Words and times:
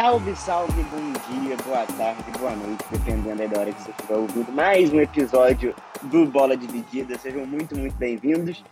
Salve, 0.00 0.34
salve, 0.34 0.82
bom 0.84 1.12
dia, 1.28 1.54
boa 1.58 1.84
tarde, 1.84 2.38
boa 2.38 2.56
noite, 2.56 2.82
dependendo 2.90 3.46
da 3.46 3.60
hora 3.60 3.70
que 3.70 3.82
você 3.82 3.90
estiver 3.90 4.16
ouvindo 4.16 4.50
mais 4.50 4.90
um 4.94 4.98
episódio 4.98 5.76
do 6.04 6.24
Bola 6.24 6.56
Dividida. 6.56 7.18
Sejam 7.18 7.44
muito, 7.44 7.76
muito 7.76 7.94
bem-vindos. 7.96 8.64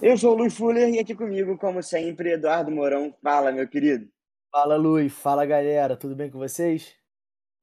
Eu 0.00 0.16
sou 0.16 0.32
o 0.32 0.36
Luiz 0.36 0.56
Fuller 0.56 0.88
e 0.88 1.00
aqui 1.00 1.12
comigo, 1.12 1.58
como 1.58 1.82
sempre, 1.82 2.34
Eduardo 2.34 2.70
Mourão. 2.70 3.12
Fala, 3.20 3.50
meu 3.50 3.66
querido. 3.66 4.06
Fala, 4.52 4.76
Luiz. 4.76 5.12
Fala, 5.12 5.44
galera. 5.44 5.96
Tudo 5.96 6.14
bem 6.14 6.30
com 6.30 6.38
vocês? 6.38 6.94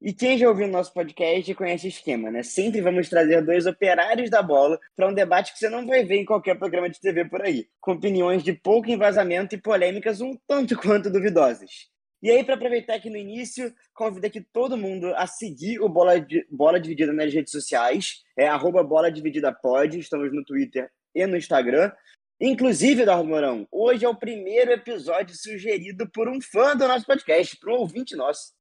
E 0.02 0.12
quem 0.12 0.36
já 0.36 0.46
ouviu 0.46 0.66
o 0.66 0.70
nosso 0.70 0.92
podcast 0.92 1.54
conhece 1.54 1.86
o 1.86 1.88
esquema, 1.88 2.30
né? 2.30 2.42
Sempre 2.42 2.82
vamos 2.82 3.08
trazer 3.08 3.40
dois 3.40 3.64
operários 3.64 4.28
da 4.28 4.42
bola 4.42 4.78
para 4.94 5.08
um 5.08 5.14
debate 5.14 5.54
que 5.54 5.58
você 5.58 5.70
não 5.70 5.86
vai 5.86 6.04
ver 6.04 6.16
em 6.16 6.26
qualquer 6.26 6.58
programa 6.58 6.90
de 6.90 7.00
TV 7.00 7.24
por 7.24 7.40
aí, 7.40 7.68
com 7.80 7.92
opiniões 7.92 8.42
de 8.42 8.52
pouco 8.52 8.90
embasamento 8.90 9.54
e 9.54 9.58
polêmicas 9.58 10.20
um 10.20 10.36
tanto 10.46 10.76
quanto 10.76 11.10
duvidosas. 11.10 11.93
E 12.24 12.30
aí, 12.30 12.42
para 12.42 12.54
aproveitar 12.54 12.94
aqui 12.94 13.10
no 13.10 13.18
início, 13.18 13.70
convido 13.92 14.26
aqui 14.26 14.40
todo 14.40 14.78
mundo 14.78 15.14
a 15.14 15.26
seguir 15.26 15.78
o 15.78 15.90
Bola, 15.90 16.14
Bola 16.50 16.80
Dividida 16.80 17.12
nas 17.12 17.34
redes 17.34 17.52
sociais, 17.52 18.22
é 18.34 18.48
arroba 18.48 18.82
Bola 18.82 19.12
Dividida 19.12 19.52
Pod, 19.52 19.98
estamos 19.98 20.32
no 20.32 20.42
Twitter 20.42 20.90
e 21.14 21.26
no 21.26 21.36
Instagram. 21.36 21.92
Inclusive, 22.40 23.02
Eduardo 23.02 23.28
Mourão, 23.28 23.68
hoje 23.70 24.06
é 24.06 24.08
o 24.08 24.16
primeiro 24.16 24.70
episódio 24.70 25.36
sugerido 25.36 26.08
por 26.10 26.26
um 26.26 26.40
fã 26.40 26.74
do 26.74 26.88
nosso 26.88 27.04
podcast, 27.04 27.58
por 27.58 27.68
um 27.68 27.80
ouvinte 27.80 28.16
nosso. 28.16 28.54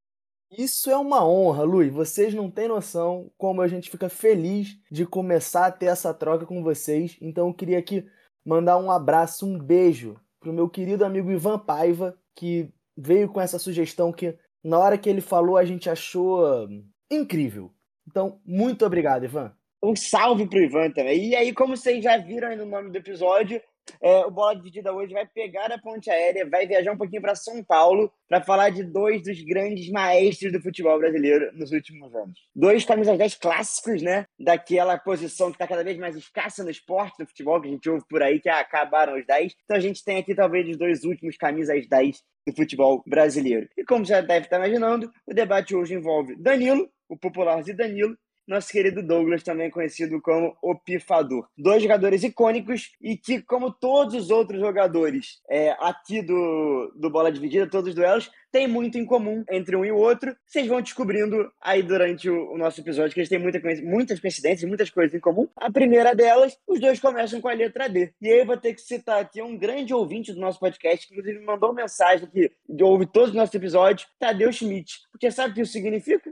Isso 0.51 0.91
é 0.91 0.97
uma 0.97 1.25
honra, 1.25 1.63
Luiz. 1.63 1.93
Vocês 1.93 2.33
não 2.33 2.51
têm 2.51 2.67
noção 2.67 3.31
como 3.37 3.61
a 3.61 3.67
gente 3.69 3.89
fica 3.89 4.09
feliz 4.09 4.77
de 4.91 5.05
começar 5.05 5.67
a 5.67 5.71
ter 5.71 5.85
essa 5.85 6.13
troca 6.13 6.45
com 6.45 6.61
vocês. 6.61 7.15
Então 7.21 7.47
eu 7.47 7.53
queria 7.53 7.79
aqui 7.79 8.05
mandar 8.45 8.77
um 8.77 8.91
abraço, 8.91 9.45
um 9.45 9.57
beijo 9.57 10.19
pro 10.41 10.51
meu 10.51 10.67
querido 10.67 11.05
amigo 11.05 11.31
Ivan 11.31 11.57
Paiva, 11.57 12.19
que 12.35 12.69
veio 12.95 13.29
com 13.29 13.41
essa 13.41 13.59
sugestão 13.59 14.11
que 14.11 14.37
na 14.63 14.79
hora 14.79 14.97
que 14.97 15.09
ele 15.09 15.21
falou 15.21 15.57
a 15.57 15.65
gente 15.65 15.89
achou 15.89 16.67
incrível. 17.09 17.73
Então, 18.07 18.39
muito 18.45 18.85
obrigado, 18.85 19.25
Ivan. 19.25 19.53
Um 19.83 19.97
salve 19.97 20.47
pro 20.47 20.63
Ivan 20.63 20.91
também. 20.91 21.27
E 21.27 21.35
aí, 21.35 21.53
como 21.53 21.75
vocês 21.75 22.01
já 22.01 22.15
viram 22.17 22.47
aí 22.47 22.55
no 22.55 22.65
nome 22.65 22.89
do 22.89 22.97
episódio, 22.97 23.61
é, 24.01 24.25
o 24.25 24.31
Bola 24.31 24.55
Dividida 24.55 24.93
hoje 24.93 25.13
vai 25.13 25.25
pegar 25.25 25.71
a 25.71 25.77
ponte 25.77 26.09
aérea, 26.09 26.49
vai 26.49 26.65
viajar 26.65 26.93
um 26.93 26.97
pouquinho 26.97 27.21
para 27.21 27.35
São 27.35 27.61
Paulo 27.61 28.09
para 28.29 28.41
falar 28.41 28.69
de 28.69 28.81
dois 28.81 29.21
dos 29.21 29.41
grandes 29.41 29.89
maestros 29.89 30.53
do 30.53 30.61
futebol 30.61 30.97
brasileiro 30.97 31.51
nos 31.53 31.73
últimos 31.73 32.15
anos. 32.15 32.39
Dois 32.55 32.85
camisas 32.85 33.17
10 33.17 33.35
clássicos, 33.35 34.01
né? 34.01 34.25
Daquela 34.39 34.97
posição 34.97 35.47
que 35.47 35.55
está 35.55 35.67
cada 35.67 35.83
vez 35.83 35.97
mais 35.97 36.15
escassa 36.15 36.63
no 36.63 36.69
esporte, 36.69 37.19
no 37.19 37.27
futebol, 37.27 37.61
que 37.61 37.67
a 37.67 37.71
gente 37.71 37.89
ouve 37.89 38.05
por 38.09 38.23
aí, 38.23 38.39
que 38.39 38.47
acabaram 38.47 39.17
os 39.19 39.25
10. 39.25 39.53
Então 39.65 39.75
a 39.75 39.81
gente 39.81 40.03
tem 40.03 40.17
aqui 40.17 40.33
talvez 40.33 40.67
os 40.69 40.77
dois 40.77 41.03
últimos 41.03 41.35
camisas 41.35 41.85
10 41.87 42.23
do 42.47 42.55
futebol 42.55 43.03
brasileiro. 43.05 43.67
E 43.77 43.83
como 43.83 44.05
já 44.05 44.21
deve 44.21 44.45
estar 44.45 44.57
imaginando, 44.57 45.11
o 45.27 45.33
debate 45.33 45.75
hoje 45.75 45.93
envolve 45.93 46.35
Danilo, 46.35 46.89
o 47.09 47.17
popular 47.17 47.61
Danilo, 47.63 48.17
nosso 48.47 48.69
querido 48.69 49.01
Douglas, 49.01 49.43
também 49.43 49.69
conhecido 49.69 50.21
como 50.21 50.55
o 50.61 50.75
Pifador. 50.75 51.47
Dois 51.57 51.81
jogadores 51.81 52.23
icônicos 52.23 52.91
e 53.01 53.17
que, 53.17 53.41
como 53.41 53.71
todos 53.71 54.15
os 54.15 54.29
outros 54.29 54.59
jogadores 54.59 55.41
é, 55.49 55.71
aqui 55.79 56.21
do, 56.21 56.93
do 56.95 57.09
Bola 57.09 57.31
Dividida, 57.31 57.69
todos 57.69 57.89
os 57.89 57.95
duelos, 57.95 58.31
tem 58.51 58.67
muito 58.67 58.99
em 58.99 59.05
comum 59.05 59.43
entre 59.49 59.75
um 59.75 59.83
e 59.83 59.91
o 59.91 59.97
outro. 59.97 60.35
Vocês 60.45 60.67
vão 60.67 60.79
descobrindo 60.79 61.51
aí 61.59 61.81
durante 61.81 62.29
o, 62.29 62.53
o 62.53 62.57
nosso 62.57 62.81
episódio 62.81 63.11
que 63.13 63.19
eles 63.19 63.29
têm 63.29 63.39
muita, 63.39 63.59
muitas 63.83 64.19
coincidências, 64.19 64.67
muitas 64.67 64.91
coisas 64.91 65.13
em 65.15 65.19
comum. 65.19 65.47
A 65.55 65.71
primeira 65.71 66.13
delas, 66.13 66.55
os 66.67 66.79
dois 66.79 66.99
começam 66.99 67.41
com 67.41 67.47
a 67.47 67.53
letra 67.53 67.89
D. 67.89 68.13
E 68.21 68.29
aí 68.29 68.39
eu 68.39 68.45
vou 68.45 68.55
ter 68.55 68.73
que 68.75 68.81
citar 68.81 69.19
aqui 69.19 69.41
um 69.41 69.57
grande 69.57 69.93
ouvinte 69.93 70.31
do 70.31 70.39
nosso 70.39 70.59
podcast, 70.59 71.07
que 71.07 71.13
inclusive 71.13 71.39
me 71.39 71.45
mandou 71.45 71.73
mensagem 71.73 72.27
que 72.27 72.51
ouve 72.81 73.07
todos 73.07 73.29
os 73.29 73.35
nossos 73.35 73.55
episódios, 73.55 74.07
Tadeu 74.19 74.51
Schmidt. 74.51 75.01
Porque 75.11 75.31
sabe 75.31 75.51
o 75.51 75.55
que 75.55 75.61
isso 75.61 75.73
significa? 75.73 76.31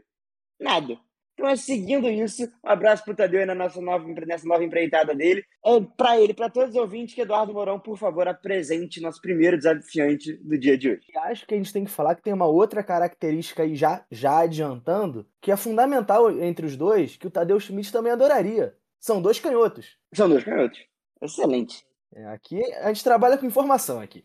Nada. 0.60 1.11
Então, 1.42 1.50
é 1.50 1.56
seguindo 1.56 2.08
isso, 2.08 2.44
um 2.64 2.70
abraço 2.70 3.04
para 3.04 3.14
o 3.14 3.16
Tadeu 3.16 3.44
na 3.48 3.56
nossa 3.56 3.82
nova, 3.82 4.08
nessa 4.28 4.48
nova 4.48 4.64
empreitada 4.64 5.16
dele. 5.16 5.44
É, 5.66 5.82
para 5.98 6.22
ele, 6.22 6.36
para 6.36 6.52
todos 6.52 6.76
os 6.76 6.76
ouvintes, 6.76 7.16
que 7.16 7.22
Eduardo 7.22 7.52
Mourão, 7.52 7.80
por 7.80 7.98
favor, 7.98 8.28
apresente 8.28 9.02
nosso 9.02 9.20
primeiro 9.20 9.58
desafiante 9.58 10.34
do 10.34 10.56
dia 10.56 10.78
de 10.78 10.92
hoje. 10.92 11.02
E 11.10 11.18
acho 11.18 11.48
que 11.48 11.56
a 11.56 11.58
gente 11.58 11.74
tem 11.74 11.84
que 11.84 11.90
falar 11.90 12.14
que 12.14 12.22
tem 12.22 12.32
uma 12.32 12.46
outra 12.46 12.84
característica 12.84 13.64
aí, 13.64 13.76
já, 13.76 14.06
já 14.12 14.38
adiantando, 14.38 15.26
que 15.42 15.52
é 15.52 15.58
fundamental 15.58 16.30
entre 16.30 16.64
os 16.64 16.78
dois, 16.78 17.18
que 17.18 17.26
o 17.26 17.32
Tadeu 17.32 17.60
Schmidt 17.60 17.92
também 17.92 18.12
adoraria. 18.12 18.76
São 19.00 19.20
dois 19.20 19.40
canhotos. 19.40 19.98
São 20.14 20.30
dois 20.30 20.44
canhotos. 20.44 20.86
Excelente. 21.20 21.84
É, 22.14 22.24
aqui 22.28 22.62
a 22.76 22.90
gente 22.90 23.04
trabalha 23.04 23.36
com 23.36 23.48
informação 23.48 24.00
aqui. 24.00 24.24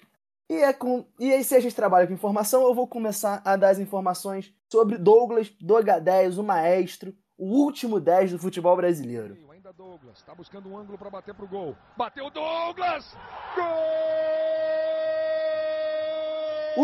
E, 0.50 0.54
é 0.54 0.70
com... 0.74 1.06
e 1.18 1.32
aí, 1.32 1.42
se 1.42 1.56
a 1.56 1.60
gente 1.60 1.74
trabalha 1.74 2.06
com 2.06 2.12
informação, 2.12 2.62
eu 2.64 2.74
vou 2.74 2.86
começar 2.86 3.40
a 3.42 3.56
dar 3.56 3.70
as 3.70 3.78
informações 3.78 4.52
sobre 4.70 4.98
Douglas, 4.98 5.50
do 5.60 5.74
H10, 5.74 6.38
o 6.38 6.42
maestro, 6.42 7.14
o 7.38 7.46
último 7.46 8.00
10 8.00 8.32
do 8.32 8.38
futebol 8.38 8.76
brasileiro. 8.76 9.36
Ainda 9.50 9.72
Douglas, 9.72 10.22
tá 10.22 10.34
buscando 10.34 10.68
um 10.68 10.76
ângulo 10.76 10.96
para 10.96 11.10
bater 11.10 11.34
pro 11.34 11.48
gol. 11.48 11.76
Bateu 11.96 12.30
Douglas! 12.30 13.16
Gol! 13.54 13.64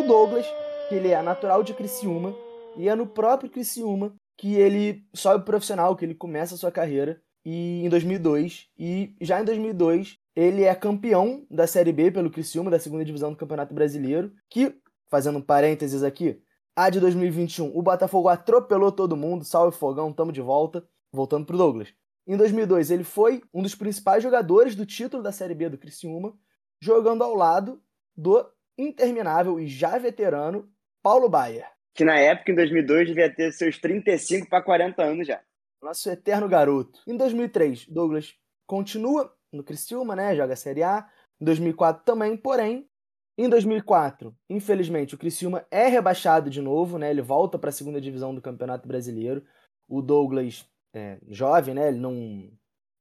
O 0.00 0.03
Douglas, 0.03 0.47
que 0.88 0.94
ele 0.94 1.09
é 1.09 1.22
natural 1.22 1.62
de 1.62 1.75
Criciúma, 1.75 2.34
e 2.76 2.88
é 2.88 2.94
no 2.94 3.06
próprio 3.06 3.50
Criciúma 3.50 4.14
que 4.38 4.54
ele 4.54 5.06
sobe 5.14 5.44
profissional, 5.44 5.94
que 5.94 6.04
ele 6.04 6.14
começa 6.14 6.54
a 6.54 6.59
sua 6.59 6.72
carreira 6.72 7.20
e 7.44 7.84
em 7.84 7.88
2002 7.88 8.69
e 8.78 9.14
já 9.20 9.41
em 9.41 9.44
2002 9.44 10.16
ele 10.34 10.64
é 10.64 10.75
campeão 10.75 11.47
da 11.50 11.66
Série 11.66 11.93
B 11.93 12.10
pelo 12.10 12.31
Criciúma, 12.31 12.70
da 12.70 12.78
segunda 12.78 13.04
divisão 13.04 13.31
do 13.31 13.37
Campeonato 13.37 13.75
Brasileiro, 13.75 14.32
que, 14.49 14.75
fazendo 15.10 15.43
parênteses 15.43 16.03
aqui, 16.03 16.41
a 16.74 16.88
de 16.88 17.00
2021, 17.00 17.76
o 17.76 17.82
Botafogo 17.82 18.28
atropelou 18.28 18.90
todo 18.90 19.16
mundo, 19.16 19.44
salve 19.44 19.76
fogão, 19.76 20.12
tamo 20.12 20.32
de 20.32 20.40
volta, 20.40 20.86
voltando 21.12 21.46
pro 21.46 21.56
Douglas. 21.56 21.94
Em 22.26 22.36
2002, 22.36 22.90
ele 22.90 23.04
foi 23.04 23.42
um 23.52 23.62
dos 23.62 23.74
principais 23.74 24.22
jogadores 24.22 24.74
do 24.74 24.86
título 24.86 25.22
da 25.22 25.32
Série 25.32 25.54
B 25.54 25.68
do 25.68 25.78
Criciúma, 25.78 26.34
jogando 26.80 27.22
ao 27.22 27.34
lado 27.34 27.82
do 28.16 28.48
interminável 28.78 29.60
e 29.60 29.66
já 29.66 29.98
veterano 29.98 30.70
Paulo 31.02 31.28
Baier. 31.28 31.66
Que 31.94 32.04
na 32.04 32.18
época, 32.18 32.52
em 32.52 32.54
2002, 32.54 33.08
devia 33.08 33.34
ter 33.34 33.52
seus 33.52 33.78
35 33.78 34.48
para 34.48 34.62
40 34.62 35.02
anos 35.02 35.26
já. 35.26 35.40
Nosso 35.82 36.08
eterno 36.08 36.48
garoto. 36.48 37.00
Em 37.06 37.16
2003, 37.16 37.86
Douglas 37.88 38.34
continua 38.66 39.34
no 39.52 39.62
Criciúma, 39.62 40.16
né? 40.16 40.34
Joga 40.34 40.54
a 40.54 40.56
Série 40.56 40.82
A. 40.82 41.06
Em 41.40 41.44
2004 41.44 42.04
também, 42.04 42.36
porém, 42.36 42.88
em 43.37 43.48
2004, 43.48 44.34
infelizmente, 44.48 45.15
o 45.15 45.19
Criciúma 45.19 45.65
é 45.70 45.87
rebaixado 45.87 46.50
de 46.50 46.60
novo, 46.60 46.98
né? 46.98 47.10
Ele 47.10 47.22
volta 47.22 47.59
para 47.59 47.70
a 47.70 47.72
segunda 47.72 48.00
divisão 48.00 48.34
do 48.34 48.43
Campeonato 48.43 48.87
Brasileiro. 48.87 49.43
O 49.88 50.03
Douglas, 50.03 50.66
é, 50.93 51.19
jovem, 51.28 51.75
né? 51.75 51.88
Ele 51.88 51.98
não, 51.98 52.50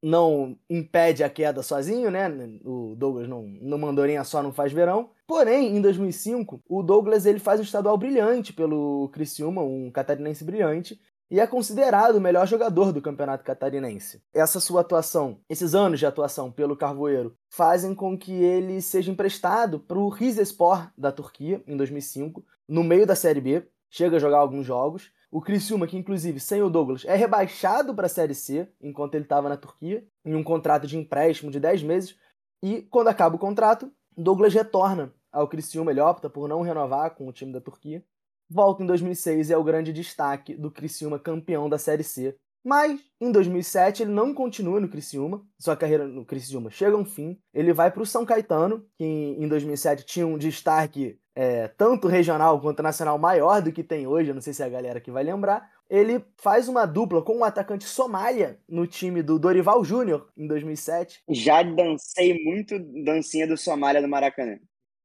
não 0.02 0.58
impede 0.70 1.24
a 1.24 1.30
queda 1.30 1.62
sozinho, 1.62 2.10
né? 2.10 2.30
O 2.64 2.96
Douglas 2.96 3.28
não, 3.28 3.44
não 3.44 3.78
mandorinha 3.78 4.24
só 4.24 4.42
não 4.42 4.54
faz 4.54 4.72
verão. 4.72 5.12
Porém, 5.28 5.76
em 5.76 5.82
2005, 5.82 6.62
o 6.68 6.82
Douglas 6.82 7.26
ele 7.26 7.40
faz 7.40 7.60
um 7.60 7.64
estadual 7.64 7.98
brilhante 7.98 8.54
pelo 8.54 9.10
Criciúma, 9.10 9.62
um 9.62 9.92
catarinense 9.92 10.44
brilhante, 10.46 11.00
e 11.32 11.40
é 11.40 11.48
considerado 11.48 12.18
o 12.18 12.22
melhor 12.22 12.46
jogador 12.46 12.92
do 12.92 13.02
Campeonato 13.02 13.46
Catarinense. 13.46 14.22
Essa 14.34 14.60
sua 14.60 14.82
atuação, 14.82 15.40
esses 15.48 15.74
anos 15.74 15.98
de 15.98 16.06
atuação 16.06 16.52
pelo 16.52 16.76
Carvoeiro, 16.76 17.38
fazem 17.50 17.96
com 17.96 18.18
que 18.18 18.34
ele 18.34 18.82
seja 18.82 19.10
emprestado 19.10 19.80
para 19.80 19.98
o 19.98 20.10
Rizespor 20.10 20.92
da 20.98 21.10
Turquia 21.10 21.64
em 21.66 21.78
2005, 21.78 22.46
no 22.68 22.84
meio 22.84 23.08
da 23.08 23.16
Série 23.16 23.40
B, 23.40 23.66
chega 23.90 24.18
a 24.18 24.20
jogar 24.20 24.40
alguns 24.40 24.66
jogos. 24.66 25.10
O 25.32 25.40
Criciúma, 25.40 25.88
que 25.88 25.98
inclusive 25.98 26.38
sem 26.38 26.62
o 26.62 26.70
Douglas, 26.70 27.06
é 27.06 27.16
rebaixado 27.16 27.96
para 27.96 28.08
a 28.08 28.10
Série 28.10 28.36
C 28.36 28.70
enquanto 28.82 29.16
ele 29.16 29.24
estava 29.24 29.48
na 29.48 29.56
Turquia, 29.56 30.06
em 30.26 30.36
um 30.36 30.44
contrato 30.44 30.86
de 30.86 30.98
empréstimo 30.98 31.50
de 31.50 31.62
10 31.62 31.84
meses. 31.84 32.18
E 32.62 32.82
quando 32.92 33.08
acaba 33.08 33.38
o 33.38 33.40
contrato, 33.40 33.90
Douglas 34.18 34.54
retorna 34.54 35.14
ao 35.32 35.48
Criciúma, 35.48 35.92
ele 35.92 36.02
opta 36.02 36.30
por 36.30 36.50
não 36.50 36.62
renovar 36.62 37.16
com 37.16 37.26
o 37.26 37.32
time 37.32 37.54
da 37.54 37.62
Turquia 37.62 38.04
volta 38.52 38.84
em 38.84 38.86
2006 38.86 39.50
e 39.50 39.54
é 39.54 39.58
o 39.58 39.64
grande 39.64 39.94
destaque 39.94 40.56
do 40.56 40.70
Criciúma 40.70 41.18
campeão 41.18 41.70
da 41.70 41.78
Série 41.78 42.04
C. 42.04 42.36
Mas 42.64 43.00
em 43.20 43.32
2007 43.32 44.04
ele 44.04 44.12
não 44.12 44.34
continua 44.34 44.80
no 44.80 44.90
Criciúma, 44.90 45.44
sua 45.58 45.76
carreira 45.76 46.08
no 46.08 46.26
Criciúma 46.26 46.70
chega 46.70 46.96
a 46.96 47.00
um 47.00 47.06
fim. 47.06 47.40
Ele 47.54 47.74
vai 47.74 47.90
para 47.90 48.04
o 48.04 48.06
São 48.06 48.26
Caetano, 48.26 48.86
que 48.98 49.04
em 49.04 49.48
2007 49.48 50.06
tinha 50.06 50.28
um 50.28 50.38
destaque 50.38 51.18
é, 51.34 51.70
tanto 51.70 52.08
regional 52.08 52.60
quanto 52.62 52.84
nacional 52.84 53.18
maior 53.18 53.62
do 53.62 53.72
que 53.72 53.84
tem 53.84 54.06
hoje, 54.06 54.34
não 54.34 54.42
sei 54.42 54.54
se 54.54 54.62
é 54.62 54.66
a 54.66 54.70
galera 54.70 55.02
que 55.02 55.10
vai 55.10 55.24
lembrar. 55.24 55.68
Ele 55.90 56.24
faz 56.38 56.68
uma 56.68 56.86
dupla 56.86 57.22
com 57.22 57.34
o 57.34 57.40
um 57.40 57.44
atacante 57.44 57.86
Somália 57.86 58.60
no 58.68 58.86
time 58.86 59.24
do 59.24 59.40
Dorival 59.40 59.84
Júnior 59.84 60.30
em 60.38 60.48
2007. 60.48 61.24
Já 61.30 61.64
dancei 61.64 62.44
muito 62.44 62.78
dancinha 63.04 63.48
do 63.48 63.58
Somália 63.58 64.02
no 64.02 64.08
Maracanã. 64.08 64.58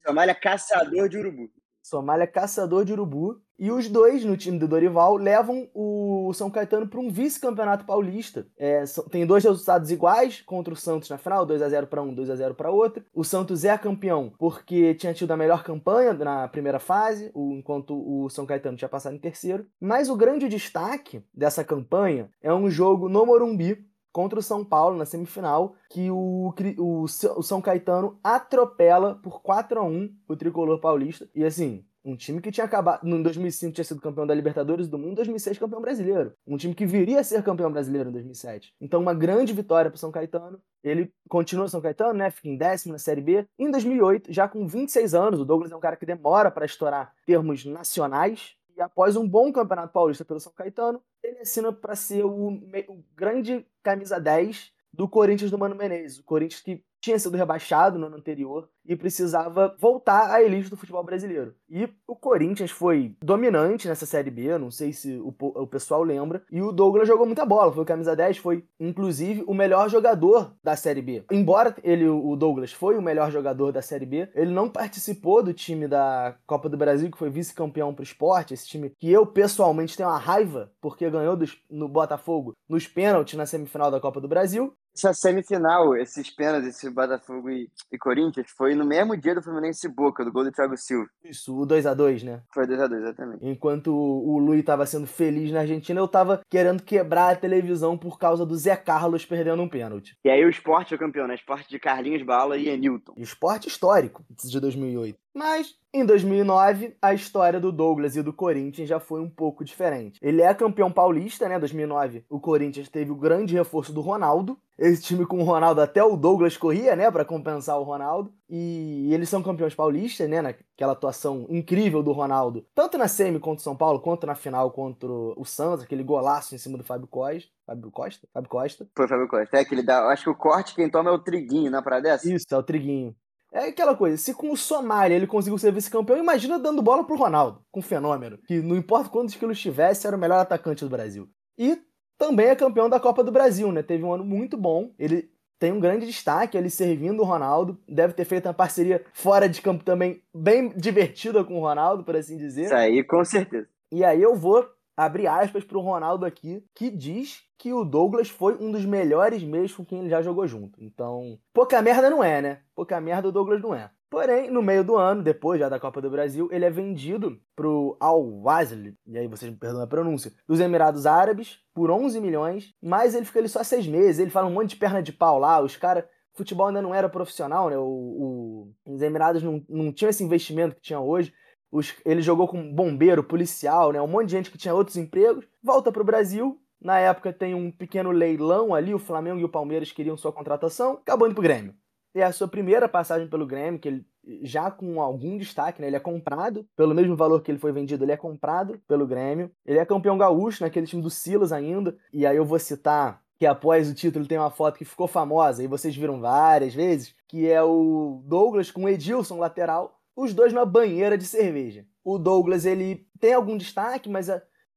Somália 0.07 0.35
caçador 0.35 1.09
de 1.09 1.19
urubu. 1.19 1.51
Somália 1.87 2.27
caçador 2.27 2.85
de 2.85 2.93
urubu. 2.93 3.41
E 3.59 3.71
os 3.71 3.89
dois, 3.89 4.25
no 4.25 4.37
time 4.37 4.59
do 4.59 4.69
Dorival, 4.69 5.17
levam 5.17 5.71
o 5.73 6.31
São 6.35 6.51
Caetano 6.51 6.89
para 6.89 7.01
um 7.01 7.09
vice-campeonato 7.09 7.87
paulista. 7.87 8.47
É, 8.59 8.83
tem 9.11 9.25
dois 9.25 9.45
resultados 9.45 9.91
iguais 9.91 10.43
contra 10.43 10.75
o 10.75 10.77
Santos 10.77 11.09
na 11.09 11.17
final, 11.17 11.47
2 11.47 11.63
a 11.63 11.69
0 11.69 11.87
para 11.87 12.03
um, 12.03 12.13
2 12.13 12.29
a 12.29 12.37
0 12.37 12.55
para 12.55 12.71
outro. 12.71 13.05
O 13.15 13.25
Santos 13.25 13.65
é 13.65 13.79
campeão 13.79 14.33
porque 14.37 14.95
tinha 14.97 15.15
tido 15.15 15.31
a 15.31 15.37
melhor 15.37 15.63
campanha 15.63 16.13
na 16.13 16.49
primeira 16.49 16.79
fase, 16.79 17.31
enquanto 17.35 17.95
o 17.95 18.29
São 18.29 18.45
Caetano 18.45 18.77
tinha 18.77 18.89
passado 18.89 19.15
em 19.15 19.21
terceiro. 19.21 19.65
Mas 19.81 20.11
o 20.11 20.17
grande 20.17 20.49
destaque 20.49 21.23
dessa 21.33 21.65
campanha 21.65 22.29
é 22.43 22.53
um 22.53 22.69
jogo 22.69 23.09
no 23.09 23.25
Morumbi 23.25 23.87
contra 24.17 24.39
o 24.39 24.43
São 24.43 24.65
Paulo 24.65 24.97
na 24.97 25.05
semifinal, 25.05 25.75
que 25.91 26.11
o, 26.11 26.51
o, 26.79 27.03
o 27.03 27.43
São 27.43 27.61
Caetano 27.61 28.19
atropela 28.25 29.17
por 29.17 29.43
4 29.43 29.79
a 29.79 29.85
1 29.85 30.11
o 30.27 30.35
tricolor 30.35 30.81
paulista. 30.81 31.29
E 31.35 31.45
assim, 31.45 31.85
um 32.03 32.17
time 32.17 32.41
que 32.41 32.51
tinha 32.51 32.65
acabado. 32.65 33.07
Em 33.07 33.23
2005 33.23 33.75
tinha 33.75 33.85
sido 33.85 34.01
campeão 34.01 34.27
da 34.27 34.35
Libertadores 34.35 34.89
do 34.89 34.97
Mundo, 34.97 35.11
em 35.11 35.17
2006 35.17 35.59
campeão 35.59 35.83
brasileiro. 35.83 36.33
Um 36.47 36.57
time 36.57 36.75
que 36.75 36.87
viria 36.87 37.21
a 37.21 37.25
ser 37.25 37.43
campeão 37.43 37.71
brasileiro 37.71 38.09
em 38.09 38.13
2007. 38.13 38.73
Então, 38.81 39.03
uma 39.03 39.13
grande 39.13 39.53
vitória 39.53 39.91
para 39.91 40.01
São 40.01 40.11
Caetano. 40.11 40.59
Ele 40.83 41.13
continua 41.29 41.69
São 41.69 41.83
Caetano, 41.83 42.15
né? 42.15 42.31
Fica 42.31 42.49
em 42.49 42.57
décimo 42.57 42.95
na 42.95 42.99
Série 42.99 43.21
B. 43.21 43.47
Em 43.59 43.71
2008, 43.71 44.33
já 44.33 44.49
com 44.49 44.67
26 44.67 45.15
anos, 45.15 45.41
o 45.41 45.45
Douglas 45.45 45.73
é 45.73 45.77
um 45.77 45.81
cara 45.81 45.95
que 45.97 46.07
demora 46.07 46.51
para 46.51 46.65
estourar 46.65 47.13
termos 47.27 47.67
nacionais. 47.67 48.57
E 48.75 48.81
após 48.81 49.15
um 49.15 49.29
bom 49.29 49.53
campeonato 49.53 49.93
paulista 49.93 50.25
pelo 50.25 50.41
São 50.41 50.53
Caetano, 50.55 51.03
ele 51.23 51.41
assina 51.41 51.73
para 51.73 51.97
ser 51.97 52.25
o, 52.25 52.49
o, 52.49 53.05
grande 53.15 53.67
camisa 53.83 54.21
10 54.21 54.73
do 54.93 55.09
Corinthians 55.09 55.51
do 55.51 55.59
Mano 55.59 55.75
Menezes. 55.75 56.19
O 56.19 56.25
Corinthians 56.25 56.63
que 56.63 56.85
tinha 57.07 57.19
sido 57.21 57.37
rebaixado 57.37 57.99
no 57.99 58.07
ano 58.07 58.17
anterior 58.17 58.69
e 58.85 58.97
precisava 58.97 59.77
voltar 59.79 60.31
à 60.31 60.43
elite 60.43 60.69
do 60.69 60.77
futebol 60.77 61.05
brasileiro. 61.05 61.55
E 61.69 61.89
o 62.07 62.17
Corinthians 62.17 62.71
foi 62.71 63.15
dominante 63.23 63.87
nessa 63.87 64.07
Série 64.07 64.31
B, 64.31 64.59
não 64.59 64.71
sei 64.71 64.93
se 64.93 65.17
o, 65.19 65.35
o 65.39 65.67
pessoal 65.67 66.03
lembra, 66.03 66.43
e 66.51 66.61
o 66.61 66.73
Douglas 66.73 67.07
jogou 67.07 67.25
muita 67.25 67.45
bola, 67.45 67.73
foi 67.73 67.83
o 67.83 67.87
camisa 67.87 68.17
10, 68.17 68.39
foi 68.39 68.65
inclusive 68.79 69.45
o 69.47 69.55
melhor 69.55 69.89
jogador 69.89 70.53
da 70.63 70.75
Série 70.75 71.03
B. 71.03 71.25
Embora 71.31 71.77
ele, 71.85 72.09
o 72.09 72.35
Douglas, 72.35 72.73
foi 72.73 72.97
o 72.97 73.03
melhor 73.03 73.31
jogador 73.31 73.71
da 73.71 73.83
Série 73.83 74.07
B, 74.07 74.29
ele 74.35 74.53
não 74.53 74.69
participou 74.69 75.43
do 75.43 75.53
time 75.53 75.87
da 75.87 76.37
Copa 76.45 76.69
do 76.69 76.77
Brasil, 76.77 77.11
que 77.11 77.19
foi 77.19 77.31
vice-campeão 77.31 77.95
pro 77.95 78.03
esporte, 78.03 78.55
esse 78.55 78.67
time 78.67 78.93
que 78.99 79.11
eu 79.11 79.25
pessoalmente 79.25 79.97
tenho 79.97 80.09
uma 80.09 80.19
raiva, 80.19 80.73
porque 80.81 81.09
ganhou 81.09 81.37
dos, 81.37 81.57
no 81.71 81.89
Botafogo 81.89 82.55
nos 82.69 82.89
pênaltis 82.89 83.39
na 83.39 83.47
semifinal 83.47 83.91
da 83.93 84.01
Copa 84.01 84.21
do 84.21 84.29
Brasil, 84.29 84.75
essa 84.97 85.13
semifinal, 85.13 85.95
esses 85.95 86.31
pênaltis, 86.31 86.71
esse 86.71 86.91
Botafogo 86.91 87.51
e, 87.51 87.69
e, 87.93 87.99
Corinthians, 87.99 88.47
foi 88.57 88.75
no 88.75 88.85
mesmo 88.85 89.17
dia 89.17 89.35
do 89.35 89.43
Fluminense 89.43 89.87
Boca, 89.89 90.25
do 90.25 90.33
gol 90.33 90.45
do 90.45 90.51
Thiago 90.51 90.77
Silva. 90.77 91.09
Isso, 91.23 91.55
o 91.55 91.67
2x2, 91.67 92.25
né? 92.25 92.43
Foi 92.53 92.67
2x2, 92.67 92.99
exatamente. 92.99 93.47
Enquanto 93.47 93.89
o, 93.89 94.35
o 94.35 94.39
Luiz 94.39 94.65
tava 94.65 94.87
sendo 94.87 95.07
feliz 95.07 95.53
na 95.53 95.61
Argentina, 95.61 96.01
eu 96.01 96.09
tava 96.09 96.41
querendo 96.49 96.83
quebrar 96.83 97.33
a 97.33 97.37
televisão 97.37 97.99
por 97.99 98.19
causa 98.19 98.47
do 98.47 98.57
Zé 98.57 98.77
Carlos 98.77 99.27
perdendo 99.27 99.63
um 99.63 99.69
pênalti. 99.69 100.17
E 100.25 100.31
aí 100.31 100.45
o 100.45 100.49
esporte 100.51 100.95
é 100.95 100.97
o 100.97 101.01
campeão, 101.01 101.27
né? 101.27 101.35
Esporte 101.35 101.69
de 101.69 101.79
Carlinhos 101.79 102.23
Bala 102.23 102.57
e 102.57 102.69
Enilton. 102.69 103.13
Esporte 103.19 103.69
histórico, 103.69 104.25
de 104.31 104.59
2008. 104.59 105.19
Mas 105.37 105.75
em 105.93 106.03
2009, 106.03 106.97
a 107.01 107.13
história 107.13 107.61
do 107.61 107.71
Douglas 107.71 108.17
e 108.17 108.23
do 108.23 108.33
Corinthians 108.33 108.89
já 108.89 108.99
foi 108.99 109.21
um 109.21 109.29
pouco 109.29 109.67
diferente. 109.67 110.19
Ele 110.23 110.41
é 110.41 110.55
campeão 110.55 110.91
paulista, 110.91 111.47
né? 111.47 111.59
2009, 111.59 112.25
o 112.31 112.41
Corinthians 112.41 112.89
teve 112.89 113.11
o 113.11 113.15
grande 113.15 113.53
reforço 113.53 113.93
do 113.93 114.01
Ronaldo. 114.01 114.59
Esse 114.79 115.03
time 115.03 115.27
com 115.27 115.39
o 115.39 115.45
Ronaldo, 115.45 115.83
até 115.83 116.03
o 116.03 116.17
Douglas 116.17 116.57
corria, 116.57 116.97
né? 116.97 117.11
para 117.11 117.23
compensar 117.23 117.79
o 117.79 117.83
Ronaldo. 117.83 118.33
E 118.49 119.13
eles 119.13 119.29
são 119.29 119.43
campeões 119.43 119.75
paulistas, 119.75 120.27
né? 120.27 120.41
Naquela 120.41 120.93
atuação 120.93 121.47
incrível 121.51 122.03
do 122.03 122.13
Ronaldo, 122.13 122.65
tanto 122.75 122.97
na 122.97 123.07
semi 123.07 123.39
contra 123.39 123.61
o 123.61 123.65
São 123.65 123.77
Paulo, 123.77 124.01
quanto 124.01 124.27
na 124.27 124.35
final 124.35 124.71
contra 124.71 125.07
o 125.07 125.45
Santos, 125.45 125.85
aquele 125.85 126.03
golaço 126.03 126.55
em 126.55 126.59
cima 126.59 126.79
do 126.79 126.85
Fábio 126.85 127.09
Costa. 127.09 127.51
Fábio 127.67 127.91
Costa? 127.91 128.27
Fábio 128.33 128.49
Costa. 128.49 128.89
Foi 128.97 129.07
Fábio 129.07 129.29
Costa. 129.29 129.59
É 129.59 129.65
que 129.67 129.75
ele 129.75 129.83
dá. 129.83 130.07
Acho 130.09 130.25
que 130.25 130.31
o 130.31 130.35
corte 130.35 130.75
quem 130.75 130.91
toma 130.91 131.11
é 131.11 131.13
o 131.13 131.19
Triguinho 131.19 131.71
na 131.71 131.83
parada 131.83 132.05
dessa. 132.05 132.33
Isso, 132.33 132.47
é 132.51 132.57
o 132.57 132.63
Triguinho. 132.63 133.15
É 133.57 133.69
aquela 133.69 133.97
coisa, 133.97 134.19
se 134.19 134.35
com 134.35 134.53
o 134.53 134.57
Somália 134.57 135.15
ele 135.15 135.27
conseguiu 135.27 135.57
ser 135.57 135.73
vice-campeão, 135.73 136.19
imagina 136.19 136.59
dando 136.59 136.83
bola 136.83 137.03
pro 137.05 137.17
Ronaldo, 137.17 137.63
com 137.73 137.81
fenômeno, 137.81 138.39
que 138.47 138.61
não 138.61 138.77
importa 138.77 139.09
quantos 139.09 139.35
quilos 139.35 139.59
tivesse, 139.59 140.07
era 140.07 140.15
o 140.15 140.21
melhor 140.21 140.39
atacante 140.39 140.85
do 140.85 140.91
Brasil. 140.91 141.27
E 141.57 141.79
também 142.19 142.49
é 142.49 142.55
campeão 142.55 142.91
da 142.91 143.01
Copa 143.01 143.25
do 143.25 143.33
Brasil, 143.33 143.73
né? 143.73 143.83
Teve 143.83 144.05
um 144.05 144.13
ano 144.13 144.27
muito 144.27 144.59
bom. 144.59 144.93
Ele 144.99 145.31
tem 145.59 145.73
um 145.73 145.81
grande 145.81 146.05
destaque 146.05 146.59
ali 146.59 146.69
servindo 146.69 147.21
o 147.21 147.25
Ronaldo. 147.25 147.81
Deve 147.89 148.13
ter 148.13 148.27
feito 148.27 148.47
uma 148.47 148.53
parceria 148.53 149.03
fora 149.15 149.49
de 149.49 149.63
campo 149.63 149.83
também 149.83 150.23
bem 150.35 150.69
divertida 150.77 151.43
com 151.43 151.59
o 151.59 151.63
Ronaldo, 151.63 152.05
por 152.05 152.15
assim 152.15 152.37
dizer. 152.37 152.67
Isso 152.67 152.75
aí, 152.75 153.03
com 153.03 153.25
certeza. 153.25 153.67
E 153.91 154.05
aí 154.05 154.21
eu 154.21 154.35
vou 154.35 154.69
abrir 154.97 155.27
aspas 155.27 155.65
pro 155.65 155.81
Ronaldo 155.81 156.25
aqui, 156.25 156.65
que 156.75 156.91
diz 156.91 157.43
que 157.59 157.73
o 157.73 157.85
Douglas 157.85 158.29
foi 158.29 158.57
um 158.57 158.71
dos 158.73 158.85
melhores 158.85 159.43
meios 159.43 159.75
com 159.75 159.85
quem 159.85 160.01
ele 160.01 160.09
já 160.09 160.23
jogou 160.23 160.47
junto. 160.47 160.83
Então, 160.83 161.39
pouca 161.53 161.83
merda 161.83 162.09
não 162.09 162.23
é, 162.23 162.41
né? 162.41 162.61
Pouca 162.75 163.01
merda 163.01 163.29
o 163.29 163.33
Douglas 163.33 163.61
não 163.61 163.75
é. 163.75 163.91
Porém, 164.09 164.51
no 164.51 164.63
meio 164.63 164.85
do 164.85 164.97
ano, 164.97 165.23
depois 165.23 165.59
já 165.59 165.69
da 165.69 165.81
Copa 165.81 166.01
do 166.01 166.09
Brasil, 166.09 166.49
ele 166.53 166.65
é 166.65 166.71
vendido 166.71 167.39
pro 167.57 167.97
Al-Wazl, 167.99 168.93
e 169.07 169.19
aí 169.19 169.27
vocês 169.27 169.51
me 169.51 169.59
perdoam 169.59 169.83
a 169.83 169.87
pronúncia, 169.87 170.33
dos 170.47 170.61
Emirados 170.61 171.07
Árabes, 171.07 171.59
por 171.75 171.91
11 171.91 172.21
milhões, 172.21 172.73
mas 172.81 173.15
ele 173.15 173.27
fica 173.27 173.41
ali 173.41 173.49
só 173.49 173.65
seis 173.65 173.87
meses, 173.87 174.21
ele 174.21 174.31
fala 174.31 174.47
um 174.47 174.53
monte 174.53 174.71
de 174.71 174.77
perna 174.77 175.03
de 175.03 175.13
pau 175.13 175.39
lá, 175.39 175.61
os 175.61 175.77
caras 175.77 176.05
futebol 176.37 176.67
ainda 176.67 176.83
não 176.83 176.95
era 176.95 177.09
profissional, 177.09 177.71
né? 177.71 177.79
O, 177.79 177.83
o, 177.83 178.73
os 178.85 179.03
Emirados 179.03 179.43
não, 179.43 179.65
não 179.69 179.93
tinham 179.93 180.11
esse 180.11 180.23
investimento 180.23 180.77
que 180.77 180.83
tinha 180.83 181.01
hoje. 181.01 181.33
Os, 181.71 181.95
ele 182.05 182.23
jogou 182.23 182.47
com 182.47 182.73
bombeiro, 182.73 183.23
policial, 183.23 183.93
né? 183.93 184.01
Um 184.01 184.07
monte 184.07 184.27
de 184.27 184.33
gente 184.33 184.51
que 184.51 184.59
tinha 184.59 184.75
outros 184.75 184.97
empregos. 184.97 185.47
Volta 185.63 185.91
pro 185.91 186.05
Brasil, 186.05 186.61
na 186.81 186.99
época 186.99 187.33
tem 187.33 187.55
um 187.55 187.71
pequeno 187.71 188.11
leilão 188.11 188.75
ali, 188.75 188.95
o 188.95 188.99
Flamengo 188.99 189.41
e 189.41 189.45
o 189.45 189.49
Palmeiras 189.49 189.93
queriam 189.93 190.17
sua 190.17 190.33
contratação, 190.33 190.95
acabou 190.95 191.27
indo 191.27 191.35
pro 191.35 191.43
Grêmio. 191.43 191.75
É 192.15 192.23
a 192.23 192.33
sua 192.33 192.49
primeira 192.49 192.89
passagem 192.89 193.29
pelo 193.29 193.47
Grêmio, 193.47 193.79
que 193.79 193.89
ele 193.89 194.07
já 194.43 194.71
com 194.71 195.01
algum 195.01 195.37
destaque, 195.37 195.81
né? 195.81 195.87
Ele 195.87 195.97
é 195.97 196.01
comprado 196.01 196.67
pelo 196.77 196.95
mesmo 196.95 197.17
valor 197.17 197.43
que 197.43 197.51
ele 197.51 197.59
foi 197.59 197.73
vendido, 197.73 198.05
ele 198.05 198.13
é 198.13 198.17
comprado 198.17 198.81
pelo 198.89 199.07
Grêmio. 199.07 199.51
Ele 199.65 199.79
é 199.79 199.85
campeão 199.85 200.19
gaúcho 200.19 200.65
naquele 200.65 200.87
time 200.87 201.03
do 201.03 201.11
Silas 201.11 201.53
ainda. 201.53 201.97
E 202.13 202.27
aí 202.27 202.37
eu 202.37 202.45
vou 202.45 202.59
citar 202.59 203.23
que 203.39 203.47
após 203.47 203.91
o 203.91 203.95
título 203.95 204.27
tem 204.27 204.39
uma 204.39 204.51
foto 204.51 204.79
que 204.79 204.85
ficou 204.85 205.07
famosa 205.07 205.63
e 205.63 205.67
vocês 205.67 205.95
viram 205.95 206.21
várias 206.21 206.75
vezes, 206.75 207.15
que 207.29 207.49
é 207.49 207.63
o 207.63 208.23
Douglas 208.25 208.71
com 208.71 208.85
o 208.85 208.89
Edilson 208.89 209.39
lateral, 209.39 209.96
os 210.17 210.33
dois 210.33 210.53
numa 210.53 210.65
banheira 210.65 211.19
de 211.19 211.27
cerveja. 211.27 211.85
O 212.03 212.19
Douglas 212.19 212.65
ele 212.65 213.07
tem 213.21 213.35
algum 213.35 213.57
destaque, 213.57 214.09
mas 214.09 214.29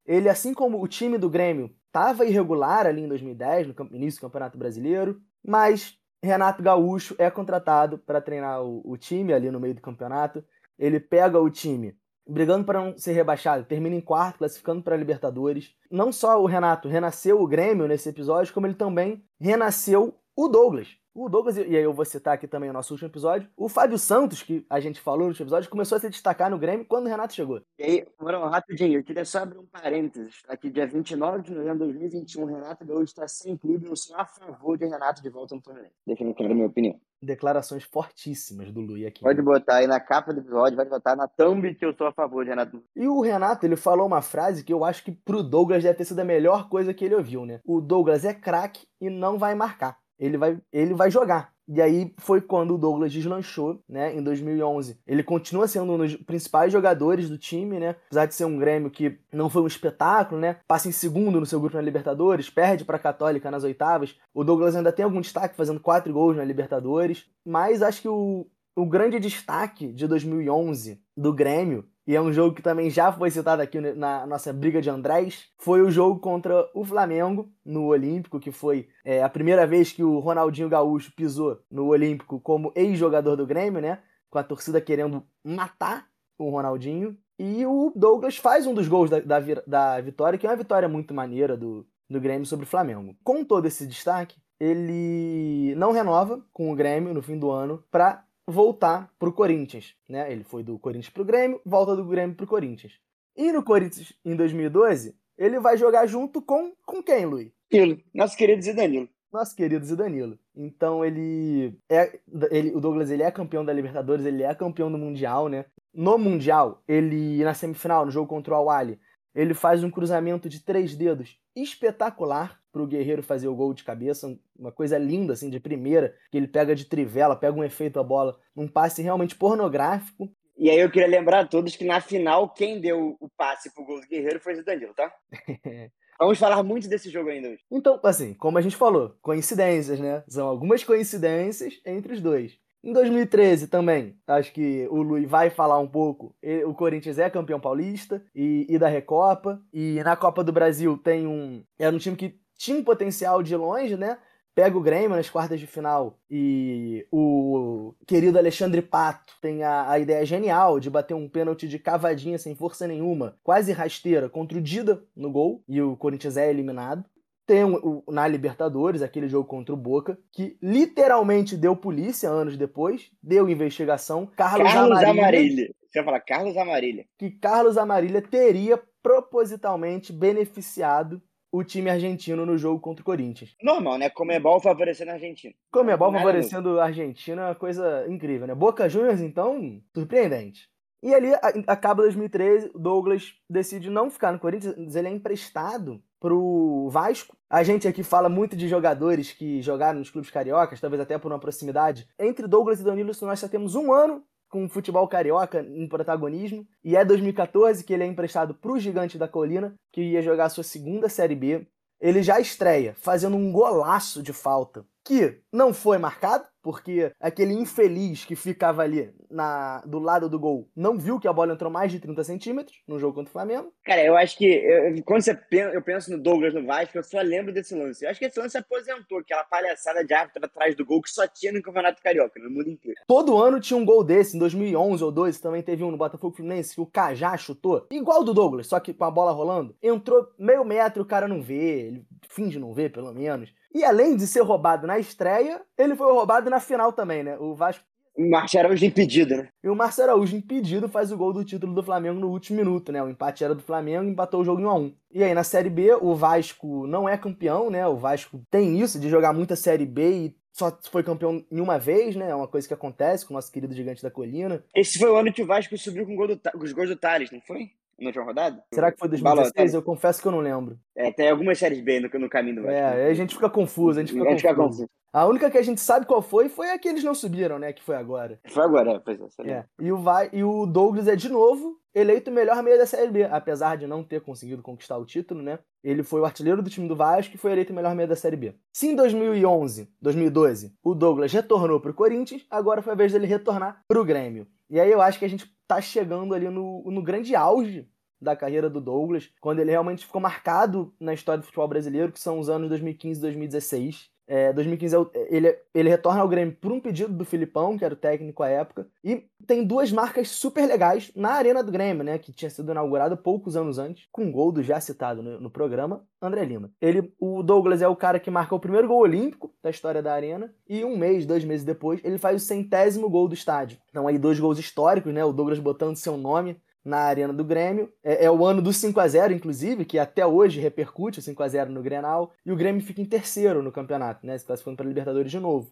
ele 0.04 0.28
assim 0.28 0.52
como 0.52 0.82
o 0.82 0.86
time 0.86 1.16
do 1.16 1.30
Grêmio 1.30 1.74
estava 1.86 2.26
irregular 2.26 2.86
ali 2.86 3.02
em 3.02 3.08
2010, 3.08 3.68
no 3.68 3.74
início 3.92 4.20
do 4.20 4.26
Campeonato 4.26 4.58
Brasileiro, 4.58 5.20
mas 5.44 5.98
Renato 6.22 6.62
Gaúcho 6.62 7.14
é 7.18 7.30
contratado 7.30 7.98
para 7.98 8.20
treinar 8.20 8.62
o, 8.62 8.82
o, 8.84 8.96
time 8.96 9.32
ali 9.32 9.50
no 9.50 9.58
meio 9.58 9.74
do 9.74 9.80
campeonato. 9.80 10.44
Ele 10.78 11.00
pega 11.00 11.40
o 11.40 11.50
time 11.50 11.96
brigando 12.28 12.64
para 12.64 12.80
não 12.80 12.96
ser 12.96 13.12
rebaixado, 13.12 13.64
termina 13.64 13.96
em 13.96 14.00
quarto, 14.00 14.38
classificando 14.38 14.82
para 14.82 14.94
a 14.94 14.98
Libertadores. 14.98 15.74
Não 15.90 16.12
só 16.12 16.40
o 16.40 16.46
Renato 16.46 16.88
renasceu 16.88 17.40
o 17.40 17.46
Grêmio 17.46 17.88
nesse 17.88 18.08
episódio, 18.08 18.52
como 18.52 18.66
ele 18.66 18.74
também 18.74 19.24
renasceu 19.40 20.14
o 20.36 20.46
Douglas. 20.46 20.99
O 21.22 21.28
Douglas, 21.28 21.58
e 21.58 21.76
aí 21.76 21.82
eu 21.82 21.92
vou 21.92 22.06
citar 22.06 22.32
aqui 22.32 22.48
também 22.48 22.70
o 22.70 22.72
nosso 22.72 22.94
último 22.94 23.10
episódio, 23.10 23.46
o 23.54 23.68
Fábio 23.68 23.98
Santos, 23.98 24.42
que 24.42 24.64
a 24.70 24.80
gente 24.80 25.02
falou 25.02 25.24
no 25.24 25.26
último 25.26 25.44
episódio, 25.44 25.68
começou 25.68 25.96
a 25.96 26.00
se 26.00 26.08
destacar 26.08 26.50
no 26.50 26.58
Grêmio 26.58 26.86
quando 26.86 27.04
o 27.04 27.08
Renato 27.10 27.34
chegou. 27.34 27.60
E 27.78 27.82
aí, 27.82 28.06
Morão, 28.18 28.48
rapidinho, 28.48 28.98
eu 28.98 29.04
queria 29.04 29.26
só 29.26 29.40
abrir 29.40 29.58
um 29.58 29.66
parênteses. 29.66 30.40
Aqui, 30.48 30.70
dia 30.70 30.86
29 30.86 31.42
de 31.42 31.54
novembro 31.54 31.92
de 31.92 31.92
2021, 31.92 32.46
Renato 32.46 32.86
Gaúcho 32.86 33.04
está 33.04 33.28
sem 33.28 33.54
clube, 33.54 33.86
eu 33.86 33.96
sou 33.96 34.16
a 34.16 34.24
favor 34.24 34.78
de 34.78 34.86
Renato 34.86 35.22
de 35.22 35.28
volta 35.28 35.54
no 35.54 35.60
Fluminense. 35.60 35.92
Deixando 36.06 36.32
claro 36.32 36.52
a 36.52 36.54
minha 36.54 36.68
opinião. 36.68 36.98
Declarações 37.22 37.84
fortíssimas 37.84 38.72
do 38.72 38.80
Luiz 38.80 39.06
aqui. 39.06 39.20
Pode 39.20 39.42
botar 39.42 39.76
aí 39.76 39.86
na 39.86 40.00
capa 40.00 40.32
do 40.32 40.40
episódio, 40.40 40.74
pode 40.74 40.88
botar 40.88 41.14
na 41.14 41.28
thumb 41.28 41.74
que 41.74 41.84
eu 41.84 41.92
sou 41.92 42.06
a 42.06 42.12
favor 42.12 42.44
de 42.44 42.48
Renato. 42.48 42.82
E 42.96 43.06
o 43.06 43.20
Renato, 43.20 43.66
ele 43.66 43.76
falou 43.76 44.06
uma 44.06 44.22
frase 44.22 44.64
que 44.64 44.72
eu 44.72 44.86
acho 44.86 45.04
que 45.04 45.12
pro 45.12 45.42
Douglas 45.42 45.82
deve 45.82 45.98
ter 45.98 46.06
sido 46.06 46.20
a 46.20 46.24
melhor 46.24 46.70
coisa 46.70 46.94
que 46.94 47.04
ele 47.04 47.14
ouviu, 47.14 47.44
né? 47.44 47.60
O 47.62 47.78
Douglas 47.78 48.24
é 48.24 48.32
craque 48.32 48.86
e 48.98 49.10
não 49.10 49.38
vai 49.38 49.54
marcar. 49.54 49.99
Ele 50.20 50.36
vai, 50.36 50.60
ele 50.70 50.94
vai 50.94 51.10
jogar. 51.10 51.52
E 51.72 51.80
aí 51.80 52.12
foi 52.18 52.40
quando 52.40 52.74
o 52.74 52.78
Douglas 52.78 53.12
deslanchou, 53.12 53.80
né, 53.88 54.12
em 54.12 54.20
2011. 54.20 54.98
Ele 55.06 55.22
continua 55.22 55.68
sendo 55.68 55.92
um 55.92 55.98
dos 55.98 56.16
principais 56.16 56.72
jogadores 56.72 57.30
do 57.30 57.38
time, 57.38 57.78
né? 57.78 57.94
Apesar 58.08 58.26
de 58.26 58.34
ser 58.34 58.44
um 58.44 58.58
Grêmio 58.58 58.90
que 58.90 59.18
não 59.32 59.48
foi 59.48 59.62
um 59.62 59.68
espetáculo, 59.68 60.40
né? 60.40 60.56
Passa 60.66 60.88
em 60.88 60.92
segundo 60.92 61.38
no 61.38 61.46
seu 61.46 61.60
grupo 61.60 61.76
na 61.76 61.82
Libertadores, 61.82 62.50
perde 62.50 62.84
para 62.84 62.96
a 62.96 63.00
Católica 63.00 63.52
nas 63.52 63.62
oitavas. 63.62 64.16
O 64.34 64.42
Douglas 64.42 64.74
ainda 64.74 64.92
tem 64.92 65.04
algum 65.04 65.20
destaque 65.20 65.56
fazendo 65.56 65.78
quatro 65.78 66.12
gols 66.12 66.36
na 66.36 66.44
Libertadores, 66.44 67.26
mas 67.46 67.82
acho 67.82 68.02
que 68.02 68.08
o, 68.08 68.48
o 68.74 68.84
grande 68.84 69.20
destaque 69.20 69.92
de 69.92 70.08
2011 70.08 71.00
do 71.16 71.32
Grêmio 71.32 71.84
e 72.10 72.16
é 72.16 72.20
um 72.20 72.32
jogo 72.32 72.56
que 72.56 72.60
também 72.60 72.90
já 72.90 73.12
foi 73.12 73.30
citado 73.30 73.62
aqui 73.62 73.80
na 73.80 74.26
nossa 74.26 74.52
briga 74.52 74.82
de 74.82 74.90
Andrés, 74.90 75.48
foi 75.56 75.80
o 75.80 75.92
jogo 75.92 76.18
contra 76.18 76.68
o 76.74 76.84
Flamengo 76.84 77.48
no 77.64 77.84
Olímpico, 77.84 78.40
que 78.40 78.50
foi 78.50 78.88
é, 79.04 79.22
a 79.22 79.28
primeira 79.28 79.64
vez 79.64 79.92
que 79.92 80.02
o 80.02 80.18
Ronaldinho 80.18 80.68
Gaúcho 80.68 81.12
pisou 81.14 81.60
no 81.70 81.86
Olímpico 81.86 82.40
como 82.40 82.72
ex-jogador 82.74 83.36
do 83.36 83.46
Grêmio, 83.46 83.80
né? 83.80 84.00
Com 84.28 84.38
a 84.38 84.42
torcida 84.42 84.80
querendo 84.80 85.22
matar 85.44 86.08
o 86.36 86.50
Ronaldinho. 86.50 87.16
E 87.38 87.64
o 87.64 87.92
Douglas 87.94 88.36
faz 88.36 88.66
um 88.66 88.74
dos 88.74 88.88
gols 88.88 89.08
da, 89.08 89.20
da, 89.20 89.38
da 89.64 90.00
vitória, 90.00 90.36
que 90.36 90.48
é 90.48 90.50
uma 90.50 90.56
vitória 90.56 90.88
muito 90.88 91.14
maneira 91.14 91.56
do, 91.56 91.86
do 92.10 92.20
Grêmio 92.20 92.44
sobre 92.44 92.64
o 92.64 92.68
Flamengo. 92.68 93.14
Com 93.22 93.44
todo 93.44 93.66
esse 93.66 93.86
destaque, 93.86 94.36
ele 94.58 95.76
não 95.76 95.92
renova 95.92 96.44
com 96.52 96.72
o 96.72 96.74
Grêmio 96.74 97.14
no 97.14 97.22
fim 97.22 97.38
do 97.38 97.52
ano 97.52 97.84
para 97.88 98.24
voltar 98.50 99.12
para 99.18 99.28
o 99.28 99.32
Corinthians. 99.32 99.94
Né? 100.08 100.30
Ele 100.32 100.44
foi 100.44 100.62
do 100.62 100.78
Corinthians 100.78 101.12
para 101.12 101.22
o 101.22 101.24
Grêmio, 101.24 101.60
volta 101.64 101.96
do 101.96 102.04
Grêmio 102.04 102.34
para 102.34 102.44
o 102.44 102.48
Corinthians. 102.48 102.98
E 103.36 103.52
no 103.52 103.62
Corinthians, 103.62 104.12
em 104.24 104.34
2012, 104.36 105.14
ele 105.38 105.58
vai 105.58 105.76
jogar 105.76 106.06
junto 106.06 106.42
com, 106.42 106.72
com 106.84 107.02
quem, 107.02 107.24
Luiz? 107.24 107.50
Danilo, 107.70 108.00
nosso 108.12 108.36
querido 108.36 108.62
Zidanilo. 108.62 109.08
Nosso 109.32 109.54
querido 109.54 109.84
Zidanilo. 109.84 110.38
Então 110.56 111.04
ele 111.04 111.78
é. 111.88 112.18
Ele, 112.50 112.74
o 112.74 112.80
Douglas 112.80 113.10
ele 113.10 113.22
é 113.22 113.30
campeão 113.30 113.64
da 113.64 113.72
Libertadores, 113.72 114.26
ele 114.26 114.42
é 114.42 114.52
campeão 114.54 114.90
do 114.90 114.98
Mundial, 114.98 115.48
né? 115.48 115.64
No 115.94 116.18
Mundial, 116.18 116.82
ele, 116.86 117.42
na 117.44 117.54
semifinal, 117.54 118.04
no 118.04 118.10
jogo 118.10 118.28
contra 118.28 118.54
o 118.54 118.56
Awali, 118.56 118.98
ele 119.34 119.54
faz 119.54 119.84
um 119.84 119.90
cruzamento 119.90 120.48
de 120.48 120.60
três 120.60 120.94
dedos 120.96 121.38
espetacular 121.54 122.60
para 122.72 122.82
o 122.82 122.86
Guerreiro 122.86 123.22
fazer 123.22 123.48
o 123.48 123.54
gol 123.54 123.74
de 123.74 123.84
cabeça, 123.84 124.38
uma 124.56 124.70
coisa 124.70 124.96
linda, 124.96 125.32
assim, 125.32 125.50
de 125.50 125.58
primeira, 125.58 126.14
que 126.30 126.36
ele 126.36 126.46
pega 126.46 126.74
de 126.74 126.84
trivela, 126.84 127.36
pega 127.36 127.58
um 127.58 127.64
efeito 127.64 127.98
a 127.98 128.02
bola, 128.02 128.38
um 128.56 128.68
passe 128.68 129.02
realmente 129.02 129.34
pornográfico. 129.34 130.30
E 130.56 130.70
aí 130.70 130.78
eu 130.78 130.90
queria 130.90 131.08
lembrar 131.08 131.40
a 131.40 131.46
todos 131.46 131.74
que 131.74 131.84
na 131.84 132.00
final, 132.00 132.50
quem 132.50 132.80
deu 132.80 133.16
o 133.18 133.28
passe 133.36 133.72
pro 133.74 133.84
gol 133.84 134.00
do 134.00 134.06
Guerreiro 134.06 134.40
foi 134.40 134.58
o 134.58 134.64
Danilo, 134.64 134.94
tá? 134.94 135.12
Vamos 136.20 136.38
falar 136.38 136.62
muito 136.62 136.86
desse 136.86 137.08
jogo 137.08 137.30
ainda 137.30 137.48
hoje. 137.48 137.64
Então, 137.70 137.98
assim, 138.04 138.34
como 138.34 138.58
a 138.58 138.60
gente 138.60 138.76
falou, 138.76 139.16
coincidências, 139.22 139.98
né? 139.98 140.22
São 140.28 140.46
algumas 140.46 140.84
coincidências 140.84 141.80
entre 141.86 142.12
os 142.12 142.20
dois. 142.20 142.58
Em 142.82 142.92
2013 142.92 143.68
também, 143.68 144.16
acho 144.26 144.52
que 144.52 144.88
o 144.90 145.02
Luiz 145.02 145.28
vai 145.28 145.50
falar 145.50 145.78
um 145.78 145.86
pouco. 145.86 146.34
O 146.66 146.74
Corinthians 146.74 147.18
é 147.18 147.28
campeão 147.28 147.60
paulista 147.60 148.24
e, 148.34 148.66
e 148.68 148.78
da 148.78 148.88
Recopa. 148.88 149.60
E 149.72 150.02
na 150.02 150.16
Copa 150.16 150.42
do 150.42 150.52
Brasil 150.52 150.96
tem 150.96 151.26
um. 151.26 151.62
Era 151.78 151.94
um 151.94 151.98
time 151.98 152.16
que 152.16 152.40
tinha 152.56 152.78
um 152.78 152.84
potencial 152.84 153.42
de 153.42 153.54
longe, 153.54 153.96
né? 153.96 154.16
pega 154.54 154.76
o 154.76 154.82
Grêmio 154.82 155.16
nas 155.16 155.30
quartas 155.30 155.60
de 155.60 155.66
final 155.66 156.18
e 156.30 157.06
o 157.10 157.94
querido 158.06 158.38
Alexandre 158.38 158.82
Pato 158.82 159.32
tem 159.40 159.62
a, 159.62 159.90
a 159.90 159.98
ideia 159.98 160.24
genial 160.26 160.80
de 160.80 160.90
bater 160.90 161.14
um 161.14 161.28
pênalti 161.28 161.68
de 161.68 161.78
cavadinha 161.78 162.38
sem 162.38 162.54
força 162.54 162.86
nenhuma, 162.86 163.36
quase 163.42 163.72
rasteira, 163.72 164.28
contra 164.28 164.58
o 164.58 164.60
Dida 164.60 165.02
no 165.16 165.30
gol, 165.30 165.62
e 165.68 165.80
o 165.80 165.96
Corinthians 165.96 166.36
é 166.36 166.50
eliminado. 166.50 167.04
Tem 167.50 167.64
o, 167.64 168.04
na 168.06 168.28
Libertadores, 168.28 169.02
aquele 169.02 169.28
jogo 169.28 169.44
contra 169.44 169.74
o 169.74 169.76
Boca, 169.76 170.16
que 170.30 170.56
literalmente 170.62 171.56
deu 171.56 171.74
polícia 171.74 172.30
anos 172.30 172.56
depois, 172.56 173.10
deu 173.20 173.48
investigação. 173.48 174.24
Carlos, 174.24 174.72
Carlos 174.72 174.98
Amarilha, 174.98 175.10
Amarilha. 175.10 175.74
Você 175.82 175.98
vai 175.98 176.04
falar 176.04 176.20
Carlos 176.20 176.56
Amarilha. 176.56 177.06
Que 177.18 177.28
Carlos 177.28 177.76
Amarilha 177.76 178.22
teria 178.22 178.80
propositalmente 179.02 180.12
beneficiado 180.12 181.20
o 181.50 181.64
time 181.64 181.90
argentino 181.90 182.46
no 182.46 182.56
jogo 182.56 182.78
contra 182.78 183.02
o 183.02 183.04
Corinthians. 183.04 183.56
Normal, 183.60 183.98
né? 183.98 184.08
Comebol 184.10 184.60
favorecendo 184.60 185.10
a 185.10 185.14
Argentina. 185.14 185.52
Comebol 185.72 186.12
favorecendo 186.12 186.78
a 186.78 186.84
Argentina 186.84 187.42
é 187.42 187.44
uma 187.46 187.54
coisa 187.56 188.06
incrível, 188.08 188.46
né? 188.46 188.54
Boca 188.54 188.88
Juniors, 188.88 189.20
então, 189.20 189.82
surpreendente. 189.92 190.68
E 191.02 191.12
ali 191.12 191.30
acaba 191.66 192.04
2013, 192.04 192.70
Douglas 192.76 193.34
decide 193.48 193.90
não 193.90 194.08
ficar 194.08 194.30
no 194.30 194.38
Corinthians, 194.38 194.94
ele 194.94 195.08
é 195.08 195.10
emprestado 195.10 196.00
pro 196.20 196.88
Vasco. 196.90 197.36
A 197.48 197.62
gente 197.62 197.88
aqui 197.88 198.02
fala 198.02 198.28
muito 198.28 198.54
de 198.54 198.68
jogadores 198.68 199.32
que 199.32 199.60
jogaram 199.62 199.98
nos 199.98 200.10
clubes 200.10 200.30
cariocas, 200.30 200.80
talvez 200.80 201.00
até 201.00 201.18
por 201.18 201.32
uma 201.32 201.40
proximidade. 201.40 202.06
Entre 202.18 202.46
Douglas 202.46 202.80
e 202.80 202.84
Danilo, 202.84 203.12
nós 203.22 203.40
já 203.40 203.48
temos 203.48 203.74
um 203.74 203.92
ano 203.92 204.22
com 204.50 204.64
o 204.64 204.68
futebol 204.68 205.08
carioca 205.08 205.62
em 205.62 205.88
protagonismo. 205.88 206.66
E 206.84 206.96
é 206.96 207.04
2014 207.04 207.82
que 207.82 207.92
ele 207.94 208.04
é 208.04 208.06
emprestado 208.06 208.54
para 208.54 208.72
o 208.72 208.78
Gigante 208.78 209.16
da 209.16 209.26
Colina, 209.26 209.74
que 209.92 210.02
ia 210.02 210.22
jogar 210.22 210.46
a 210.46 210.50
sua 210.50 210.64
segunda 210.64 211.08
Série 211.08 211.36
B. 211.36 211.66
Ele 212.00 212.22
já 212.22 212.38
estreia 212.40 212.94
fazendo 212.98 213.36
um 213.36 213.52
golaço 213.52 214.22
de 214.22 214.32
falta 214.32 214.84
que 215.04 215.40
não 215.52 215.72
foi 215.72 215.98
marcado, 215.98 216.44
porque 216.62 217.12
aquele 217.20 217.54
infeliz 217.54 218.24
que 218.24 218.36
ficava 218.36 218.82
ali 218.82 219.12
na, 219.30 219.80
do 219.86 219.98
lado 219.98 220.28
do 220.28 220.38
gol 220.38 220.68
não 220.76 220.98
viu 220.98 221.18
que 221.18 221.28
a 221.28 221.32
bola 221.32 221.52
entrou 221.52 221.70
mais 221.70 221.90
de 221.90 222.00
30 222.00 222.24
centímetros 222.24 222.78
no 222.86 222.98
jogo 222.98 223.14
contra 223.14 223.30
o 223.30 223.32
Flamengo. 223.32 223.72
Cara, 223.84 224.04
eu 224.04 224.16
acho 224.16 224.36
que 224.36 224.46
eu, 224.46 225.02
quando 225.04 225.22
você 225.22 225.34
pensa, 225.34 225.74
eu 225.74 225.82
penso 225.82 226.10
no 226.10 226.18
Douglas 226.18 226.54
no 226.54 226.66
Vasco, 226.66 226.96
eu 226.96 227.02
só 227.02 227.20
lembro 227.20 227.52
desse 227.52 227.74
lance. 227.74 228.04
Eu 228.04 228.10
acho 228.10 228.18
que 228.18 228.26
esse 228.26 228.38
lance 228.38 228.58
aposentou, 228.58 229.18
aquela 229.18 229.44
palhaçada 229.44 230.04
de 230.04 230.12
árbitro 230.12 230.44
atrás 230.44 230.74
do 230.74 230.84
gol 230.84 231.02
que 231.02 231.10
só 231.10 231.26
tinha 231.26 231.52
no 231.52 231.62
Campeonato 231.62 232.02
Carioca, 232.02 232.40
no 232.40 232.50
mundo 232.50 232.68
inteiro. 232.68 233.00
Todo 233.06 233.38
ano 233.38 233.60
tinha 233.60 233.76
um 233.76 233.84
gol 233.84 234.04
desse, 234.04 234.36
em 234.36 234.38
2011 234.40 235.02
ou 235.04 235.12
12 235.12 235.40
também 235.40 235.62
teve 235.62 235.84
um 235.84 235.90
no 235.90 235.96
Botafogo 235.96 236.34
Fluminense 236.34 236.74
que 236.74 236.80
o 236.80 236.86
Cajá 236.86 237.36
chutou, 237.36 237.86
igual 237.90 238.24
do 238.24 238.34
Douglas, 238.34 238.66
só 238.66 238.78
que 238.80 238.92
com 238.92 239.04
a 239.04 239.10
bola 239.10 239.32
rolando. 239.32 239.74
Entrou 239.82 240.28
meio 240.38 240.64
metro, 240.64 241.02
o 241.02 241.06
cara 241.06 241.26
não 241.26 241.40
vê, 241.40 241.86
ele 241.86 242.06
finge 242.28 242.58
não 242.58 242.72
ver 242.72 242.92
pelo 242.92 243.12
menos. 243.12 243.52
E 243.72 243.84
além 243.84 244.16
de 244.16 244.26
ser 244.26 244.40
roubado 244.40 244.86
na 244.86 244.98
estreia, 244.98 245.60
ele 245.78 245.94
foi 245.94 246.12
roubado 246.12 246.50
na 246.50 246.60
final 246.60 246.92
também, 246.92 247.22
né? 247.22 247.36
O 247.38 247.54
Vasco. 247.54 247.84
O 248.16 248.28
Márcio 248.28 248.58
Araújo 248.58 248.84
impedido, 248.84 249.36
né? 249.36 249.48
E 249.62 249.68
o 249.68 249.74
Márcio 249.74 250.02
Araújo 250.02 250.36
impedido 250.36 250.88
faz 250.88 251.12
o 251.12 251.16
gol 251.16 251.32
do 251.32 251.44
título 251.44 251.72
do 251.72 251.82
Flamengo 251.82 252.18
no 252.18 252.28
último 252.28 252.58
minuto, 252.58 252.90
né? 252.90 253.02
O 253.02 253.08
empate 253.08 253.44
era 253.44 253.54
do 253.54 253.62
Flamengo 253.62 254.04
e 254.04 254.10
empatou 254.10 254.40
o 254.40 254.44
jogo 254.44 254.60
em 254.60 254.64
1x1. 254.64 254.94
E 255.12 255.24
aí 255.24 255.32
na 255.32 255.44
Série 255.44 255.70
B, 255.70 255.94
o 255.94 256.14
Vasco 256.14 256.86
não 256.86 257.08
é 257.08 257.16
campeão, 257.16 257.70
né? 257.70 257.86
O 257.86 257.96
Vasco 257.96 258.42
tem 258.50 258.80
isso 258.80 258.98
de 258.98 259.08
jogar 259.08 259.32
muita 259.32 259.54
Série 259.54 259.86
B 259.86 260.10
e 260.10 260.36
só 260.52 260.76
foi 260.90 261.02
campeão 261.02 261.44
em 261.50 261.60
uma 261.60 261.78
vez, 261.78 262.16
né? 262.16 262.30
É 262.30 262.34
uma 262.34 262.48
coisa 262.48 262.66
que 262.66 262.74
acontece 262.74 263.24
com 263.24 263.32
o 263.32 263.36
nosso 263.36 263.50
querido 263.50 263.72
Gigante 263.72 264.02
da 264.02 264.10
Colina. 264.10 264.62
Esse 264.74 264.98
foi 264.98 265.08
o 265.08 265.16
ano 265.16 265.32
que 265.32 265.42
o 265.42 265.46
Vasco 265.46 265.78
subiu 265.78 266.04
com, 266.04 266.16
gol 266.16 266.28
do, 266.28 266.38
com 266.38 266.64
os 266.64 266.72
gols 266.72 266.88
do 266.88 266.96
Thales, 266.96 267.30
não 267.30 267.40
foi? 267.40 267.70
Na 268.04 268.08
última 268.08 268.24
rodada? 268.24 268.62
Será 268.72 268.90
que 268.90 268.98
foi 268.98 269.08
2016? 269.08 269.74
Eu 269.74 269.82
confesso 269.82 270.20
que 270.20 270.28
eu 270.28 270.32
não 270.32 270.40
lembro. 270.40 270.78
É, 270.96 271.10
tem 271.12 271.28
algumas 271.30 271.58
séries 271.58 271.80
B 271.80 272.00
no, 272.00 272.08
no 272.18 272.28
caminho 272.28 272.56
do 272.56 272.62
Vasco. 272.62 272.76
É, 272.76 273.06
a 273.06 273.14
gente 273.14 273.34
fica 273.34 273.50
confuso, 273.50 273.98
a 273.98 274.02
gente 274.02 274.12
fica, 274.12 274.26
a 274.26 274.30
gente 274.30 274.42
confuso. 274.42 274.54
Fica 274.54 274.68
confuso. 274.68 274.90
A 275.12 275.26
única 275.26 275.50
que 275.50 275.58
a 275.58 275.62
gente 275.62 275.80
sabe 275.80 276.06
qual 276.06 276.22
foi 276.22 276.48
foi 276.48 276.70
a 276.70 276.78
que 276.78 276.88
eles 276.88 277.02
não 277.02 277.14
subiram, 277.14 277.58
né? 277.58 277.72
Que 277.72 277.82
foi 277.82 277.96
agora. 277.96 278.38
Foi 278.48 278.62
agora, 278.62 278.92
é, 278.92 278.98
pois 279.00 279.18
é. 279.20 279.50
é. 279.50 279.64
E, 279.80 279.90
o 279.90 279.96
vai, 279.96 280.30
e 280.32 280.44
o 280.44 280.66
Douglas 280.66 281.08
é 281.08 281.16
de 281.16 281.28
novo 281.28 281.80
eleito 281.92 282.30
o 282.30 282.34
melhor 282.34 282.62
meio 282.62 282.78
da 282.78 282.86
Série 282.86 283.10
B, 283.10 283.24
apesar 283.24 283.76
de 283.76 283.86
não 283.86 284.04
ter 284.04 284.20
conseguido 284.20 284.62
conquistar 284.62 284.96
o 284.96 285.04
título, 285.04 285.42
né? 285.42 285.58
Ele 285.82 286.04
foi 286.04 286.20
o 286.20 286.24
artilheiro 286.24 286.62
do 286.62 286.70
time 286.70 286.86
do 286.86 286.94
Vasco 286.94 287.34
e 287.34 287.38
foi 287.38 287.50
eleito 287.50 287.72
o 287.72 287.76
melhor 287.76 287.94
meio 287.94 288.08
da 288.08 288.14
Série 288.14 288.36
B. 288.36 288.54
Se 288.72 288.86
em 288.86 288.94
2011, 288.94 289.88
2012, 290.00 290.72
o 290.84 290.94
Douglas 290.94 291.32
retornou 291.32 291.80
para 291.80 291.90
o 291.90 291.94
Corinthians, 291.94 292.46
agora 292.48 292.80
foi 292.80 292.92
a 292.92 292.96
vez 292.96 293.12
dele 293.12 293.26
retornar 293.26 293.82
para 293.88 294.00
o 294.00 294.04
Grêmio. 294.04 294.46
E 294.68 294.78
aí 294.78 294.90
eu 294.90 295.02
acho 295.02 295.18
que 295.18 295.24
a 295.24 295.28
gente 295.28 295.50
tá 295.74 295.80
chegando 295.80 296.34
ali 296.34 296.48
no, 296.48 296.82
no 296.90 297.02
grande 297.02 297.36
auge 297.36 297.88
da 298.20 298.34
carreira 298.34 298.68
do 298.68 298.80
Douglas, 298.80 299.30
quando 299.40 299.60
ele 299.60 299.70
realmente 299.70 300.04
ficou 300.04 300.20
marcado 300.20 300.92
na 300.98 301.14
história 301.14 301.40
do 301.40 301.46
futebol 301.46 301.68
brasileiro, 301.68 302.12
que 302.12 302.20
são 302.20 302.38
os 302.38 302.48
anos 302.48 302.68
2015 302.68 303.18
e 303.18 303.22
2016. 303.22 304.10
É, 304.32 304.52
2015 304.52 304.94
é 304.94 305.26
ele, 305.28 305.58
ele 305.74 305.88
retorna 305.88 306.20
ao 306.20 306.28
Grêmio 306.28 306.56
por 306.60 306.70
um 306.70 306.78
pedido 306.78 307.12
do 307.12 307.24
Filipão, 307.24 307.76
que 307.76 307.84
era 307.84 307.94
o 307.94 307.96
técnico 307.96 308.44
à 308.44 308.48
época, 308.48 308.86
e 309.02 309.24
tem 309.44 309.66
duas 309.66 309.90
marcas 309.90 310.28
super 310.28 310.68
legais 310.68 311.10
na 311.16 311.32
Arena 311.32 311.64
do 311.64 311.72
Grêmio, 311.72 312.04
né, 312.04 312.16
que 312.16 312.32
tinha 312.32 312.48
sido 312.48 312.70
inaugurada 312.70 313.16
poucos 313.16 313.56
anos 313.56 313.76
antes, 313.76 314.06
com 314.12 314.22
um 314.22 314.30
gol 314.30 314.52
do 314.52 314.62
já 314.62 314.80
citado 314.80 315.20
no, 315.20 315.40
no, 315.40 315.50
programa, 315.50 316.04
André 316.22 316.44
Lima. 316.44 316.70
Ele, 316.80 317.12
o 317.18 317.42
Douglas 317.42 317.82
é 317.82 317.88
o 317.88 317.96
cara 317.96 318.20
que 318.20 318.30
marca 318.30 318.54
o 318.54 318.60
primeiro 318.60 318.86
gol 318.86 319.00
olímpico 319.00 319.52
da 319.60 319.68
história 319.68 320.00
da 320.00 320.14
Arena, 320.14 320.54
e 320.68 320.84
um 320.84 320.96
mês, 320.96 321.26
dois 321.26 321.44
meses 321.44 321.66
depois, 321.66 322.00
ele 322.04 322.16
faz 322.16 322.40
o 322.40 322.46
centésimo 322.46 323.10
gol 323.10 323.26
do 323.26 323.34
estádio. 323.34 323.78
Então 323.88 324.06
aí 324.06 324.16
dois 324.16 324.38
gols 324.38 324.60
históricos, 324.60 325.12
né, 325.12 325.24
o 325.24 325.32
Douglas 325.32 325.58
botando 325.58 325.96
seu 325.96 326.16
nome 326.16 326.56
na 326.84 326.98
arena 326.98 327.32
do 327.32 327.44
Grêmio. 327.44 327.92
É, 328.02 328.24
é, 328.24 328.30
o 328.30 328.44
ano 328.44 328.62
do 328.62 328.72
5 328.72 328.98
a 329.00 329.08
0 329.08 329.32
inclusive, 329.32 329.84
que 329.84 329.98
até 329.98 330.26
hoje 330.26 330.60
repercute 330.60 331.18
o 331.18 331.22
5 331.22 331.42
a 331.42 331.48
0 331.48 331.70
no 331.70 331.82
Grenal. 331.82 332.32
E 332.44 332.52
o 332.52 332.56
Grêmio 332.56 332.82
fica 332.82 333.00
em 333.00 333.06
terceiro 333.06 333.62
no 333.62 333.72
campeonato, 333.72 334.26
né? 334.26 334.36
Se 334.36 334.44
classificando 334.44 334.76
para 334.76 334.86
a 334.86 334.88
Libertadores 334.88 335.30
de 335.30 335.40
novo. 335.40 335.70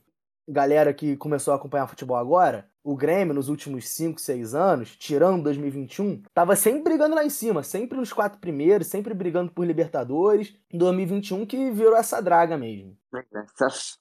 Galera 0.51 0.95
que 0.95 1.15
começou 1.17 1.53
a 1.53 1.57
acompanhar 1.57 1.87
futebol 1.87 2.17
agora, 2.17 2.67
o 2.83 2.97
Grêmio 2.97 3.35
nos 3.35 3.51
últimos 3.51 3.87
5, 3.91 4.19
6 4.19 4.55
anos, 4.55 4.97
tirando 4.97 5.43
2021, 5.43 6.23
tava 6.33 6.57
sempre 6.57 6.85
brigando 6.85 7.15
lá 7.15 7.23
em 7.23 7.29
cima, 7.29 7.63
sempre 7.63 7.99
nos 7.99 8.15
quatro 8.15 8.39
primeiros, 8.39 8.87
sempre 8.87 9.13
brigando 9.13 9.53
por 9.53 9.67
Libertadores. 9.67 10.55
2021 10.73 11.45
que 11.45 11.71
virou 11.71 11.95
essa 11.95 12.23
draga 12.23 12.57
mesmo. 12.57 12.97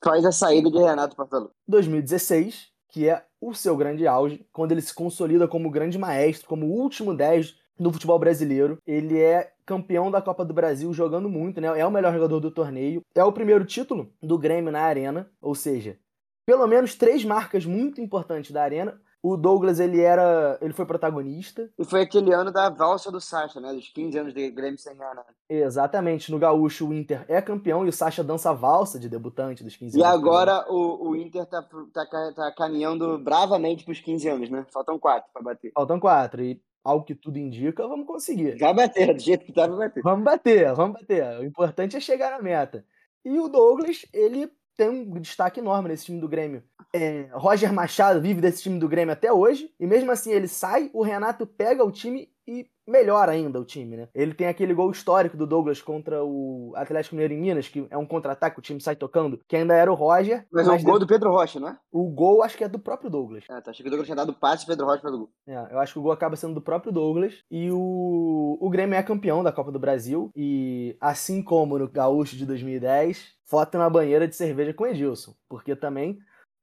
Faz 0.01 0.25
a 0.25 0.31
saída 0.31 0.71
de 0.71 0.77
Renato 0.77 1.17
Portaluppi. 1.17 1.53
2016, 1.67 2.71
que 2.89 3.09
é 3.09 3.23
o 3.39 3.53
seu 3.53 3.75
grande 3.75 4.07
auge, 4.07 4.45
quando 4.51 4.71
ele 4.71 4.81
se 4.81 4.93
consolida 4.93 5.47
como 5.47 5.69
grande 5.69 5.97
maestro, 5.97 6.47
como 6.47 6.65
o 6.65 6.71
último 6.71 7.13
10 7.13 7.55
do 7.79 7.91
futebol 7.91 8.17
brasileiro. 8.17 8.77
Ele 8.85 9.19
é 9.19 9.51
campeão 9.65 10.09
da 10.09 10.21
Copa 10.21 10.43
do 10.43 10.53
Brasil 10.53 10.91
jogando 10.93 11.29
muito, 11.29 11.61
né? 11.61 11.67
É 11.79 11.85
o 11.85 11.91
melhor 11.91 12.13
jogador 12.13 12.39
do 12.39 12.51
torneio. 12.51 13.01
É 13.13 13.23
o 13.23 13.31
primeiro 13.31 13.65
título 13.65 14.11
do 14.21 14.37
Grêmio 14.37 14.71
na 14.71 14.81
Arena, 14.81 15.29
ou 15.41 15.53
seja, 15.53 15.97
pelo 16.45 16.65
menos 16.65 16.95
três 16.95 17.23
marcas 17.23 17.65
muito 17.65 18.01
importantes 18.01 18.51
da 18.51 18.63
Arena. 18.63 18.99
O 19.27 19.35
Douglas, 19.35 19.77
ele 19.77 19.99
era. 19.99 20.57
Ele 20.61 20.71
foi 20.71 20.85
protagonista. 20.85 21.69
E 21.77 21.83
foi 21.83 22.01
aquele 22.01 22.33
ano 22.33 22.49
da 22.49 22.69
valsa 22.69 23.11
do 23.11 23.19
Sacha, 23.19 23.59
né? 23.59 23.73
Dos 23.73 23.89
15 23.89 24.17
anos 24.17 24.33
de 24.33 24.49
Grêmio 24.49 24.79
sem 24.79 24.95
ganhar 24.95 25.15
nada. 25.15 25.27
Exatamente. 25.49 26.31
No 26.31 26.39
Gaúcho, 26.39 26.87
o 26.87 26.93
Inter 26.93 27.25
é 27.27 27.41
campeão 27.41 27.85
e 27.85 27.89
o 27.89 27.91
Sacha 27.91 28.23
dança 28.23 28.53
valsa 28.53 28.97
de 28.97 29.09
debutante 29.09 29.65
dos 29.65 29.75
15 29.75 29.97
e 29.97 30.01
anos. 30.01 30.15
E 30.15 30.17
agora 30.17 30.65
o, 30.69 31.09
o 31.09 31.15
Inter 31.17 31.45
tá, 31.45 31.61
tá, 31.61 32.05
tá 32.33 32.53
caminhando 32.55 33.19
bravamente 33.19 33.83
pros 33.83 33.99
15 33.99 34.29
anos, 34.29 34.49
né? 34.49 34.65
Faltam 34.71 34.97
quatro 34.97 35.29
pra 35.33 35.41
bater. 35.41 35.73
Faltam 35.73 35.99
quatro. 35.99 36.41
E 36.41 36.61
ao 36.81 37.03
que 37.03 37.13
tudo 37.13 37.37
indica, 37.37 37.85
vamos 37.85 38.07
conseguir. 38.07 38.57
Vai 38.57 38.73
bater, 38.73 39.13
do 39.13 39.19
jeito 39.19 39.45
que 39.45 39.51
tá, 39.51 39.67
vai 39.67 39.89
bater. 39.89 40.01
Vamos 40.03 40.23
bater, 40.23 40.73
vamos 40.73 41.01
bater. 41.01 41.39
O 41.41 41.43
importante 41.43 41.97
é 41.97 41.99
chegar 41.99 42.31
na 42.31 42.41
meta. 42.41 42.85
E 43.25 43.37
o 43.39 43.49
Douglas, 43.49 44.05
ele 44.13 44.49
tem 44.77 44.87
um 44.87 45.19
destaque 45.19 45.59
enorme 45.59 45.89
nesse 45.89 46.05
time 46.05 46.21
do 46.21 46.29
Grêmio. 46.29 46.63
É, 46.93 47.27
Roger 47.33 47.73
Machado 47.73 48.21
vive 48.21 48.39
desse 48.39 48.61
time 48.61 48.79
do 48.79 48.87
Grêmio 48.87 49.11
até 49.11 49.33
hoje, 49.33 49.73
e 49.79 49.87
mesmo 49.87 50.11
assim 50.11 50.31
ele 50.31 50.47
sai, 50.47 50.89
o 50.93 51.03
Renato 51.03 51.45
pega 51.45 51.83
o 51.83 51.91
time 51.91 52.31
e 52.47 52.69
melhora 52.87 53.33
ainda 53.33 53.59
o 53.59 53.65
time, 53.65 53.97
né? 53.97 54.07
Ele 54.15 54.33
tem 54.33 54.47
aquele 54.47 54.73
gol 54.73 54.89
histórico 54.89 55.35
do 55.35 55.45
Douglas 55.45 55.81
contra 55.81 56.23
o 56.23 56.73
Atlético 56.75 57.15
Mineiro 57.15 57.33
em 57.33 57.39
Minas, 57.39 57.67
que 57.67 57.85
é 57.89 57.97
um 57.97 58.05
contra-ataque, 58.05 58.59
o 58.59 58.61
time 58.61 58.79
sai 58.79 58.95
tocando, 58.95 59.39
que 59.47 59.55
ainda 59.55 59.73
era 59.73 59.91
o 59.91 59.95
Roger. 59.95 60.45
Mas, 60.51 60.67
mas 60.67 60.81
é 60.81 60.83
o 60.83 60.85
gol 60.85 60.99
do 60.99 61.07
Pedro 61.07 61.31
Rocha, 61.31 61.59
não 61.59 61.69
é? 61.69 61.77
O 61.91 62.09
gol 62.09 62.41
acho 62.43 62.57
que 62.57 62.63
é 62.63 62.69
do 62.69 62.79
próprio 62.79 63.09
Douglas. 63.09 63.43
É, 63.49 63.59
tá, 63.61 63.71
achei 63.71 63.83
que 63.83 63.89
o 63.89 63.91
Douglas 63.91 64.07
tinha 64.07 64.15
dado 64.15 64.33
passe 64.33 64.63
e 64.63 64.67
Pedro 64.67 64.85
Rocha 64.85 65.01
fez 65.01 65.13
o 65.13 65.17
gol. 65.17 65.29
É, 65.47 65.73
eu 65.73 65.79
acho 65.79 65.93
que 65.93 65.99
o 65.99 66.01
gol 66.01 66.11
acaba 66.11 66.35
sendo 66.35 66.55
do 66.55 66.61
próprio 66.61 66.91
Douglas. 66.91 67.43
E 67.51 67.69
o, 67.71 68.57
o 68.59 68.69
Grêmio 68.69 68.95
é 68.95 69.03
campeão 69.03 69.43
da 69.43 69.51
Copa 69.51 69.71
do 69.71 69.79
Brasil. 69.79 70.31
E 70.35 70.95
assim 71.01 71.43
como 71.43 71.77
no 71.77 71.89
Gaúcho 71.89 72.37
de 72.37 72.45
2010, 72.45 73.35
foto 73.45 73.77
na 73.77 73.89
banheira 73.89 74.27
de 74.27 74.35
cerveja 74.35 74.73
com 74.73 74.87
Edilson. 74.87 75.33
Porque 75.49 75.75
também 75.75 76.17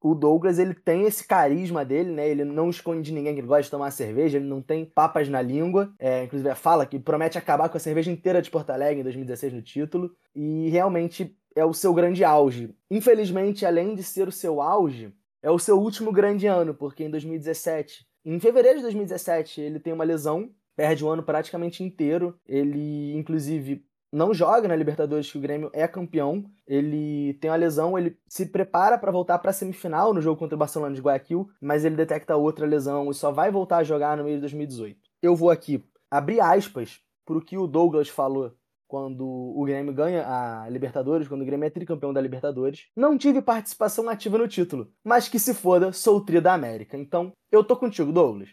o 0.04 0.14
Douglas 0.14 0.58
ele 0.58 0.74
tem 0.74 1.04
esse 1.04 1.26
carisma 1.26 1.82
dele, 1.82 2.10
né? 2.10 2.28
Ele 2.28 2.44
não 2.44 2.68
esconde 2.68 3.10
ninguém 3.10 3.34
que 3.34 3.40
gosta 3.40 3.62
de 3.62 3.70
tomar 3.70 3.90
cerveja, 3.90 4.36
ele 4.36 4.46
não 4.46 4.60
tem 4.60 4.84
papas 4.84 5.30
na 5.30 5.40
língua. 5.40 5.94
É, 5.98 6.24
inclusive, 6.24 6.54
fala 6.54 6.84
que 6.84 6.98
promete 6.98 7.38
acabar 7.38 7.70
com 7.70 7.78
a 7.78 7.80
cerveja 7.80 8.10
inteira 8.10 8.42
de 8.42 8.50
Porto 8.50 8.68
Alegre 8.68 9.00
em 9.00 9.02
2016 9.02 9.54
no 9.54 9.62
título. 9.62 10.14
E 10.34 10.68
realmente 10.68 11.34
é 11.56 11.64
o 11.64 11.72
seu 11.72 11.94
grande 11.94 12.22
auge. 12.22 12.76
Infelizmente, 12.90 13.64
além 13.64 13.94
de 13.94 14.02
ser 14.02 14.28
o 14.28 14.32
seu 14.32 14.60
auge, 14.60 15.10
é 15.42 15.50
o 15.50 15.58
seu 15.58 15.80
último 15.80 16.12
grande 16.12 16.46
ano, 16.46 16.74
porque 16.74 17.02
em 17.02 17.10
2017, 17.10 18.06
em 18.26 18.38
fevereiro 18.38 18.76
de 18.76 18.82
2017, 18.82 19.62
ele 19.62 19.80
tem 19.80 19.94
uma 19.94 20.04
lesão, 20.04 20.50
perde 20.76 21.02
o 21.02 21.08
ano 21.08 21.22
praticamente 21.22 21.82
inteiro. 21.82 22.38
Ele, 22.46 23.16
inclusive, 23.16 23.82
não 24.14 24.32
joga 24.32 24.68
na 24.68 24.76
Libertadores, 24.76 25.30
que 25.30 25.36
o 25.36 25.40
Grêmio 25.40 25.70
é 25.72 25.86
campeão. 25.88 26.44
Ele 26.66 27.34
tem 27.34 27.50
uma 27.50 27.56
lesão, 27.56 27.98
ele 27.98 28.16
se 28.28 28.46
prepara 28.46 28.96
para 28.96 29.10
voltar 29.10 29.38
para 29.38 29.50
a 29.50 29.54
semifinal 29.54 30.14
no 30.14 30.20
jogo 30.20 30.38
contra 30.38 30.54
o 30.54 30.58
Barcelona 30.58 30.94
de 30.94 31.02
Guayaquil, 31.02 31.48
mas 31.60 31.84
ele 31.84 31.96
detecta 31.96 32.36
outra 32.36 32.64
lesão 32.64 33.10
e 33.10 33.14
só 33.14 33.32
vai 33.32 33.50
voltar 33.50 33.78
a 33.78 33.84
jogar 33.84 34.16
no 34.16 34.24
mês 34.24 34.36
de 34.36 34.42
2018. 34.42 34.98
Eu 35.20 35.34
vou 35.34 35.50
aqui 35.50 35.84
abrir 36.10 36.40
aspas 36.40 37.00
para 37.26 37.36
o 37.36 37.40
que 37.40 37.58
o 37.58 37.66
Douglas 37.66 38.08
falou 38.08 38.52
quando 38.86 39.26
o 39.26 39.64
Grêmio 39.64 39.92
ganha 39.92 40.24
a 40.24 40.68
Libertadores, 40.70 41.26
quando 41.26 41.42
o 41.42 41.44
Grêmio 41.44 41.66
é 41.66 41.70
tricampeão 41.70 42.12
da 42.12 42.20
Libertadores. 42.20 42.86
Não 42.96 43.18
tive 43.18 43.42
participação 43.42 44.08
ativa 44.08 44.38
no 44.38 44.46
título, 44.46 44.92
mas 45.02 45.28
que 45.28 45.38
se 45.38 45.52
foda, 45.52 45.92
sou 45.92 46.18
o 46.18 46.24
tri 46.24 46.40
da 46.40 46.54
América. 46.54 46.96
Então, 46.96 47.32
eu 47.50 47.64
tô 47.64 47.76
contigo, 47.76 48.12
Douglas. 48.12 48.50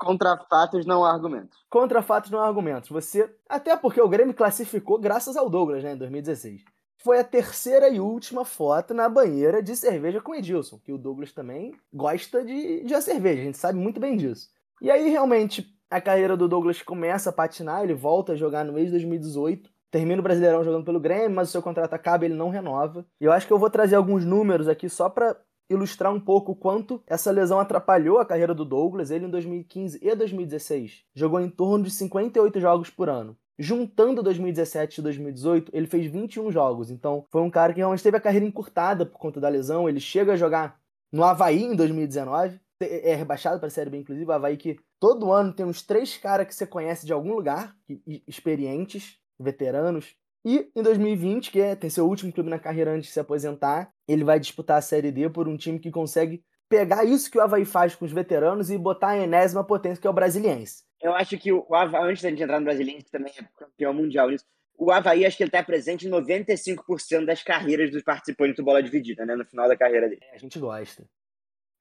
Contra 0.00 0.34
fatos 0.48 0.86
não 0.86 1.04
há 1.04 1.12
argumentos. 1.12 1.58
Contra 1.68 2.00
fatos 2.00 2.30
não 2.30 2.40
há 2.40 2.46
argumentos. 2.46 2.88
Você. 2.88 3.30
Até 3.46 3.76
porque 3.76 4.00
o 4.00 4.08
Grêmio 4.08 4.32
classificou 4.32 4.98
graças 4.98 5.36
ao 5.36 5.50
Douglas, 5.50 5.84
né, 5.84 5.92
em 5.92 5.96
2016. 5.98 6.64
Foi 7.02 7.18
a 7.18 7.24
terceira 7.24 7.86
e 7.90 8.00
última 8.00 8.44
foto 8.44 8.94
na 8.94 9.10
banheira 9.10 9.62
de 9.62 9.76
cerveja 9.76 10.20
com 10.20 10.34
Edilson, 10.34 10.78
que 10.78 10.92
o 10.92 10.98
Douglas 10.98 11.32
também 11.32 11.74
gosta 11.92 12.42
de, 12.42 12.82
de 12.82 12.94
a 12.94 13.00
cerveja, 13.00 13.42
a 13.42 13.44
gente 13.44 13.58
sabe 13.58 13.78
muito 13.78 14.00
bem 14.00 14.16
disso. 14.16 14.48
E 14.80 14.90
aí, 14.90 15.10
realmente, 15.10 15.66
a 15.90 16.00
carreira 16.00 16.34
do 16.34 16.48
Douglas 16.48 16.80
começa 16.82 17.28
a 17.28 17.32
patinar, 17.32 17.82
ele 17.82 17.94
volta 17.94 18.32
a 18.32 18.36
jogar 18.36 18.64
no 18.64 18.72
mês 18.72 18.86
de 18.86 18.92
2018, 18.92 19.70
termina 19.90 20.20
o 20.20 20.22
Brasileirão 20.22 20.64
jogando 20.64 20.84
pelo 20.84 21.00
Grêmio, 21.00 21.36
mas 21.36 21.48
o 21.48 21.52
seu 21.52 21.62
contrato 21.62 21.92
acaba 21.92 22.24
ele 22.24 22.34
não 22.34 22.48
renova. 22.48 23.04
E 23.20 23.24
eu 23.24 23.32
acho 23.32 23.46
que 23.46 23.52
eu 23.52 23.58
vou 23.58 23.68
trazer 23.68 23.96
alguns 23.96 24.24
números 24.24 24.68
aqui 24.68 24.88
só 24.88 25.10
para 25.10 25.36
ilustrar 25.70 26.12
um 26.12 26.20
pouco 26.20 26.52
o 26.52 26.56
quanto 26.56 27.02
essa 27.06 27.30
lesão 27.30 27.60
atrapalhou 27.60 28.18
a 28.18 28.26
carreira 28.26 28.52
do 28.52 28.64
Douglas. 28.64 29.10
Ele 29.10 29.26
em 29.26 29.30
2015 29.30 30.00
e 30.02 30.14
2016 30.14 31.04
jogou 31.14 31.40
em 31.40 31.48
torno 31.48 31.84
de 31.84 31.90
58 31.92 32.60
jogos 32.60 32.90
por 32.90 33.08
ano. 33.08 33.36
Juntando 33.58 34.22
2017 34.22 34.98
e 34.98 35.02
2018, 35.02 35.70
ele 35.74 35.86
fez 35.86 36.10
21 36.10 36.50
jogos. 36.50 36.90
Então, 36.90 37.26
foi 37.30 37.42
um 37.42 37.50
cara 37.50 37.72
que 37.72 37.78
realmente 37.78 38.02
teve 38.02 38.16
a 38.16 38.20
carreira 38.20 38.46
encurtada 38.46 39.04
por 39.04 39.18
conta 39.18 39.38
da 39.38 39.50
lesão. 39.50 39.86
Ele 39.86 40.00
chega 40.00 40.32
a 40.32 40.36
jogar 40.36 40.80
no 41.12 41.22
Havaí 41.22 41.62
em 41.62 41.76
2019. 41.76 42.58
É 42.82 43.14
rebaixado 43.14 43.58
para 43.58 43.68
a 43.68 43.70
Série 43.70 43.90
B, 43.90 43.98
inclusive. 43.98 44.24
O 44.24 44.32
Havaí 44.32 44.56
que 44.56 44.78
todo 44.98 45.30
ano 45.30 45.52
tem 45.52 45.66
uns 45.66 45.82
três 45.82 46.16
caras 46.16 46.46
que 46.46 46.54
você 46.54 46.66
conhece 46.66 47.04
de 47.04 47.12
algum 47.12 47.34
lugar, 47.34 47.76
experientes, 48.26 49.18
veteranos. 49.38 50.16
E 50.42 50.70
em 50.74 50.82
2020, 50.82 51.50
que 51.50 51.60
é, 51.60 51.76
tem 51.76 51.90
seu 51.90 52.08
último 52.08 52.32
clube 52.32 52.48
na 52.48 52.58
carreira 52.58 52.92
antes 52.92 53.08
de 53.08 53.12
se 53.12 53.20
aposentar, 53.20 53.92
ele 54.12 54.24
vai 54.24 54.40
disputar 54.40 54.78
a 54.78 54.82
Série 54.82 55.12
D 55.12 55.28
por 55.28 55.48
um 55.48 55.56
time 55.56 55.78
que 55.78 55.90
consegue 55.90 56.42
pegar 56.68 57.04
isso 57.04 57.30
que 57.30 57.38
o 57.38 57.40
Havaí 57.40 57.64
faz 57.64 57.94
com 57.94 58.04
os 58.04 58.12
veteranos 58.12 58.70
e 58.70 58.78
botar 58.78 59.10
a 59.10 59.18
enésima 59.18 59.64
potência, 59.64 60.00
que 60.00 60.06
é 60.06 60.10
o 60.10 60.14
Brasiliense. 60.14 60.84
Eu 61.02 61.14
acho 61.14 61.36
que 61.38 61.52
o 61.52 61.74
Havaí, 61.74 62.10
antes 62.10 62.22
da 62.22 62.30
gente 62.30 62.42
entrar 62.42 62.60
no 62.60 62.64
Brasiliense, 62.64 63.04
que 63.04 63.10
também 63.10 63.32
é 63.36 63.42
campeão 63.56 63.92
mundial 63.92 64.30
nisso, 64.30 64.44
o 64.78 64.90
Havaí 64.90 65.26
acho 65.26 65.36
que 65.36 65.42
ele 65.42 65.48
está 65.48 65.62
presente 65.62 66.06
em 66.06 66.10
95% 66.10 67.26
das 67.26 67.42
carreiras 67.42 67.90
dos 67.90 68.02
participantes 68.02 68.56
do 68.56 68.64
Bola 68.64 68.82
Dividida, 68.82 69.26
né? 69.26 69.34
No 69.34 69.44
final 69.44 69.68
da 69.68 69.76
carreira 69.76 70.08
dele. 70.08 70.22
É, 70.30 70.36
a 70.36 70.38
gente 70.38 70.58
gosta. 70.58 71.04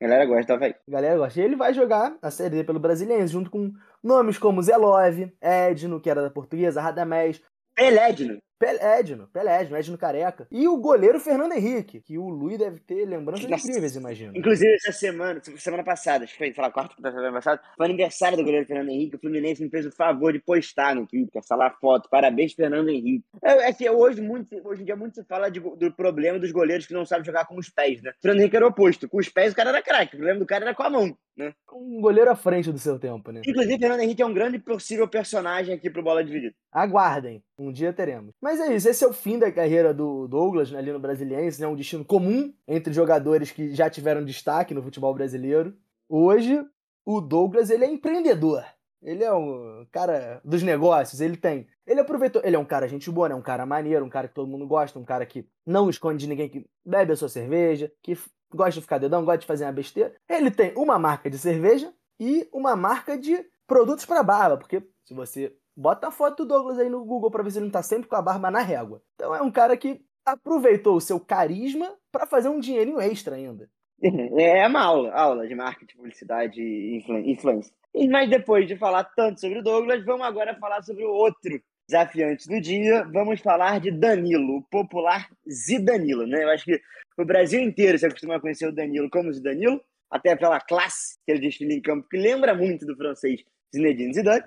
A 0.01 0.05
galera 0.05 0.25
gosta 0.25 0.45
do 0.45 0.53
Havaí. 0.53 0.75
A 0.87 0.91
galera 0.91 1.17
gosta. 1.17 1.39
E 1.39 1.43
ele 1.43 1.55
vai 1.55 1.73
jogar 1.73 2.17
a 2.21 2.31
Série 2.31 2.57
D 2.57 2.63
pelo 2.63 2.79
Brasiliense, 2.79 3.31
junto 3.31 3.49
com 3.49 3.71
nomes 4.03 4.37
como 4.37 4.61
Zelov, 4.61 5.31
Edno, 5.41 6.01
que 6.01 6.09
era 6.09 6.21
da 6.21 6.29
portuguesa, 6.29 6.81
Radamés, 6.81 7.41
Pelédino. 7.75 8.41
Pelédino, 8.59 9.27
Pelédino, 9.31 9.77
Edno 9.77 9.97
Careca. 9.97 10.45
E 10.51 10.67
o 10.67 10.77
goleiro 10.77 11.17
Fernando 11.17 11.53
Henrique, 11.53 12.01
que 12.01 12.17
o 12.17 12.27
Luiz 12.27 12.59
deve 12.59 12.79
ter 12.81 13.05
lembranças 13.05 13.49
Nossa. 13.49 13.65
incríveis, 13.65 13.95
imagino. 13.95 14.33
Inclusive, 14.35 14.75
essa 14.75 14.91
semana, 14.91 15.41
semana 15.57 15.83
passada, 15.83 16.25
acho 16.25 16.33
que 16.33 16.37
foi, 16.37 16.53
sei 16.53 16.61
lá, 16.61 16.69
quarta 16.69 17.01
da 17.01 17.09
semana 17.09 17.31
passada, 17.31 17.61
foi 17.77 17.85
aniversário 17.85 18.37
do 18.37 18.43
goleiro 18.43 18.65
Fernando 18.65 18.89
Henrique. 18.89 19.15
O 19.15 19.19
Fluminense 19.19 19.63
me 19.63 19.69
fez 19.69 19.85
o 19.85 19.91
favor 19.91 20.33
de 20.33 20.39
postar 20.39 20.93
no 20.93 21.07
Twitter, 21.07 21.41
falar 21.47 21.71
foto. 21.79 22.09
Parabéns, 22.09 22.53
Fernando 22.53 22.89
Henrique. 22.89 23.23
É, 23.41 23.69
é 23.69 23.73
que 23.73 23.89
hoje, 23.89 24.21
muito, 24.21 24.53
hoje 24.67 24.81
em 24.81 24.85
dia 24.85 24.95
muito 24.95 25.15
se 25.15 25.23
fala 25.23 25.49
de, 25.49 25.61
do 25.61 25.91
problema 25.93 26.37
dos 26.37 26.51
goleiros 26.51 26.85
que 26.85 26.93
não 26.93 27.05
sabem 27.05 27.23
jogar 27.23 27.45
com 27.45 27.57
os 27.57 27.69
pés, 27.69 28.01
né? 28.01 28.11
O 28.11 28.21
Fernando 28.21 28.41
Henrique 28.41 28.57
era 28.57 28.65
o 28.65 28.69
oposto. 28.69 29.07
Com 29.07 29.19
os 29.19 29.29
pés 29.29 29.53
o 29.53 29.55
cara 29.55 29.69
era 29.69 29.81
craque. 29.81 30.15
O 30.15 30.17
problema 30.17 30.39
do 30.39 30.45
cara 30.45 30.65
era 30.65 30.75
com 30.75 30.83
a 30.83 30.89
mão, 30.89 31.17
né? 31.37 31.53
Um 31.73 32.01
goleiro 32.01 32.29
à 32.29 32.35
frente 32.35 32.71
do 32.71 32.77
seu 32.77 32.99
tempo, 32.99 33.31
né? 33.31 33.41
Inclusive, 33.45 33.79
Fernando 33.79 34.01
Henrique 34.01 34.21
é 34.21 34.25
um 34.25 34.33
grande 34.33 34.59
possível 34.59 35.07
personagem 35.07 35.73
aqui 35.73 35.89
pro 35.89 36.03
Bola 36.03 36.23
Dividida. 36.23 36.53
Aguardem. 36.71 37.41
Um 37.57 37.73
dia 37.73 37.91
teremos. 37.91 38.33
Mas 38.41 38.48
é 38.57 38.73
isso, 38.73 38.87
esse 38.87 39.03
é 39.03 39.07
o 39.07 39.11
fim 39.11 39.37
da 39.37 39.51
carreira 39.51 39.93
do 39.93 40.27
Douglas 40.29 40.71
né, 40.71 40.79
ali 40.79 40.93
no 40.93 40.99
Brasiliense, 40.99 41.59
né, 41.59 41.67
um 41.67 41.75
destino 41.75 42.05
comum 42.05 42.53
entre 42.65 42.93
jogadores 42.93 43.51
que 43.51 43.75
já 43.75 43.89
tiveram 43.89 44.23
destaque 44.23 44.73
no 44.73 44.81
futebol 44.81 45.13
brasileiro. 45.13 45.75
Hoje, 46.07 46.65
o 47.05 47.19
Douglas 47.19 47.69
ele 47.69 47.83
é 47.83 47.91
empreendedor. 47.91 48.63
Ele 49.01 49.23
é 49.23 49.33
um 49.33 49.85
cara 49.91 50.41
dos 50.43 50.63
negócios, 50.63 51.21
ele 51.21 51.37
tem. 51.37 51.67
Ele 51.85 51.99
aproveitou. 51.99 52.41
Ele 52.43 52.55
é 52.55 52.59
um 52.59 52.65
cara 52.65 52.87
gente 52.87 53.09
boa, 53.09 53.29
né? 53.29 53.35
Um 53.35 53.41
cara 53.41 53.65
maneiro, 53.65 54.05
um 54.05 54.09
cara 54.09 54.27
que 54.27 54.33
todo 54.33 54.47
mundo 54.47 54.67
gosta, 54.67 54.99
um 54.99 55.05
cara 55.05 55.25
que 55.25 55.47
não 55.65 55.89
esconde 55.89 56.19
de 56.19 56.27
ninguém, 56.27 56.49
que 56.49 56.65
bebe 56.85 57.13
a 57.13 57.15
sua 57.15 57.29
cerveja, 57.29 57.91
que 58.01 58.17
gosta 58.53 58.71
de 58.71 58.81
ficar 58.81 58.97
dedão, 58.97 59.23
gosta 59.23 59.39
de 59.39 59.47
fazer 59.47 59.65
uma 59.65 59.71
besteira. 59.71 60.13
Ele 60.27 60.51
tem 60.51 60.73
uma 60.75 60.99
marca 60.99 61.29
de 61.29 61.37
cerveja 61.37 61.93
e 62.19 62.47
uma 62.51 62.75
marca 62.75 63.17
de 63.17 63.45
produtos 63.65 64.05
para 64.05 64.23
barba, 64.23 64.57
porque 64.57 64.83
se 65.05 65.13
você 65.13 65.55
Bota 65.79 66.09
a 66.09 66.11
foto 66.11 66.43
do 66.43 66.49
Douglas 66.49 66.77
aí 66.77 66.89
no 66.89 67.05
Google 67.05 67.31
para 67.31 67.41
ver 67.41 67.51
se 67.51 67.57
ele 67.57 67.67
não 67.67 67.71
tá 67.71 67.81
sempre 67.81 68.09
com 68.09 68.15
a 68.17 68.21
barba 68.21 68.51
na 68.51 68.59
régua. 68.59 69.01
Então 69.15 69.33
é 69.33 69.41
um 69.41 69.49
cara 69.49 69.77
que 69.77 70.01
aproveitou 70.25 70.97
o 70.97 70.99
seu 70.99 71.21
carisma 71.21 71.95
para 72.11 72.27
fazer 72.27 72.49
um 72.49 72.59
dinheirinho 72.59 72.99
extra 72.99 73.37
ainda. 73.37 73.69
É 74.37 74.67
uma 74.67 74.81
aula, 74.81 75.13
aula 75.13 75.47
de 75.47 75.55
marketing, 75.55 75.95
publicidade 75.95 76.61
e 76.61 77.01
influência. 77.25 77.73
Mas 78.09 78.29
depois 78.29 78.67
de 78.67 78.75
falar 78.75 79.05
tanto 79.15 79.39
sobre 79.39 79.59
o 79.59 79.63
Douglas, 79.63 80.03
vamos 80.03 80.25
agora 80.25 80.53
falar 80.59 80.81
sobre 80.81 81.05
o 81.05 81.11
outro 81.11 81.61
desafiante 81.87 82.45
do 82.49 82.59
dia. 82.59 83.05
Vamos 83.13 83.39
falar 83.39 83.79
de 83.79 83.89
Danilo, 83.89 84.57
o 84.57 84.63
popular 84.63 85.29
Zidanilo, 85.49 86.27
né? 86.27 86.43
Eu 86.43 86.49
acho 86.49 86.65
que 86.65 86.81
o 87.17 87.25
Brasil 87.25 87.61
inteiro 87.61 87.97
se 87.97 88.05
acostuma 88.05 88.35
a 88.35 88.41
conhecer 88.41 88.67
o 88.67 88.75
Danilo 88.75 89.09
como 89.09 89.31
Zidanilo, 89.31 89.81
até 90.11 90.35
pela 90.35 90.59
classe 90.59 91.17
que 91.25 91.31
ele 91.31 91.39
desfila 91.39 91.71
em 91.71 91.81
campo, 91.81 92.07
que 92.09 92.17
lembra 92.17 92.53
muito 92.53 92.85
do 92.85 92.97
francês 92.97 93.41
Zinedine 93.73 94.13
Zidane. 94.13 94.43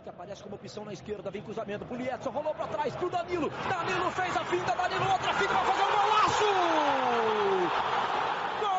Henrique 0.00 0.08
aparece 0.08 0.42
como 0.42 0.56
opção 0.56 0.84
na 0.84 0.92
esquerda, 0.92 1.30
vem 1.30 1.42
cruzamento 1.42 1.84
pro 1.84 1.96
Lietson, 1.96 2.30
rolou 2.30 2.54
para 2.54 2.66
trás 2.68 2.96
pro 2.96 3.10
Danilo. 3.10 3.50
Danilo 3.50 4.10
fez 4.10 4.36
a 4.36 4.44
finta, 4.44 4.74
Danilo 4.74 5.12
outra 5.12 5.34
finta, 5.34 5.52
vai 5.52 5.64
fazer 5.66 5.82
um 5.82 5.90
golaço! 5.90 6.44
Gol! 8.60 8.70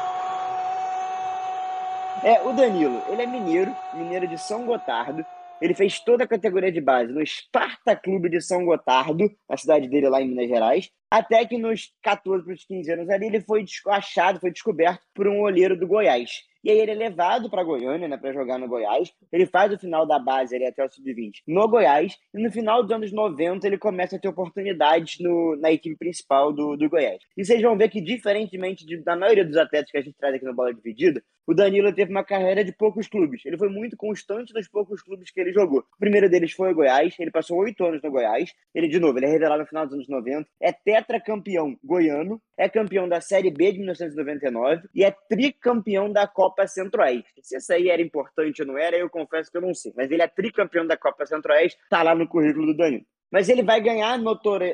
É, 2.24 2.42
o 2.42 2.54
Danilo, 2.54 3.04
ele 3.10 3.22
é 3.22 3.28
mineiro, 3.28 3.76
mineiro 3.94 4.28
de 4.28 4.38
São 4.38 4.66
Gotardo. 4.66 5.24
Ele 5.62 5.76
fez 5.76 6.00
toda 6.00 6.24
a 6.24 6.28
categoria 6.28 6.72
de 6.72 6.82
base 6.82 7.14
no 7.14 7.24
Sparta 7.24 7.96
Clube 7.96 8.28
de 8.30 8.42
São 8.42 8.66
Gotardo, 8.66 9.30
a 9.48 9.56
cidade 9.56 9.88
dele 9.88 10.10
lá 10.10 10.20
em 10.20 10.28
Minas 10.28 10.50
Gerais. 10.50 10.90
Até 11.12 11.46
que 11.46 11.58
nos 11.58 11.94
14 12.02 12.44
para 12.44 12.54
os 12.54 12.66
15 12.66 12.92
anos 12.92 13.10
ali, 13.10 13.28
ele 13.28 13.42
foi 13.42 13.64
achado, 13.90 14.40
foi 14.40 14.50
descoberto 14.50 15.04
por 15.14 15.28
um 15.28 15.42
olheiro 15.42 15.78
do 15.78 15.86
Goiás. 15.86 16.50
E 16.64 16.70
aí 16.70 16.80
ele 16.80 16.92
é 16.92 16.96
levado 16.96 17.50
para 17.50 17.64
Goiânia, 17.64 18.08
né, 18.08 18.18
para 18.18 18.34
jogar 18.34 18.58
no 18.58 18.68
Goiás. 18.68 19.12
Ele 19.32 19.46
faz 19.46 19.74
o 19.74 19.80
final 19.80 20.06
da 20.06 20.20
base 20.20 20.56
ali 20.56 20.66
até 20.66 20.86
o 20.86 20.90
sub-20 20.90 21.42
no 21.48 21.68
Goiás. 21.68 22.18
E 22.34 22.42
no 22.42 22.52
final 22.52 22.84
dos 22.84 22.92
anos 22.92 23.12
90 23.12 23.66
ele 23.68 23.78
começa 23.78 24.16
a 24.16 24.20
ter 24.20 24.28
oportunidades 24.28 25.20
no, 25.20 25.56
na 25.58 25.72
equipe 25.72 25.96
principal 25.96 26.54
do, 26.54 26.76
do 26.76 26.90
Goiás. 26.90 27.22
E 27.38 27.44
vocês 27.44 27.62
vão 27.62 27.78
ver 27.78 27.90
que, 27.90 28.02
diferentemente 28.02 28.86
de, 28.86 28.98
da 28.98 29.16
maioria 29.16 29.46
dos 29.46 29.58
atletas 29.58 29.92
que 29.92 29.98
a 29.98 30.02
gente 30.02 30.18
traz 30.18 30.36
aqui 30.36 30.46
no 30.46 30.54
Bola 30.54 30.74
Dividida, 30.74 31.24
o 31.48 31.54
Danilo 31.54 31.94
teve 31.94 32.12
uma 32.12 32.24
carreira 32.24 32.64
de 32.64 32.72
poucos 32.72 33.08
clubes. 33.08 33.46
Ele 33.46 33.58
foi 33.58 33.68
muito 33.68 33.98
constante 33.98 34.54
nos 34.54 34.68
poucos 34.68 35.02
clubes 35.02 35.32
que 35.32 35.40
ele 35.40 35.52
jogou. 35.52 35.80
O 35.80 36.00
primeiro 36.00 36.30
deles 36.30 36.52
foi 36.52 36.72
o 36.72 36.76
Goiás. 36.76 37.16
Ele 37.20 37.32
passou 37.32 37.58
oito 37.60 37.84
anos 37.84 38.02
no 38.02 38.12
Goiás. 38.12 38.54
Ele, 38.74 38.88
de 38.88 39.00
novo, 39.00 39.18
ele 39.18 39.26
é 39.26 39.30
revelado 39.30 39.62
no 39.62 39.68
final 39.68 39.86
dos 39.86 39.96
anos 39.96 40.08
90. 40.08 40.48
É 40.62 40.72
tetracampeão 40.72 41.78
goiano. 41.84 42.42
É 42.62 42.70
campeão 42.70 43.10
da 43.10 43.20
Série 43.20 43.50
B 43.50 43.72
de 43.72 43.80
1999. 43.80 44.88
E 44.94 45.04
é 45.04 45.10
tricampeão 45.28 46.12
da 46.12 46.28
Copa 46.28 46.68
Centro-Oeste. 46.68 47.42
Se 47.42 47.58
isso 47.58 47.74
aí 47.74 47.90
era 47.90 48.00
importante 48.00 48.62
ou 48.62 48.68
não 48.68 48.78
era, 48.78 48.96
eu 48.96 49.10
confesso 49.10 49.50
que 49.50 49.58
eu 49.58 49.62
não 49.62 49.74
sei. 49.74 49.92
Mas 49.98 50.12
ele 50.12 50.22
é 50.22 50.28
tricampeão 50.28 50.86
da 50.86 50.96
Copa 50.96 51.26
Centro-Oeste. 51.26 51.80
Tá 51.90 52.04
lá 52.04 52.14
no 52.14 52.28
currículo 52.28 52.68
do 52.68 52.78
Danilo. 52.78 53.04
Mas 53.32 53.50
ele 53.50 53.64
vai 53.64 53.82
ganhar 53.82 54.20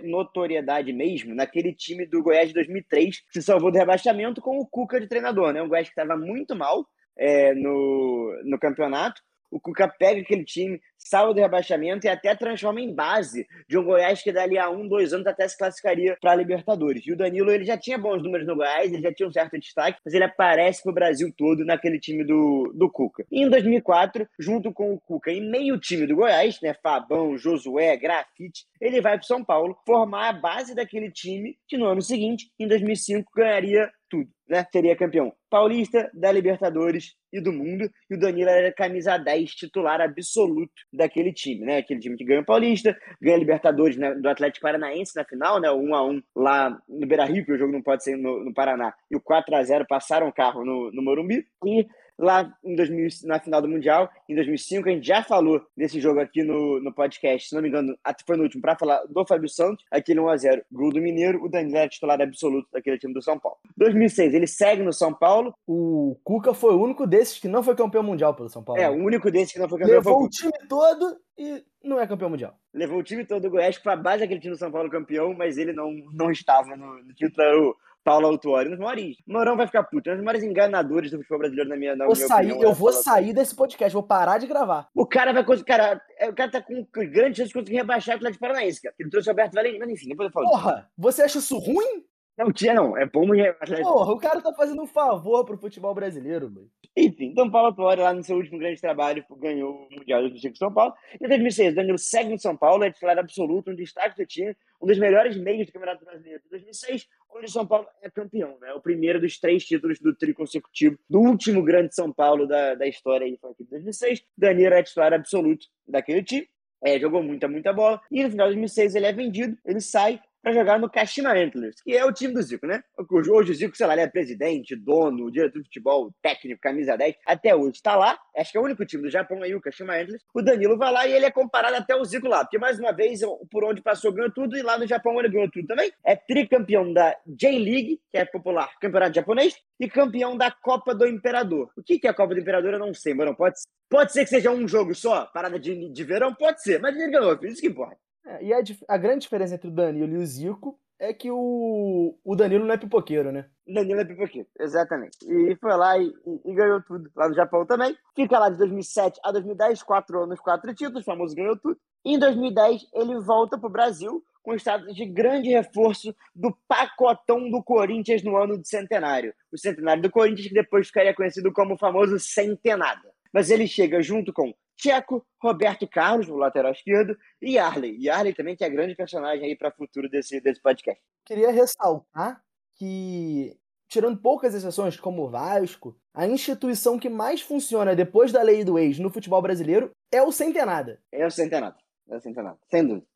notoriedade 0.03 0.91
mesmo 0.91 1.33
naquele 1.33 1.73
time 1.73 2.05
do 2.05 2.21
Goiás 2.21 2.49
de 2.49 2.55
2003, 2.55 3.21
que 3.31 3.39
se 3.39 3.41
salvou 3.41 3.71
do 3.71 3.77
rebaixamento 3.77 4.41
com 4.41 4.57
o 4.57 4.67
Cuca 4.67 4.99
de 4.99 5.07
treinador, 5.07 5.53
né? 5.53 5.61
Um 5.61 5.69
Goiás 5.69 5.87
que 5.87 5.97
estava 5.97 6.19
muito 6.19 6.57
mal 6.57 6.85
é, 7.17 7.53
no, 7.53 8.41
no 8.43 8.59
campeonato. 8.59 9.21
O 9.51 9.59
Cuca 9.59 9.87
pega 9.87 10.21
aquele 10.21 10.43
time, 10.43 10.79
salva 10.97 11.33
do 11.33 11.39
rebaixamento 11.39 12.05
e 12.05 12.09
até 12.09 12.35
transforma 12.35 12.81
em 12.81 12.93
base 12.93 13.47
de 13.67 13.77
um 13.77 13.83
Goiás 13.83 14.21
que 14.21 14.31
dali 14.31 14.57
a 14.57 14.69
um, 14.69 14.87
dois 14.87 15.13
anos 15.13 15.25
até 15.27 15.47
se 15.47 15.57
classificaria 15.57 16.17
para 16.19 16.31
a 16.31 16.35
Libertadores. 16.35 17.05
E 17.05 17.13
o 17.13 17.17
Danilo 17.17 17.51
ele 17.51 17.63
já 17.63 17.77
tinha 17.77 17.97
bons 17.97 18.21
números 18.21 18.45
no 18.45 18.55
Goiás, 18.55 18.91
ele 18.91 19.01
já 19.01 19.13
tinha 19.13 19.27
um 19.27 19.31
certo 19.31 19.57
destaque, 19.57 19.99
mas 20.03 20.13
ele 20.13 20.23
aparece 20.23 20.83
para 20.83 20.91
o 20.91 20.95
Brasil 20.95 21.33
todo 21.35 21.65
naquele 21.65 21.99
time 21.99 22.23
do, 22.23 22.71
do 22.75 22.89
Cuca. 22.89 23.25
E 23.31 23.41
em 23.41 23.49
2004, 23.49 24.27
junto 24.39 24.73
com 24.73 24.93
o 24.93 24.99
Cuca 24.99 25.31
e 25.31 25.39
meio 25.39 25.79
time 25.79 26.05
do 26.05 26.15
Goiás, 26.15 26.59
né, 26.61 26.73
Fabão, 26.73 27.37
Josué, 27.37 27.95
Grafite, 27.95 28.65
ele 28.81 29.01
vai 29.01 29.17
para 29.17 29.27
São 29.27 29.43
Paulo 29.43 29.77
formar 29.85 30.29
a 30.29 30.33
base 30.33 30.75
daquele 30.75 31.11
time 31.11 31.57
que 31.67 31.77
no 31.77 31.85
ano 31.85 32.01
seguinte, 32.01 32.51
em 32.59 32.67
2005, 32.67 33.31
ganharia 33.35 33.89
tudo, 34.09 34.29
né? 34.47 34.65
Seria 34.71 34.95
campeão 34.95 35.33
paulista, 35.49 36.09
da 36.13 36.31
Libertadores 36.31 37.15
e 37.31 37.41
do 37.41 37.51
mundo. 37.51 37.89
E 38.09 38.15
o 38.15 38.19
Danilo 38.19 38.49
era 38.49 38.71
camisa 38.71 39.17
10 39.17 39.51
titular 39.51 40.01
absoluto 40.01 40.73
daquele 40.91 41.33
time, 41.33 41.65
né? 41.65 41.77
Aquele 41.77 41.99
time 41.99 42.17
que 42.17 42.25
ganha 42.25 42.41
o 42.41 42.45
Paulista, 42.45 42.97
ganha 43.21 43.37
Libertadores 43.37 43.97
né? 43.97 44.13
do 44.15 44.27
Atlético 44.27 44.63
Paranaense 44.63 45.15
na 45.15 45.25
final, 45.25 45.59
né? 45.59 45.69
O 45.69 45.79
1x1 45.79 46.23
lá 46.35 46.77
no 46.87 47.07
Beira 47.07 47.25
Rio, 47.25 47.45
que 47.45 47.51
o 47.51 47.57
jogo 47.57 47.71
não 47.71 47.81
pode 47.81 48.03
ser 48.03 48.17
no, 48.17 48.43
no 48.43 48.53
Paraná. 48.53 48.93
E 49.11 49.15
o 49.15 49.21
4x0 49.21 49.85
passaram 49.87 50.27
o 50.27 50.33
carro 50.33 50.65
no, 50.65 50.91
no 50.91 51.03
Morumbi. 51.03 51.45
E 51.65 51.85
lá 52.17 52.51
em 52.63 52.75
2000, 52.75 53.09
na 53.25 53.39
final 53.39 53.61
do 53.61 53.67
Mundial, 53.67 54.09
em 54.27 54.35
2005. 54.35 54.89
A 54.89 54.91
gente 54.91 55.05
já 55.07 55.23
falou 55.23 55.61
desse 55.75 55.99
jogo 55.99 56.19
aqui 56.19 56.43
no, 56.43 56.79
no 56.81 56.93
podcast, 56.93 57.49
se 57.49 57.55
não 57.55 57.61
me 57.61 57.69
engano, 57.69 57.97
foi 58.25 58.37
no 58.37 58.43
último, 58.43 58.61
para 58.61 58.75
falar 58.75 59.03
do 59.05 59.25
Fábio 59.25 59.49
Santos, 59.49 59.85
aquele 59.91 60.19
1x0, 60.19 60.63
gol 60.71 60.91
do 60.91 61.01
Mineiro, 61.01 61.43
o 61.43 61.49
Danilo 61.49 61.77
era 61.77 61.89
titular 61.89 62.19
absoluto 62.21 62.67
daquele 62.71 62.97
time 62.97 63.13
do 63.13 63.21
São 63.21 63.37
Paulo. 63.37 63.57
2006, 63.77 64.33
ele 64.33 64.47
segue 64.47 64.81
no 64.81 64.93
São 64.93 65.13
Paulo. 65.13 65.53
O 65.67 66.17
Cuca 66.23 66.53
foi 66.53 66.73
o 66.73 66.81
único 66.81 67.05
desses 67.05 67.39
que 67.39 67.47
não 67.47 67.61
foi 67.61 67.75
campeão 67.75 68.03
mundial 68.03 68.33
pelo 68.33 68.49
São 68.49 68.63
Paulo. 68.63 68.81
É, 68.81 68.89
o 68.89 68.95
único 68.95 69.29
desses 69.29 69.53
que 69.53 69.59
não 69.59 69.69
foi 69.69 69.79
campeão. 69.79 69.97
Levou 69.97 70.23
o 70.23 70.29
time 70.29 70.53
todo 70.67 71.17
e 71.37 71.63
não 71.83 71.99
é 71.99 72.07
campeão 72.07 72.29
mundial. 72.29 72.55
Levou 72.73 72.99
o 72.99 73.03
time 73.03 73.25
todo 73.25 73.41
do 73.41 73.49
Goiás 73.49 73.77
para 73.77 73.93
a 73.93 73.97
base 73.97 74.19
daquele 74.19 74.39
time 74.39 74.53
do 74.53 74.59
São 74.59 74.71
Paulo 74.71 74.89
campeão, 74.89 75.33
mas 75.33 75.57
ele 75.57 75.73
não, 75.73 75.91
não 76.13 76.31
estava 76.31 76.75
no, 76.75 77.03
no 77.03 77.13
título 77.13 77.75
Paulo 78.07 78.27
Autuori, 78.27 78.69
nos 78.69 78.79
maiores. 78.79 79.17
O 79.27 79.33
Morão 79.33 79.57
vai 79.57 79.67
ficar 79.67 79.83
puto. 79.83 80.09
Um 80.09 80.15
dos 80.15 80.23
maiores 80.23 80.41
enganadores 80.41 81.11
do 81.11 81.17
futebol 81.17 81.39
brasileiro, 81.39 81.69
na 81.69 81.75
minha, 81.75 81.93
na 81.93 82.05
vou 82.05 82.15
minha 82.15 82.25
sair, 82.25 82.51
opinião. 82.53 82.69
Eu 82.69 82.73
vou 82.73 82.93
sair 82.93 83.33
desse 83.33 83.53
podcast, 83.53 83.93
vou 83.93 84.01
parar 84.01 84.37
de 84.37 84.47
gravar. 84.47 84.87
O 84.95 85.05
cara 85.05 85.33
vai 85.33 85.43
conseguir. 85.43 85.65
Cara, 85.65 86.01
é, 86.17 86.29
o 86.29 86.33
cara 86.33 86.49
tá 86.49 86.61
com 86.61 86.85
grande 86.93 87.35
chance 87.35 87.49
de 87.49 87.53
conseguir 87.53 87.75
rebaixar 87.75 88.15
o 88.15 88.17
Atlético 88.17 88.39
Paranaense, 88.39 88.81
cara. 88.81 88.95
Ele 88.97 89.09
trouxe 89.09 89.27
o 89.27 89.31
Alberto 89.31 89.55
Valente, 89.55 89.77
mas 89.77 89.89
enfim, 89.89 90.07
depois 90.07 90.27
eu 90.27 90.31
falo. 90.31 90.47
Porra, 90.47 90.89
você 90.97 91.23
acha 91.23 91.39
isso 91.39 91.57
ruim? 91.57 92.05
Não 92.37 92.51
tinha, 92.51 92.73
não. 92.73 92.95
É 92.95 93.05
bom 93.05 93.33
e 93.33 93.51
Porra, 93.81 94.13
o 94.13 94.19
cara 94.19 94.41
tá 94.41 94.53
fazendo 94.53 94.81
um 94.81 94.87
favor 94.87 95.43
pro 95.43 95.57
futebol 95.57 95.93
brasileiro, 95.95 96.51
mano. 96.51 96.69
Enfim, 96.95 97.25
então 97.25 97.49
Paulo 97.49 97.67
Autuori, 97.67 98.01
lá 98.01 98.13
no 98.13 98.23
seu 98.23 98.37
último 98.37 98.59
grande 98.59 98.79
trabalho, 98.79 99.25
ganhou 99.37 99.71
o 99.71 99.95
Mundial 99.95 100.29
do 100.29 100.37
Chico 100.37 100.57
São 100.57 100.71
Paulo. 100.71 100.93
Em 101.19 101.27
2006, 101.27 101.75
Danilo 101.75 101.97
segue 101.97 102.31
no 102.31 102.39
São 102.39 102.55
Paulo, 102.55 102.83
é 102.83 102.91
titular 102.91 103.17
absoluto, 103.17 103.71
um 103.71 103.75
destaque 103.75 104.17
do 104.17 104.25
time, 104.25 104.55
um 104.81 104.85
dos 104.85 104.99
melhores 104.99 105.35
meios 105.35 105.67
do 105.67 105.73
Campeonato 105.73 106.05
Brasileiro 106.05 106.41
de 106.43 106.49
2006, 106.49 107.07
onde 107.35 107.45
o 107.45 107.49
São 107.49 107.65
Paulo 107.65 107.87
é 108.01 108.09
campeão, 108.09 108.57
né? 108.59 108.73
O 108.73 108.81
primeiro 108.81 109.19
dos 109.19 109.39
três 109.39 109.65
títulos 109.65 109.99
do 109.99 110.15
tri 110.15 110.33
consecutivo 110.33 110.97
do 111.09 111.19
último 111.19 111.63
grande 111.63 111.93
São 111.93 112.11
Paulo 112.11 112.47
da, 112.47 112.75
da 112.75 112.87
história 112.87 113.25
aí, 113.25 113.37
foi 113.39 113.51
aqui 113.51 113.63
de 113.63 113.69
2006. 113.71 114.23
Danilo 114.37 114.73
é 114.73 114.83
titular 114.83 115.13
absoluto 115.13 115.67
daquele 115.87 116.23
time. 116.23 116.47
É, 116.83 116.99
jogou 116.99 117.23
muita, 117.23 117.47
muita 117.47 117.73
bola. 117.73 117.99
E 118.11 118.23
no 118.23 118.29
final 118.29 118.47
de 118.47 118.53
2006 118.53 118.95
ele 118.95 119.05
é 119.05 119.13
vendido, 119.13 119.57
ele 119.65 119.81
sai 119.81 120.19
para 120.47 120.53
jogar 120.53 120.79
no 120.79 120.89
Kashima 120.89 121.33
Antlers, 121.33 121.81
que 121.81 121.91
é 121.91 122.05
o 122.05 122.13
time 122.13 122.33
do 122.33 122.41
Zico, 122.41 122.65
né? 122.65 122.81
Hoje 123.29 123.51
o 123.51 123.53
Zico, 123.53 123.75
sei 123.75 123.85
lá, 123.85 123.91
ele 123.91 124.03
é 124.03 124.07
presidente, 124.07 124.77
dono, 124.77 125.29
diretor 125.29 125.59
de 125.59 125.65
futebol, 125.65 126.09
técnico, 126.21 126.61
camisa 126.61 126.95
10, 126.95 127.15
até 127.25 127.53
hoje 127.53 127.75
está 127.75 127.97
lá. 127.97 128.17
Acho 128.33 128.53
que 128.53 128.57
é 128.57 128.61
o 128.61 128.63
único 128.63 128.85
time 128.85 129.03
do 129.03 129.09
Japão 129.09 129.43
aí, 129.43 129.53
o 129.53 129.59
Kashima 129.59 129.95
Antlers. 129.95 130.23
O 130.33 130.41
Danilo 130.41 130.77
vai 130.77 130.89
lá 130.93 131.05
e 131.05 131.11
ele 131.11 131.25
é 131.25 131.31
comparado 131.31 131.75
até 131.75 131.93
o 131.97 132.05
Zico 132.05 132.29
lá, 132.29 132.45
porque 132.45 132.57
mais 132.57 132.79
uma 132.79 132.93
vez, 132.93 133.19
por 133.51 133.65
onde 133.65 133.81
passou, 133.81 134.13
ganhou 134.13 134.31
tudo, 134.31 134.55
e 134.57 134.61
lá 134.61 134.77
no 134.77 134.87
Japão 134.87 135.19
ele 135.19 135.27
ganhou 135.27 135.51
tudo 135.51 135.67
também. 135.67 135.91
É 136.05 136.15
tricampeão 136.15 136.93
da 136.93 137.13
J-League, 137.27 137.99
que 138.09 138.17
é 138.17 138.23
popular 138.23 138.69
campeonato 138.79 139.15
japonês, 139.15 139.53
e 139.77 139.89
campeão 139.89 140.37
da 140.37 140.49
Copa 140.49 140.95
do 140.95 141.05
Imperador. 141.05 141.69
O 141.75 141.83
que 141.83 141.99
é 142.07 142.09
a 142.09 142.13
Copa 142.13 142.33
do 142.33 142.39
Imperador? 142.39 142.71
Eu 142.71 142.79
não 142.79 142.93
sei, 142.93 143.13
mano. 143.13 143.35
Pode, 143.35 143.57
pode 143.89 144.13
ser 144.13 144.23
que 144.23 144.29
seja 144.29 144.49
um 144.49 144.65
jogo 144.65 144.95
só, 144.95 145.25
parada 145.25 145.59
de, 145.59 145.89
de 145.89 146.03
verão? 146.05 146.33
Pode 146.33 146.63
ser, 146.63 146.79
mas 146.79 146.95
ele 146.95 147.11
ganhou, 147.11 147.37
isso 147.43 147.59
que 147.59 147.67
importa. 147.67 148.06
É, 148.27 148.43
e 148.43 148.53
a, 148.53 148.61
a, 148.89 148.97
grande 148.97 149.21
diferença 149.21 149.55
entre 149.55 149.69
o 149.69 149.73
Danilo 149.73 150.13
e 150.13 150.17
o 150.17 150.25
Zico 150.25 150.77
é 150.99 151.13
que 151.13 151.31
o, 151.31 152.17
o 152.25 152.35
Danilo 152.35 152.65
não 152.65 152.73
é 152.73 152.77
pipoqueiro, 152.77 153.31
né? 153.31 153.45
O 153.65 153.73
Danilo 153.73 154.01
é 154.01 154.05
pipoqueiro, 154.05 154.47
exatamente. 154.59 155.17
E 155.23 155.55
foi 155.55 155.75
lá 155.77 155.97
e, 155.97 156.07
e, 156.07 156.51
e, 156.51 156.53
ganhou 156.53 156.81
tudo 156.81 157.09
lá 157.15 157.29
no 157.29 157.35
Japão 157.35 157.65
também. 157.65 157.95
Fica 158.13 158.37
lá 158.37 158.49
de 158.49 158.57
2007 158.57 159.19
a 159.23 159.31
2010, 159.31 159.81
quatro 159.83 160.23
anos, 160.23 160.39
quatro 160.41 160.73
títulos, 160.75 161.03
o 161.03 161.05
famoso 161.05 161.35
ganhou 161.35 161.57
tudo. 161.57 161.77
E 162.03 162.15
em 162.15 162.19
2010 162.19 162.87
ele 162.93 163.19
volta 163.21 163.57
para 163.57 163.67
o 163.67 163.71
Brasil 163.71 164.21
com 164.43 164.55
status 164.55 164.95
de 164.95 165.05
grande 165.05 165.49
reforço 165.49 166.15
do 166.33 166.57
pacotão 166.67 167.49
do 167.49 167.61
Corinthians 167.61 168.23
no 168.23 168.35
ano 168.35 168.57
de 168.57 168.67
centenário. 168.67 169.33
O 169.51 169.57
centenário 169.57 170.01
do 170.01 170.09
Corinthians 170.09 170.47
que 170.47 170.53
depois 170.53 170.87
ficaria 170.87 171.13
conhecido 171.13 171.51
como 171.51 171.75
o 171.75 171.77
famoso 171.77 172.17
centenada. 172.17 173.11
Mas 173.33 173.49
ele 173.49 173.67
chega 173.67 174.01
junto 174.01 174.31
com 174.33 174.53
Tcheco, 174.77 175.25
Roberto 175.41 175.87
Carlos, 175.87 176.27
no 176.27 176.35
lateral 176.35 176.71
esquerdo, 176.71 177.17
e 177.41 177.53
Yarley. 177.55 177.97
Yarley 177.99 178.33
também, 178.33 178.55
que 178.55 178.63
é 178.63 178.69
grande 178.69 178.95
personagem 178.95 179.45
aí 179.45 179.55
para 179.55 179.69
o 179.69 179.75
futuro 179.75 180.07
desse, 180.07 180.39
desse 180.39 180.61
podcast. 180.61 181.01
Queria 181.25 181.51
ressaltar 181.51 182.41
que, 182.75 183.57
tirando 183.89 184.21
poucas 184.21 184.53
exceções, 184.53 184.99
como 184.99 185.23
o 185.23 185.29
Vasco, 185.29 185.97
a 186.13 186.27
instituição 186.27 186.99
que 186.99 187.09
mais 187.09 187.41
funciona 187.41 187.95
depois 187.95 188.31
da 188.31 188.41
lei 188.41 188.63
do 188.63 188.77
ex 188.77 188.99
no 188.99 189.09
futebol 189.09 189.41
brasileiro 189.41 189.91
é 190.11 190.21
o 190.21 190.31
Centenada. 190.31 191.01
É 191.11 191.25
o 191.25 191.31
Centenada. 191.31 191.77
É 192.09 192.15
o 192.15 192.21
Centenada, 192.21 192.59
sem 192.69 192.85
dúvida. 192.85 193.07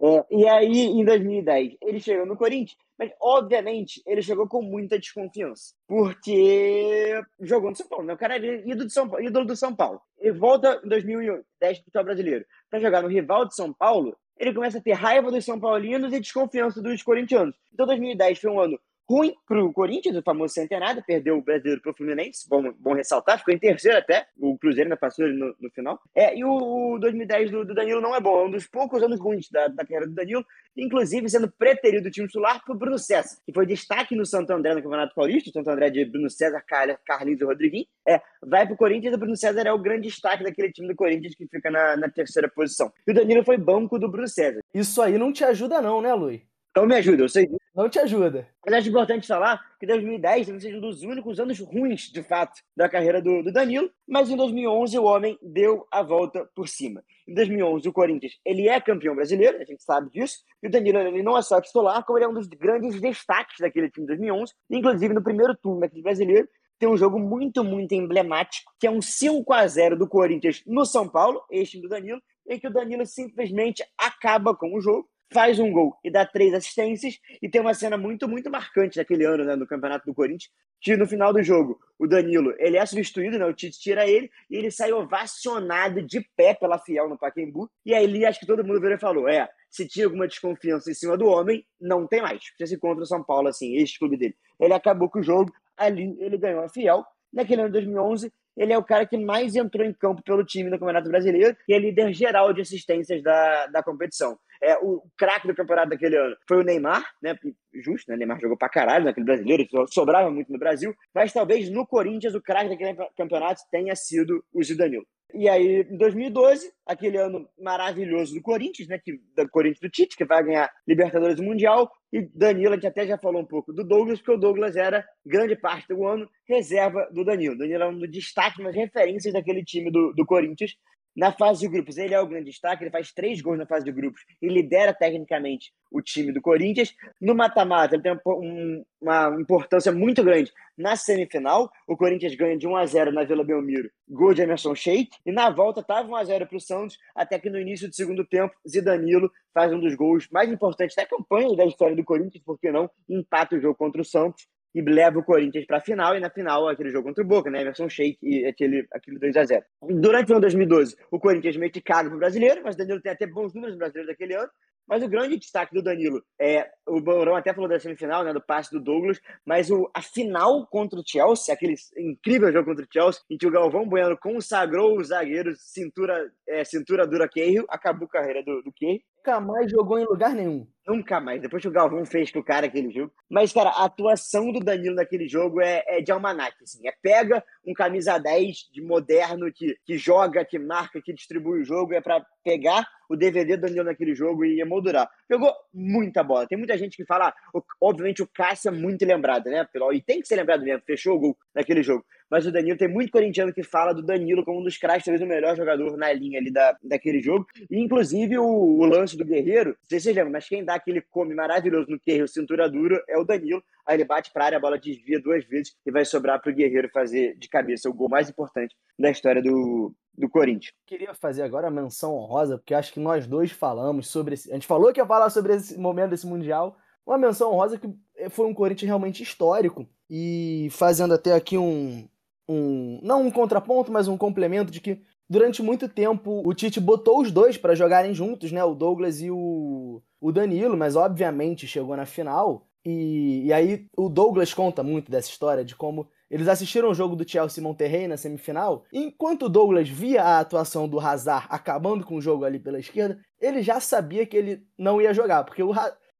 É, 0.00 0.24
e 0.30 0.48
aí, 0.48 0.86
em 0.86 1.04
2010, 1.04 1.76
ele 1.82 2.00
chegou 2.00 2.26
no 2.26 2.36
Corinthians, 2.36 2.76
mas 2.98 3.10
obviamente 3.20 4.02
ele 4.06 4.22
chegou 4.22 4.48
com 4.48 4.62
muita 4.62 4.98
desconfiança, 4.98 5.74
porque 5.86 7.20
jogou 7.40 7.70
no 7.70 7.76
São 7.76 7.88
Paulo, 7.88 8.04
né? 8.04 8.14
O 8.14 8.18
cara 8.18 8.36
era 8.36 8.46
ídolo, 8.46 8.86
de 8.86 8.92
São 8.92 9.08
Paulo, 9.08 9.24
ídolo 9.24 9.46
do 9.46 9.56
São 9.56 9.74
Paulo. 9.74 10.00
Ele 10.18 10.32
volta 10.32 10.80
em 10.84 10.88
2010 10.88 11.82
para 11.92 12.02
o 12.02 12.04
brasileiro 12.04 12.44
para 12.70 12.80
jogar 12.80 13.02
no 13.02 13.08
rival 13.08 13.46
de 13.46 13.54
São 13.54 13.72
Paulo. 13.72 14.16
Ele 14.36 14.52
começa 14.52 14.78
a 14.78 14.82
ter 14.82 14.92
raiva 14.92 15.30
dos 15.30 15.44
São 15.44 15.60
Paulinos 15.60 16.12
e 16.12 16.20
desconfiança 16.20 16.82
dos 16.82 17.02
corintianos. 17.02 17.54
Então, 17.72 17.86
2010 17.86 18.38
foi 18.38 18.50
um 18.50 18.60
ano 18.60 18.78
ruim 19.08 19.34
para 19.46 19.62
o 19.62 19.72
Corinthians, 19.72 20.16
o 20.16 20.22
famoso 20.22 20.54
centenário, 20.54 21.02
perdeu 21.06 21.36
o 21.36 21.42
brasileiro 21.42 21.80
para 21.80 21.92
o 21.92 21.94
Fluminense, 21.94 22.48
bom, 22.48 22.72
bom 22.78 22.94
ressaltar, 22.94 23.38
ficou 23.38 23.54
em 23.54 23.58
terceiro 23.58 23.98
até, 23.98 24.26
o 24.38 24.56
Cruzeiro 24.58 24.88
ainda 24.88 24.96
passou 24.96 25.26
ele 25.26 25.38
no, 25.38 25.54
no 25.60 25.70
final. 25.70 26.00
É, 26.14 26.36
e 26.36 26.44
o, 26.44 26.94
o 26.94 26.98
2010 26.98 27.50
do, 27.50 27.64
do, 27.64 27.74
Danilo 27.74 28.00
não 28.00 28.14
é 28.14 28.20
bom, 28.20 28.40
é 28.40 28.44
um 28.46 28.50
dos 28.50 28.66
poucos 28.66 29.02
anos 29.02 29.20
ruins 29.20 29.48
da, 29.50 29.68
da 29.68 29.84
carreira 29.84 30.06
do 30.06 30.14
Danilo, 30.14 30.44
inclusive 30.76 31.28
sendo 31.28 31.50
preterido 31.50 32.04
do 32.04 32.10
time 32.10 32.26
titular 32.26 32.62
para 32.64 32.74
o 32.74 32.78
Bruno 32.78 32.98
César, 32.98 33.38
que 33.44 33.52
foi 33.52 33.66
destaque 33.66 34.16
no 34.16 34.24
Santo 34.24 34.52
André 34.52 34.74
no 34.74 34.82
Campeonato 34.82 35.14
Paulista, 35.14 35.50
Santo 35.50 35.70
André 35.70 35.90
de 35.90 36.04
Bruno 36.04 36.30
César, 36.30 36.62
Carlinhos 37.06 37.40
e 37.40 37.44
Rodriguinho, 37.44 37.86
é, 38.06 38.20
vai 38.42 38.66
para 38.66 38.74
o 38.74 38.76
Corinthians 38.76 39.12
e 39.12 39.16
o 39.16 39.18
Bruno 39.18 39.36
César 39.36 39.62
é 39.62 39.72
o 39.72 39.78
grande 39.78 40.08
destaque 40.08 40.42
daquele 40.42 40.72
time 40.72 40.88
do 40.88 40.96
Corinthians 40.96 41.34
que 41.34 41.46
fica 41.46 41.70
na, 41.70 41.96
na 41.96 42.08
terceira 42.08 42.48
posição. 42.48 42.92
E 43.06 43.12
o 43.12 43.14
Danilo 43.14 43.44
foi 43.44 43.56
banco 43.56 43.98
do 43.98 44.08
Bruno 44.08 44.28
César. 44.28 44.60
Isso 44.72 45.00
aí 45.02 45.18
não 45.18 45.32
te 45.32 45.44
ajuda 45.44 45.80
não, 45.80 46.00
né, 46.00 46.12
Luiz? 46.14 46.53
Não 46.76 46.86
me 46.86 46.96
ajuda, 46.96 47.22
eu 47.22 47.28
sei. 47.28 47.48
Não 47.72 47.88
te 47.88 48.00
ajuda. 48.00 48.48
Mas 48.66 48.74
acho 48.74 48.88
importante 48.88 49.28
falar 49.28 49.60
que 49.78 49.86
2010 49.86 50.46
talvez 50.46 50.62
seja 50.62 50.76
um 50.76 50.80
dos 50.80 51.02
únicos 51.04 51.38
anos 51.38 51.60
ruins, 51.60 52.10
de 52.10 52.20
fato, 52.20 52.60
da 52.76 52.88
carreira 52.88 53.22
do, 53.22 53.44
do, 53.44 53.52
Danilo, 53.52 53.88
mas 54.08 54.28
em 54.28 54.36
2011 54.36 54.98
o 54.98 55.04
homem 55.04 55.38
deu 55.40 55.86
a 55.88 56.02
volta 56.02 56.48
por 56.52 56.68
cima. 56.68 57.04
Em 57.28 57.34
2011 57.34 57.88
o 57.88 57.92
Corinthians, 57.92 58.32
ele 58.44 58.68
é 58.68 58.80
campeão 58.80 59.14
brasileiro, 59.14 59.58
a 59.58 59.64
gente 59.64 59.84
sabe 59.84 60.10
disso, 60.10 60.38
e 60.60 60.66
o 60.66 60.70
Danilo 60.70 60.98
ele 60.98 61.22
não 61.22 61.38
é 61.38 61.42
só 61.42 61.60
titular, 61.60 62.04
como 62.04 62.18
ele 62.18 62.24
é 62.24 62.28
um 62.28 62.34
dos 62.34 62.48
grandes 62.48 63.00
destaques 63.00 63.56
daquele 63.60 63.88
time 63.88 64.06
de 64.06 64.16
2011, 64.16 64.52
inclusive 64.68 65.14
no 65.14 65.22
primeiro 65.22 65.56
turno 65.56 65.80
daquele 65.80 66.02
brasileiro, 66.02 66.48
tem 66.76 66.88
um 66.88 66.96
jogo 66.96 67.20
muito, 67.20 67.62
muito 67.62 67.92
emblemático, 67.92 68.72
que 68.80 68.86
é 68.86 68.90
um 68.90 69.00
5 69.00 69.52
a 69.52 69.66
0 69.66 69.96
do 69.96 70.08
Corinthians 70.08 70.60
no 70.66 70.84
São 70.84 71.08
Paulo, 71.08 71.40
este 71.50 71.80
do 71.80 71.88
Danilo, 71.88 72.20
em 72.48 72.58
que 72.58 72.66
o 72.66 72.72
Danilo 72.72 73.06
simplesmente 73.06 73.84
acaba 73.96 74.54
com 74.54 74.74
o 74.74 74.80
jogo, 74.80 75.08
faz 75.32 75.58
um 75.58 75.72
gol 75.72 75.96
e 76.04 76.10
dá 76.10 76.24
três 76.24 76.54
assistências, 76.54 77.18
e 77.42 77.48
tem 77.48 77.60
uma 77.60 77.74
cena 77.74 77.96
muito, 77.96 78.28
muito 78.28 78.50
marcante 78.50 78.96
daquele 78.96 79.24
ano, 79.24 79.44
né, 79.44 79.56
no 79.56 79.66
Campeonato 79.66 80.06
do 80.06 80.14
Corinthians, 80.14 80.50
que 80.80 80.96
no 80.96 81.06
final 81.06 81.32
do 81.32 81.42
jogo, 81.42 81.78
o 81.98 82.06
Danilo, 82.06 82.54
ele 82.58 82.76
é 82.76 82.86
substituído, 82.86 83.38
né, 83.38 83.46
o 83.46 83.54
Tite 83.54 83.78
tira 83.78 84.06
ele, 84.06 84.30
e 84.50 84.56
ele 84.56 84.70
sai 84.70 84.92
ovacionado 84.92 86.02
de 86.02 86.20
pé 86.36 86.54
pela 86.54 86.78
Fiel 86.78 87.08
no 87.08 87.18
Pacaembu, 87.18 87.70
e 87.84 87.94
aí 87.94 88.24
acho 88.24 88.40
que 88.40 88.46
todo 88.46 88.64
mundo 88.64 88.80
virou 88.80 88.96
e 88.96 89.00
falou, 89.00 89.28
é, 89.28 89.48
se 89.70 89.88
tinha 89.88 90.06
alguma 90.06 90.28
desconfiança 90.28 90.90
em 90.90 90.94
cima 90.94 91.16
do 91.16 91.26
homem, 91.26 91.64
não 91.80 92.06
tem 92.06 92.22
mais, 92.22 92.50
porque 92.50 92.66
se 92.66 92.78
contra 92.78 93.02
o 93.02 93.06
São 93.06 93.24
Paulo, 93.24 93.48
assim, 93.48 93.76
este 93.76 93.98
clube 93.98 94.16
dele. 94.16 94.36
Ele 94.60 94.74
acabou 94.74 95.10
com 95.10 95.18
o 95.18 95.22
jogo, 95.22 95.52
ali 95.76 96.16
ele 96.20 96.38
ganhou 96.38 96.62
a 96.62 96.68
Fiel, 96.68 97.04
naquele 97.32 97.62
ano 97.62 97.70
de 97.70 97.80
2011, 97.80 98.32
ele 98.56 98.72
é 98.72 98.78
o 98.78 98.84
cara 98.84 99.06
que 99.06 99.16
mais 99.16 99.56
entrou 99.56 99.84
em 99.84 99.92
campo 99.92 100.22
pelo 100.22 100.44
time 100.44 100.70
no 100.70 100.78
Campeonato 100.78 101.08
Brasileiro 101.08 101.56
e 101.68 101.74
é 101.74 101.78
líder 101.78 102.12
geral 102.12 102.52
de 102.52 102.60
assistências 102.60 103.22
da, 103.22 103.66
da 103.66 103.82
competição. 103.82 104.38
É, 104.64 104.78
o 104.78 105.02
craque 105.16 105.46
do 105.46 105.54
campeonato 105.54 105.90
daquele 105.90 106.16
ano 106.16 106.34
foi 106.48 106.58
o 106.58 106.62
Neymar, 106.62 107.04
né? 107.22 107.36
Justo, 107.74 108.08
né? 108.08 108.14
O 108.14 108.18
Neymar 108.18 108.40
jogou 108.40 108.56
pra 108.56 108.68
caralho 108.68 109.04
naquele 109.04 109.26
brasileiro, 109.26 109.66
sobrava 109.88 110.30
muito 110.30 110.50
no 110.50 110.58
Brasil, 110.58 110.94
mas 111.14 111.32
talvez 111.32 111.68
no 111.68 111.86
Corinthians 111.86 112.34
o 112.34 112.40
craque 112.40 112.70
daquele 112.70 112.96
campeonato 113.16 113.60
tenha 113.70 113.94
sido 113.94 114.42
o 114.52 114.62
Zidanil. 114.62 115.04
E 115.34 115.48
aí, 115.48 115.84
em 115.90 115.96
2012, 115.96 116.72
aquele 116.86 117.18
ano 117.18 117.48
maravilhoso 117.60 118.34
do 118.34 118.40
Corinthians, 118.40 118.88
né? 118.88 118.98
Que, 118.98 119.20
do 119.36 119.48
Corinthians 119.50 119.80
do 119.80 119.90
Tite, 119.90 120.16
que 120.16 120.24
vai 120.24 120.44
ganhar 120.44 120.70
Libertadores 120.86 121.40
Mundial. 121.40 121.90
E 122.12 122.22
Danilo, 122.22 122.70
a 122.70 122.74
gente 122.76 122.86
até 122.86 123.04
já 123.04 123.18
falou 123.18 123.42
um 123.42 123.46
pouco 123.46 123.72
do 123.72 123.82
Douglas, 123.82 124.20
porque 124.20 124.30
o 124.30 124.40
Douglas 124.40 124.76
era 124.76 125.04
grande 125.26 125.56
parte 125.56 125.88
do 125.88 126.06
ano 126.06 126.30
reserva 126.48 127.08
do 127.10 127.24
Danilo. 127.24 127.58
Danilo 127.58 127.82
é 127.82 127.88
um 127.88 127.98
dos 127.98 128.10
destaques, 128.10 128.60
umas 128.60 128.76
referências 128.76 129.34
daquele 129.34 129.64
time 129.64 129.90
do, 129.90 130.12
do 130.12 130.24
Corinthians. 130.24 130.76
Na 131.16 131.30
fase 131.30 131.60
de 131.60 131.68
grupos, 131.68 131.96
ele 131.96 132.12
é 132.12 132.20
o 132.20 132.26
grande 132.26 132.50
destaque, 132.50 132.82
ele 132.82 132.90
faz 132.90 133.12
três 133.12 133.40
gols 133.40 133.58
na 133.58 133.66
fase 133.66 133.84
de 133.84 133.92
grupos 133.92 134.22
e 134.42 134.48
lidera 134.48 134.92
tecnicamente 134.92 135.72
o 135.90 136.02
time 136.02 136.32
do 136.32 136.40
Corinthians. 136.40 136.92
No 137.20 137.34
mata-mata, 137.34 137.94
ele 137.94 138.02
tem 138.02 138.18
um, 138.26 138.84
uma 139.00 139.36
importância 139.40 139.92
muito 139.92 140.24
grande 140.24 140.52
na 140.76 140.96
semifinal. 140.96 141.70
O 141.86 141.96
Corinthians 141.96 142.34
ganha 142.34 142.58
de 142.58 142.66
1 142.66 142.76
a 142.76 142.86
0 142.86 143.12
na 143.12 143.22
Vila 143.22 143.44
Belmiro, 143.44 143.88
gol 144.08 144.34
de 144.34 144.42
Emerson 144.42 144.74
Sheik. 144.74 145.16
E 145.24 145.30
na 145.30 145.50
volta 145.50 145.80
estava 145.80 146.08
1 146.08 146.16
a 146.16 146.24
0 146.24 146.46
para 146.46 146.56
o 146.56 146.60
Santos, 146.60 146.98
até 147.14 147.38
que 147.38 147.48
no 147.48 147.60
início 147.60 147.88
do 147.88 147.94
segundo 147.94 148.24
tempo, 148.24 148.52
Zidanilo 148.68 149.30
faz 149.52 149.72
um 149.72 149.78
dos 149.78 149.94
gols 149.94 150.28
mais 150.32 150.50
importantes 150.50 150.96
da 150.96 151.06
campanha 151.06 151.54
da 151.54 151.64
história 151.64 151.94
do 151.94 152.02
Corinthians, 152.02 152.42
por 152.44 152.58
que 152.58 152.72
não? 152.72 152.90
Empata 153.08 153.54
o 153.54 153.60
jogo 153.60 153.76
contra 153.76 154.02
o 154.02 154.04
Santos 154.04 154.48
e 154.74 154.82
leva 154.82 155.18
o 155.18 155.24
Corinthians 155.24 155.64
para 155.66 155.78
a 155.78 155.80
final, 155.80 156.16
e 156.16 156.20
na 156.20 156.30
final 156.30 156.68
aquele 156.68 156.90
jogo 156.90 157.06
contra 157.08 157.22
o 157.22 157.26
Boca, 157.26 157.50
né? 157.50 157.60
Emerson 157.60 157.88
Sheik 157.88 158.18
e 158.22 158.44
aquele, 158.46 158.86
aquele 158.92 159.18
2 159.18 159.36
a 159.36 159.44
0 159.44 159.64
Durante 159.82 160.30
o 160.30 160.34
ano 160.34 160.40
2012, 160.40 160.96
o 161.10 161.20
Corinthians 161.20 161.56
meio 161.56 161.70
que 161.70 161.80
caga 161.80 162.08
pro 162.08 162.18
brasileiro, 162.18 162.60
mas 162.64 162.74
o 162.74 162.78
Danilo 162.78 163.00
tem 163.00 163.12
até 163.12 163.26
bons 163.26 163.54
números 163.54 163.74
no 163.74 163.78
brasileiro 163.78 164.08
daquele 164.08 164.34
ano. 164.34 164.50
Mas 164.86 165.02
o 165.02 165.08
grande 165.08 165.38
destaque 165.38 165.74
do 165.74 165.82
Danilo 165.82 166.22
é. 166.38 166.70
O 166.86 167.00
Mourão 167.00 167.34
até 167.34 167.54
falou 167.54 167.68
da 167.68 167.80
semifinal, 167.80 168.22
né? 168.22 168.32
Do 168.32 168.42
passe 168.42 168.70
do 168.70 168.78
Douglas, 168.78 169.18
mas 169.44 169.70
o, 169.70 169.90
a 169.94 170.02
final 170.02 170.66
contra 170.66 171.00
o 171.00 171.04
Chelsea, 171.06 171.54
aquele 171.54 171.74
incrível 171.96 172.52
jogo 172.52 172.66
contra 172.66 172.84
o 172.84 172.88
Chelsea, 172.92 173.22
em 173.30 173.38
que 173.38 173.46
o 173.46 173.50
Galvão 173.50 173.88
Bueno 173.88 174.18
consagrou 174.18 174.98
o 174.98 175.04
zagueiro 175.04 175.54
cintura, 175.56 176.30
é, 176.46 176.62
cintura 176.62 177.06
dura 177.06 177.28
Cahill, 177.28 177.64
acabou 177.68 178.06
a 178.06 178.10
carreira 178.10 178.42
do, 178.42 178.62
do 178.62 178.72
Cahill. 178.78 179.00
Nunca 179.26 179.40
mais 179.40 179.70
jogou 179.70 179.98
em 179.98 180.04
lugar 180.04 180.34
nenhum. 180.34 180.66
Nunca 180.86 181.18
mais. 181.18 181.40
Depois 181.40 181.62
que 181.62 181.68
o 181.68 181.72
Galvão 181.72 182.04
fez 182.04 182.30
com 182.30 182.40
o 182.40 182.44
cara 182.44 182.66
aquele 182.66 182.92
jogo. 182.92 183.10
Mas, 183.26 183.54
cara, 183.54 183.70
a 183.70 183.86
atuação 183.86 184.52
do 184.52 184.60
Danilo 184.60 184.96
naquele 184.96 185.26
jogo 185.26 185.62
é, 185.62 185.82
é 185.86 186.02
de 186.02 186.12
almanac. 186.12 186.54
Assim. 186.62 186.86
É 186.86 186.92
pega 187.00 187.42
um 187.66 187.72
camisa 187.72 188.18
10 188.18 188.68
de 188.70 188.82
moderno 188.82 189.50
que, 189.50 189.78
que 189.86 189.96
joga, 189.96 190.44
que 190.44 190.58
marca, 190.58 191.00
que 191.00 191.14
distribui 191.14 191.62
o 191.62 191.64
jogo. 191.64 191.94
É 191.94 192.02
para 192.02 192.22
pegar 192.44 192.86
o 193.08 193.16
DVD 193.16 193.56
do 193.56 193.62
Danilo 193.62 193.84
naquele 193.84 194.14
jogo 194.14 194.44
e 194.44 194.60
emoldurar. 194.60 195.08
Jogou 195.30 195.52
muita 195.72 196.22
bola. 196.22 196.46
Tem 196.46 196.58
muita 196.58 196.76
gente 196.76 196.96
que 196.96 197.04
fala, 197.04 197.28
ah, 197.28 197.62
obviamente 197.80 198.22
o 198.22 198.26
Cássio 198.26 198.68
é 198.68 198.72
muito 198.72 199.04
lembrado, 199.04 199.46
né? 199.46 199.66
E 199.92 200.00
tem 200.00 200.20
que 200.20 200.28
ser 200.28 200.36
lembrado 200.36 200.62
mesmo, 200.62 200.82
fechou 200.86 201.16
o 201.16 201.20
gol 201.20 201.36
naquele 201.54 201.82
jogo. 201.82 202.04
Mas 202.30 202.46
o 202.46 202.52
Danilo 202.52 202.76
tem 202.76 202.88
muito 202.88 203.12
corintiano 203.12 203.52
que 203.52 203.62
fala 203.62 203.92
do 203.92 204.02
Danilo 204.02 204.44
como 204.44 204.60
um 204.60 204.64
dos 204.64 204.76
craques, 204.76 205.04
talvez 205.04 205.22
o 205.22 205.26
melhor 205.26 205.56
jogador 205.56 205.96
na 205.96 206.12
linha 206.12 206.38
ali 206.38 206.50
da, 206.50 206.76
daquele 206.82 207.20
jogo. 207.20 207.46
E, 207.70 207.78
inclusive, 207.78 208.38
o, 208.38 208.44
o 208.44 208.84
lance 208.84 209.16
do 209.16 209.24
Guerreiro, 209.24 209.70
não 209.70 209.76
sei 209.88 210.00
se 210.00 210.04
vocês 210.04 210.16
lembram, 210.16 210.32
mas 210.32 210.48
quem 210.48 210.64
dá 210.64 210.74
aquele 210.74 211.00
come 211.00 211.34
maravilhoso 211.34 211.90
no 211.90 212.00
Guerreiro, 212.04 212.26
cintura 212.26 212.68
dura, 212.68 213.02
é 213.08 213.18
o 213.18 213.24
Danilo. 213.24 213.62
Aí 213.86 213.96
ele 213.96 214.04
bate 214.04 214.32
para 214.32 214.46
área, 214.46 214.58
a 214.58 214.60
bola 214.60 214.78
desvia 214.78 215.20
duas 215.20 215.44
vezes 215.44 215.76
e 215.86 215.90
vai 215.90 216.04
sobrar 216.04 216.40
para 216.40 216.50
o 216.50 216.54
Guerreiro 216.54 216.88
fazer 216.88 217.36
de 217.36 217.48
cabeça 217.48 217.88
o 217.88 217.94
gol 217.94 218.08
mais 218.08 218.28
importante 218.28 218.74
da 218.98 219.10
história 219.10 219.42
do, 219.42 219.94
do 220.16 220.28
Corinthians. 220.28 220.72
Queria 220.86 221.14
fazer 221.14 221.42
agora 221.42 221.68
a 221.68 221.70
menção 221.70 222.14
honrosa, 222.16 222.56
porque 222.58 222.74
acho 222.74 222.92
que 222.92 223.00
nós 223.00 223.26
dois 223.26 223.50
falamos 223.50 224.08
sobre 224.08 224.34
esse. 224.34 224.50
A 224.50 224.54
gente 224.54 224.66
falou 224.66 224.92
que 224.92 225.00
ia 225.00 225.06
falar 225.06 225.30
sobre 225.30 225.54
esse 225.54 225.78
momento 225.78 226.10
desse 226.10 226.26
Mundial. 226.26 226.76
Uma 227.06 227.18
menção 227.18 227.52
honrosa 227.52 227.78
que 227.78 227.88
foi 228.30 228.46
um 228.46 228.54
Corinthians 228.54 228.88
realmente 228.88 229.22
histórico. 229.22 229.86
E 230.08 230.68
fazendo 230.70 231.14
até 231.14 231.32
aqui 231.32 231.58
um. 231.58 232.08
um 232.48 233.00
não 233.02 233.22
um 233.26 233.30
contraponto, 233.30 233.92
mas 233.92 234.08
um 234.08 234.16
complemento 234.16 234.70
de 234.70 234.80
que 234.80 235.02
durante 235.28 235.62
muito 235.62 235.88
tempo 235.88 236.42
o 236.44 236.54
Tite 236.54 236.80
botou 236.80 237.20
os 237.20 237.30
dois 237.30 237.56
para 237.56 237.74
jogarem 237.74 238.14
juntos, 238.14 238.52
né? 238.52 238.62
O 238.64 238.74
Douglas 238.74 239.20
e 239.20 239.30
o, 239.30 240.02
o 240.20 240.32
Danilo, 240.32 240.76
mas 240.76 240.96
obviamente 240.96 241.66
chegou 241.66 241.96
na 241.96 242.06
final. 242.06 242.66
E, 242.84 243.46
e 243.46 243.52
aí 243.52 243.86
o 243.96 244.08
Douglas 244.08 244.52
conta 244.52 244.82
muito 244.82 245.10
dessa 245.10 245.28
história 245.28 245.64
de 245.64 245.74
como 245.74 246.06
eles 246.30 246.48
assistiram 246.48 246.90
o 246.90 246.94
jogo 246.94 247.14
do 247.14 247.28
Chelsea 247.28 247.62
Monterrey 247.62 248.08
na 248.08 248.16
semifinal. 248.16 248.84
E 248.92 249.04
enquanto 249.04 249.44
o 249.44 249.48
Douglas 249.48 249.88
via 249.88 250.22
a 250.22 250.40
atuação 250.40 250.88
do 250.88 250.98
Hazard 250.98 251.46
acabando 251.50 252.04
com 252.04 252.16
o 252.16 252.20
jogo 252.20 252.44
ali 252.44 252.58
pela 252.58 252.78
esquerda, 252.78 253.18
ele 253.40 253.62
já 253.62 253.80
sabia 253.80 254.26
que 254.26 254.36
ele 254.36 254.66
não 254.78 255.00
ia 255.00 255.14
jogar, 255.14 255.44
porque 255.44 255.62
o, 255.62 255.72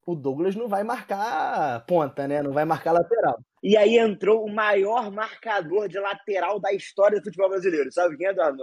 o 0.06 0.14
Douglas 0.14 0.54
não 0.54 0.68
vai 0.68 0.84
marcar 0.84 1.84
ponta, 1.86 2.28
né? 2.28 2.42
Não 2.42 2.52
vai 2.52 2.64
marcar 2.64 2.92
lateral. 2.92 3.38
E 3.62 3.76
aí 3.76 3.98
entrou 3.98 4.44
o 4.44 4.54
maior 4.54 5.10
marcador 5.10 5.88
de 5.88 5.98
lateral 5.98 6.60
da 6.60 6.72
história 6.72 7.18
do 7.18 7.24
futebol 7.24 7.48
brasileiro. 7.48 7.90
Sabe 7.90 8.16
quem 8.16 8.26
é, 8.26 8.30
Eduardo 8.30 8.58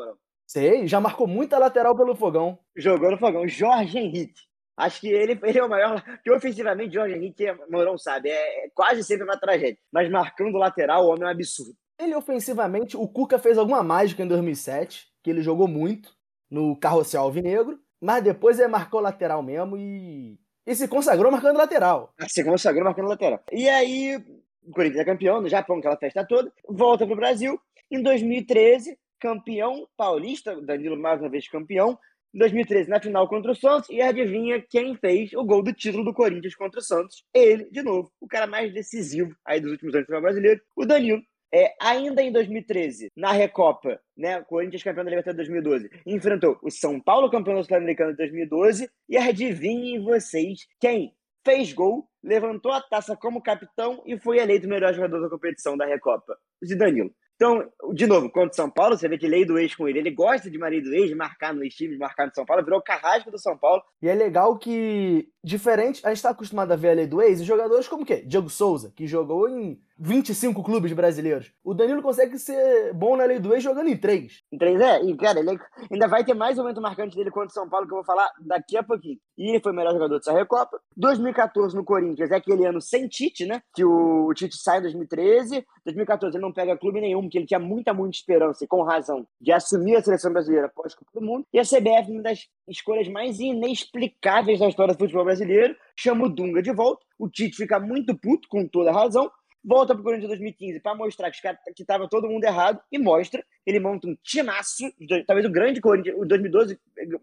Sei, 0.45 0.85
já 0.87 0.99
marcou 0.99 1.27
muita 1.27 1.57
lateral 1.57 1.95
pelo 1.95 2.15
Fogão. 2.15 2.59
Jogou 2.75 3.09
no 3.09 3.17
Fogão. 3.17 3.47
Jorge 3.47 3.97
Henrique. 3.97 4.41
Acho 4.77 5.01
que 5.01 5.09
ele, 5.09 5.39
ele 5.43 5.59
é 5.59 5.63
o 5.63 5.69
maior. 5.69 6.03
Que 6.23 6.31
ofensivamente, 6.31 6.95
Jorge 6.95 7.15
Henrique, 7.15 7.45
Mourão 7.69 7.97
sabe, 7.97 8.29
é, 8.29 8.65
é 8.65 8.69
quase 8.73 9.03
sempre 9.03 9.23
uma 9.23 9.39
tragédia. 9.39 9.77
Mas 9.91 10.09
marcando 10.09 10.57
lateral, 10.57 11.05
o 11.05 11.09
homem 11.09 11.23
é 11.23 11.27
um 11.27 11.29
absurdo. 11.29 11.75
Ele 11.99 12.15
ofensivamente, 12.15 12.97
o 12.97 13.07
Cuca 13.07 13.37
fez 13.37 13.57
alguma 13.57 13.83
mágica 13.83 14.23
em 14.23 14.27
2007, 14.27 15.07
que 15.23 15.29
ele 15.29 15.43
jogou 15.43 15.67
muito 15.67 16.15
no 16.49 16.75
Carrossel 16.75 17.21
Alvinegro, 17.21 17.79
mas 18.01 18.23
depois 18.23 18.57
ele 18.59 18.67
marcou 18.67 18.99
lateral 18.99 19.43
mesmo 19.43 19.77
e. 19.77 20.39
E 20.65 20.75
se 20.75 20.87
consagrou 20.87 21.31
marcando 21.31 21.57
lateral. 21.57 22.13
Ah, 22.19 22.29
se 22.29 22.43
consagrou 22.43 22.85
marcando 22.85 23.07
lateral. 23.07 23.43
E 23.51 23.67
aí, 23.67 24.15
o 24.63 24.71
Corinthians 24.71 25.01
é 25.01 25.05
campeão 25.05 25.41
no 25.41 25.49
Japão, 25.49 25.77
aquela 25.77 25.97
festa 25.97 26.25
toda, 26.25 26.51
volta 26.67 27.05
para 27.05 27.13
o 27.13 27.17
Brasil. 27.17 27.59
Em 27.89 28.01
2013, 28.01 28.97
campeão 29.19 29.87
paulista, 29.97 30.59
Danilo 30.61 30.97
mais 30.97 31.19
uma 31.19 31.29
vez 31.29 31.47
campeão, 31.47 31.97
em 32.33 32.39
2013, 32.39 32.89
na 32.89 32.99
final 32.99 33.27
contra 33.27 33.51
o 33.51 33.55
Santos, 33.55 33.89
e 33.89 34.01
adivinha 34.01 34.63
quem 34.69 34.95
fez 34.95 35.33
o 35.33 35.43
gol 35.43 35.61
do 35.61 35.73
título 35.73 36.03
do 36.03 36.13
Corinthians 36.13 36.55
contra 36.55 36.79
o 36.79 36.83
Santos? 36.83 37.23
Ele, 37.33 37.69
de 37.69 37.81
novo, 37.81 38.11
o 38.19 38.27
cara 38.27 38.47
mais 38.47 38.73
decisivo 38.73 39.35
aí 39.45 39.59
dos 39.59 39.71
últimos 39.71 39.93
anos 39.93 40.05
do 40.05 40.07
futebol 40.07 40.21
brasileiro, 40.21 40.61
o 40.75 40.85
Danilo. 40.85 41.21
É, 41.53 41.73
ainda 41.81 42.23
em 42.23 42.31
2013, 42.31 43.11
na 43.13 43.33
Recopa, 43.33 43.99
né, 44.15 44.41
Corinthians 44.43 44.83
campeão 44.83 45.03
da 45.03 45.09
Libertadores 45.09 45.49
2012, 45.49 45.89
enfrentou 46.05 46.57
o 46.63 46.71
São 46.71 46.97
Paulo 46.97 47.29
campeão 47.29 47.57
da 47.57 47.63
Sul-Americana 47.63 48.11
de 48.11 48.17
2012, 48.17 48.89
e 49.09 49.17
adivinhem 49.17 50.01
vocês 50.01 50.65
quem 50.79 51.13
fez 51.43 51.73
gol, 51.73 52.07
levantou 52.23 52.71
a 52.71 52.81
taça 52.81 53.17
como 53.17 53.41
capitão 53.41 54.01
e 54.05 54.17
foi 54.17 54.37
eleito 54.39 54.65
o 54.65 54.69
melhor 54.69 54.93
jogador 54.93 55.19
da 55.19 55.29
competição 55.29 55.75
da 55.75 55.85
Recopa, 55.85 56.37
o 56.61 56.65
Zidanilo. 56.65 57.13
Então, 57.41 57.67
de 57.91 58.05
novo, 58.05 58.29
contra 58.29 58.51
o 58.51 58.53
São 58.53 58.69
Paulo, 58.69 58.95
você 58.95 59.09
vê 59.09 59.17
que 59.17 59.27
lei 59.27 59.43
do 59.43 59.57
ex 59.57 59.73
com 59.73 59.87
ele. 59.87 59.97
Ele 59.97 60.11
gosta 60.11 60.47
de 60.47 60.59
marido 60.59 60.91
do 60.91 60.93
ex, 60.93 61.09
de 61.09 61.15
marcar 61.15 61.51
no 61.55 61.63
ex-time, 61.63 61.93
de 61.93 61.97
marcar 61.97 62.27
no 62.27 62.35
São 62.35 62.45
Paulo, 62.45 62.63
virou 62.63 62.79
carrasco 62.79 63.31
do 63.31 63.39
São 63.39 63.57
Paulo. 63.57 63.81
E 63.99 64.07
é 64.07 64.13
legal 64.13 64.59
que, 64.59 65.27
diferente, 65.43 66.01
a 66.05 66.09
gente 66.09 66.17
está 66.17 66.29
acostumado 66.29 66.71
a 66.71 66.75
ver 66.75 66.89
a 66.89 66.93
lei 66.93 67.07
do 67.07 67.19
ex 67.19 67.43
jogadores 67.43 67.87
como 67.87 68.03
o 68.03 68.05
quê? 68.05 68.17
Diego 68.27 68.47
Souza, 68.47 68.93
que 68.95 69.07
jogou 69.07 69.49
em 69.49 69.81
25 70.03 70.63
clubes 70.63 70.91
brasileiros. 70.93 71.53
O 71.63 71.75
Danilo 71.75 72.01
consegue 72.01 72.39
ser 72.39 72.91
bom 72.91 73.15
na 73.15 73.23
lei 73.25 73.37
do 73.37 73.53
ex 73.53 73.63
jogando 73.63 73.87
em 73.87 73.95
três. 73.95 74.41
Em 74.51 74.57
três, 74.57 74.81
é. 74.81 75.03
E, 75.03 75.15
cara, 75.15 75.39
ele 75.39 75.59
ainda 75.91 76.07
vai 76.07 76.25
ter 76.25 76.33
mais 76.33 76.57
um 76.57 76.63
momento 76.63 76.81
marcante 76.81 77.15
dele 77.15 77.29
contra 77.29 77.49
o 77.49 77.53
São 77.53 77.69
Paulo, 77.69 77.85
que 77.85 77.93
eu 77.93 77.97
vou 77.97 78.05
falar 78.05 78.27
daqui 78.41 78.75
a 78.75 78.81
pouquinho. 78.81 79.19
E 79.37 79.51
ele 79.51 79.59
foi 79.61 79.71
o 79.71 79.75
melhor 79.75 79.93
jogador 79.93 80.17
dessa 80.17 80.33
Recopa. 80.33 80.79
2014 80.97 81.75
no 81.75 81.83
Corinthians 81.83 82.31
é 82.31 82.35
aquele 82.35 82.65
ano 82.65 82.81
sem 82.81 83.07
Tite, 83.07 83.45
né? 83.45 83.61
Que 83.75 83.85
o 83.85 84.33
Tite 84.33 84.57
sai 84.57 84.79
em 84.79 84.81
2013. 84.81 85.63
2014 85.85 86.35
ele 86.35 86.41
não 86.41 86.51
pega 86.51 86.77
clube 86.77 86.99
nenhum, 86.99 87.21
porque 87.21 87.37
ele 87.37 87.45
tinha 87.45 87.59
muita, 87.59 87.93
muita 87.93 88.17
esperança, 88.17 88.65
e 88.65 88.67
com 88.67 88.81
razão, 88.81 89.27
de 89.39 89.51
assumir 89.51 89.97
a 89.97 90.01
seleção 90.01 90.33
brasileira 90.33 90.65
após 90.65 90.95
Copa 90.95 91.11
do 91.13 91.21
Mundo. 91.23 91.45
E 91.53 91.59
a 91.59 91.63
CBF, 91.63 92.11
uma 92.11 92.23
das 92.23 92.47
escolhas 92.67 93.07
mais 93.07 93.39
inexplicáveis 93.39 94.59
da 94.59 94.67
história 94.67 94.95
do 94.95 94.99
futebol 94.99 95.25
brasileiro, 95.25 95.75
chama 95.95 96.25
o 96.25 96.29
Dunga 96.29 96.63
de 96.63 96.73
volta. 96.73 97.05
O 97.19 97.29
Tite 97.29 97.57
fica 97.57 97.79
muito 97.79 98.17
puto, 98.17 98.47
com 98.49 98.67
toda 98.67 98.91
razão 98.91 99.29
volta 99.63 99.93
pro 99.93 100.03
Corinthians 100.03 100.29
2015 100.29 100.79
para 100.79 100.95
mostrar 100.95 101.31
que, 101.31 101.39
que 101.75 101.85
tava 101.85 102.07
todo 102.09 102.27
mundo 102.27 102.43
errado 102.43 102.81
e 102.91 102.97
mostra. 102.97 103.43
Ele 103.65 103.79
monta 103.79 104.07
um 104.07 104.15
timaço, 104.23 104.83
talvez 105.27 105.45
o 105.45 105.51
grande 105.51 105.79
Corinthians, 105.79 106.15
o 106.17 106.25
2012 106.25 106.79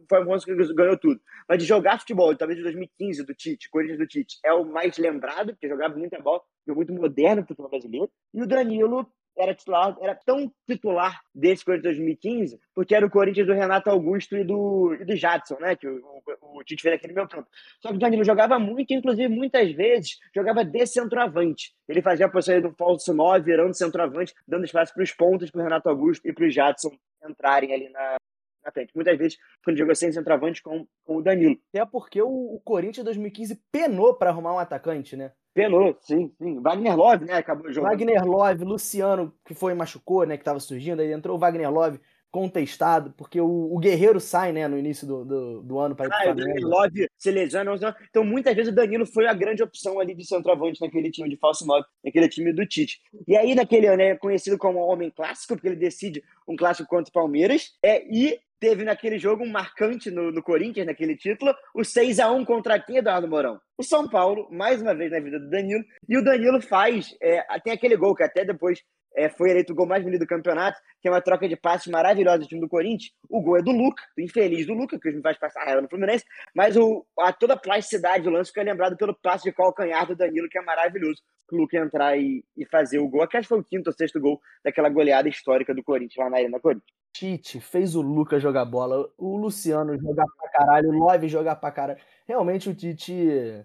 foi 0.09 0.25
o 0.25 0.33
ano 0.33 0.43
que 0.43 0.75
ganhou 0.75 0.97
tudo, 0.97 1.21
mas 1.49 1.59
de 1.59 1.65
jogar 1.65 1.99
futebol, 1.99 2.35
talvez 2.37 2.61
o 2.61 2.63
2015 2.63 3.25
do 3.25 3.35
Tite, 3.35 3.69
Corinthians 3.69 3.99
do 3.99 4.07
Tite, 4.07 4.39
é 4.45 4.53
o 4.53 4.65
mais 4.65 4.97
lembrado, 4.99 5.53
porque 5.53 5.69
jogava 5.69 5.97
muita 5.97 6.21
bola, 6.21 6.41
muito 6.67 6.93
moderno 6.93 7.43
pro 7.43 7.49
futebol 7.49 7.71
brasileiro. 7.71 8.11
E 8.33 8.43
o 8.43 8.47
Danilo 8.47 9.11
era 9.39 9.55
titular, 9.55 9.97
era 10.01 10.15
tão 10.15 10.53
titular 10.67 11.21
desse 11.35 11.65
Corinthians 11.65 11.97
2015, 11.97 12.61
porque 12.75 12.95
era 12.95 13.07
o 13.07 13.11
Corinthians 13.11 13.47
do 13.47 13.53
Renato 13.53 13.89
Augusto 13.89 14.37
e 14.37 14.45
do, 14.45 14.97
e 15.01 15.05
do 15.05 15.17
Jadson, 15.17 15.57
né? 15.61 15.77
Que 15.77 15.87
o, 15.87 16.01
o, 16.43 16.59
o 16.59 16.65
Tite 16.65 16.83
fez 16.83 16.95
naquele 16.95 17.13
meu 17.13 17.29
campo. 17.29 17.49
Só 17.81 17.91
que 17.91 17.97
o 17.97 17.99
Danilo 17.99 18.25
jogava 18.25 18.59
muito, 18.59 18.93
inclusive 18.93 19.29
muitas 19.29 19.71
vezes 19.73 20.19
jogava 20.35 20.65
de 20.65 20.87
centroavante. 20.87 21.73
Ele 21.89 22.03
fazia 22.03 22.27
a 22.27 22.29
posição 22.29 22.61
do 22.61 22.73
falso 22.73 23.15
9, 23.15 23.45
virando 23.45 23.75
centroavante, 23.75 24.35
dando 24.47 24.65
espaço 24.65 24.93
para 24.93 25.05
os 25.05 25.13
pontos, 25.13 25.51
para 25.51 25.61
o 25.61 25.65
Renato 25.65 25.89
Augusto 25.89 26.27
e 26.27 26.33
para 26.33 26.45
o 26.45 26.51
Jadson 26.51 26.91
entrarem 27.25 27.73
ali 27.73 27.89
na, 27.91 28.17
na 28.65 28.73
frente. 28.73 28.93
Muitas 28.95 29.17
vezes, 29.17 29.39
quando 29.65 29.79
jogou 29.79 29.95
sem 29.95 30.13
centroavante 30.13 30.63
com, 30.63 30.87
com 31.05 31.17
o 31.17 31.23
Danilo. 31.23 31.57
Até 31.73 31.85
porque 31.87 32.21
o, 32.21 32.29
o 32.29 32.61
Corinthians 32.65 33.05
2015 33.05 33.61
penou 33.71 34.15
para 34.15 34.31
arrumar 34.31 34.55
um 34.55 34.59
atacante, 34.59 35.17
né? 35.17 35.33
Penou, 35.59 35.97
sim, 36.01 36.33
sim. 36.39 36.61
Wagner 36.61 36.97
Love, 36.97 37.25
né? 37.25 37.35
Acabou 37.35 37.73
jogando. 37.73 37.91
Wagner 37.91 38.25
Love, 38.25 38.65
Luciano, 38.65 39.35
que 39.45 39.55
foi 39.55 39.75
machucou, 39.75 40.25
né? 40.25 40.37
Que 40.37 40.43
estava 40.43 40.61
surgindo, 40.61 41.03
aí 41.03 41.11
entrou 41.11 41.37
o 41.37 41.39
Wagner 41.39 41.69
Love 41.69 42.01
contestado, 42.31 43.13
porque 43.17 43.41
o, 43.41 43.75
o 43.75 43.79
Guerreiro 43.79 44.21
sai, 44.21 44.53
né, 44.53 44.69
no 44.69 44.79
início 44.79 45.07
do, 45.07 45.25
do, 45.25 45.63
do 45.63 45.79
ano 45.79 45.97
para 45.97 46.07
ir 46.07 46.13
ah, 46.13 46.25
o 46.25 46.27
Wagner 46.29 46.61
Love 46.61 47.09
se 47.17 47.31
lesiona, 47.31 47.73
então 48.11 48.23
muitas 48.23 48.55
vezes 48.55 48.71
o 48.71 48.75
Danilo 48.75 49.07
foi 49.07 49.27
a 49.27 49.33
grande 49.33 49.63
opção 49.63 49.99
ali 49.99 50.15
de 50.15 50.27
centroavante 50.27 50.79
naquele 50.81 51.11
time 51.11 51.29
de 51.29 51.39
falso 51.39 51.67
9, 51.67 51.87
naquele 52.05 52.29
time 52.29 52.53
do 52.53 52.67
Tite. 52.67 53.01
E 53.27 53.35
aí 53.35 53.55
naquele 53.55 53.87
ano 53.87 54.03
é 54.03 54.15
conhecido 54.15 54.59
como 54.59 54.79
homem 54.79 55.11
clássico, 55.11 55.55
porque 55.55 55.69
ele 55.69 55.77
decide 55.77 56.23
um 56.47 56.55
clássico 56.55 56.89
contra 56.89 57.09
o 57.09 57.13
Palmeiras, 57.15 57.73
é, 57.83 58.05
e 58.07 58.39
teve 58.61 58.85
naquele 58.85 59.19
jogo 59.19 59.45
um 59.45 59.51
marcante 59.51 60.11
no, 60.11 60.31
no 60.31 60.43
Corinthians, 60.43 60.87
naquele 60.87 61.17
título, 61.17 61.55
o 61.75 61.85
6 61.85 62.19
a 62.19 62.31
1 62.31 62.45
contra 62.45 62.79
quem, 62.81 62.99
Eduardo 62.99 63.29
Mourão? 63.29 63.61
O 63.77 63.83
São 63.83 64.09
Paulo, 64.09 64.49
mais 64.51 64.83
uma 64.83 64.95
vez 64.95 65.11
na 65.11 65.21
vida 65.21 65.39
do 65.39 65.49
Danilo, 65.49 65.85
e 66.09 66.19
o 66.19 66.25
Danilo 66.25 66.61
faz, 66.61 67.15
é, 67.23 67.43
tem 67.61 67.73
aquele 67.73 67.97
gol 67.97 68.15
que 68.15 68.23
até 68.23 68.45
depois 68.45 68.83
é, 69.19 69.29
foi 69.29 69.51
eleito 69.51 69.73
o 69.73 69.77
gol 69.77 69.87
mais 69.87 70.03
bonito 70.03 70.21
do 70.21 70.27
campeonato, 70.27 70.81
que 71.01 71.09
é 71.09 71.11
uma 71.11 71.21
troca 71.21 71.49
de 71.49 71.57
passes 71.57 71.89
maravilhosa 71.89 72.39
do 72.39 72.47
time 72.47 72.61
do 72.61 72.69
Corinthians. 72.69 73.13
O 73.29 73.43
gol 73.43 73.59
é 73.59 73.63
do 73.63 73.73
Luca, 73.73 74.03
do 74.17 74.23
infeliz 74.23 74.67
do 74.67 74.75
Luca, 74.75 74.99
que 74.99 75.11
me 75.11 75.21
faz 75.21 75.37
passar 75.37 75.65
raiva 75.65 75.83
no 75.83 75.89
Fluminense, 75.89 76.25
mas 76.55 76.77
o, 76.77 77.05
a, 77.19 77.33
toda 77.33 77.55
a 77.55 77.59
plasticidade 77.59 78.23
do 78.23 78.31
lance 78.31 78.51
fica 78.51 78.63
lembrado 78.63 78.97
pelo 78.97 79.15
passe 79.15 79.45
de 79.45 79.53
calcanhar 79.53 80.07
do 80.07 80.15
Danilo, 80.15 80.49
que 80.49 80.59
é 80.59 80.63
maravilhoso. 80.63 81.21
O 81.51 81.57
Luca 81.57 81.79
entrar 81.79 82.17
e, 82.17 82.45
e 82.57 82.65
fazer 82.67 82.99
o 82.99 83.09
gol. 83.09 83.23
Acho 83.23 83.41
que 83.41 83.43
foi 83.49 83.59
o 83.59 83.65
quinto 83.65 83.91
ou 83.91 83.97
sexto 83.97 84.21
gol 84.21 84.41
daquela 84.63 84.89
goleada 84.89 85.29
histórica 85.29 85.75
do 85.75 85.83
Corinthians 85.83 86.25
lá 86.25 86.31
na 86.31 86.37
Arena 86.37 86.61
Corinthians. 86.61 86.93
Tite 87.13 87.59
fez 87.61 87.97
o 87.97 88.03
Lucas 88.03 88.41
jogar 88.41 88.65
bola, 88.67 89.11
o 89.17 89.37
Luciano 89.37 89.99
jogar 89.99 90.27
pra 90.39 90.51
caralho, 90.51 90.91
o 90.91 90.93
Love 90.93 91.27
jogar 91.27 91.57
pra 91.57 91.73
caralho. 91.73 91.99
Realmente 92.27 92.69
o 92.69 92.75
Tite 92.75 93.65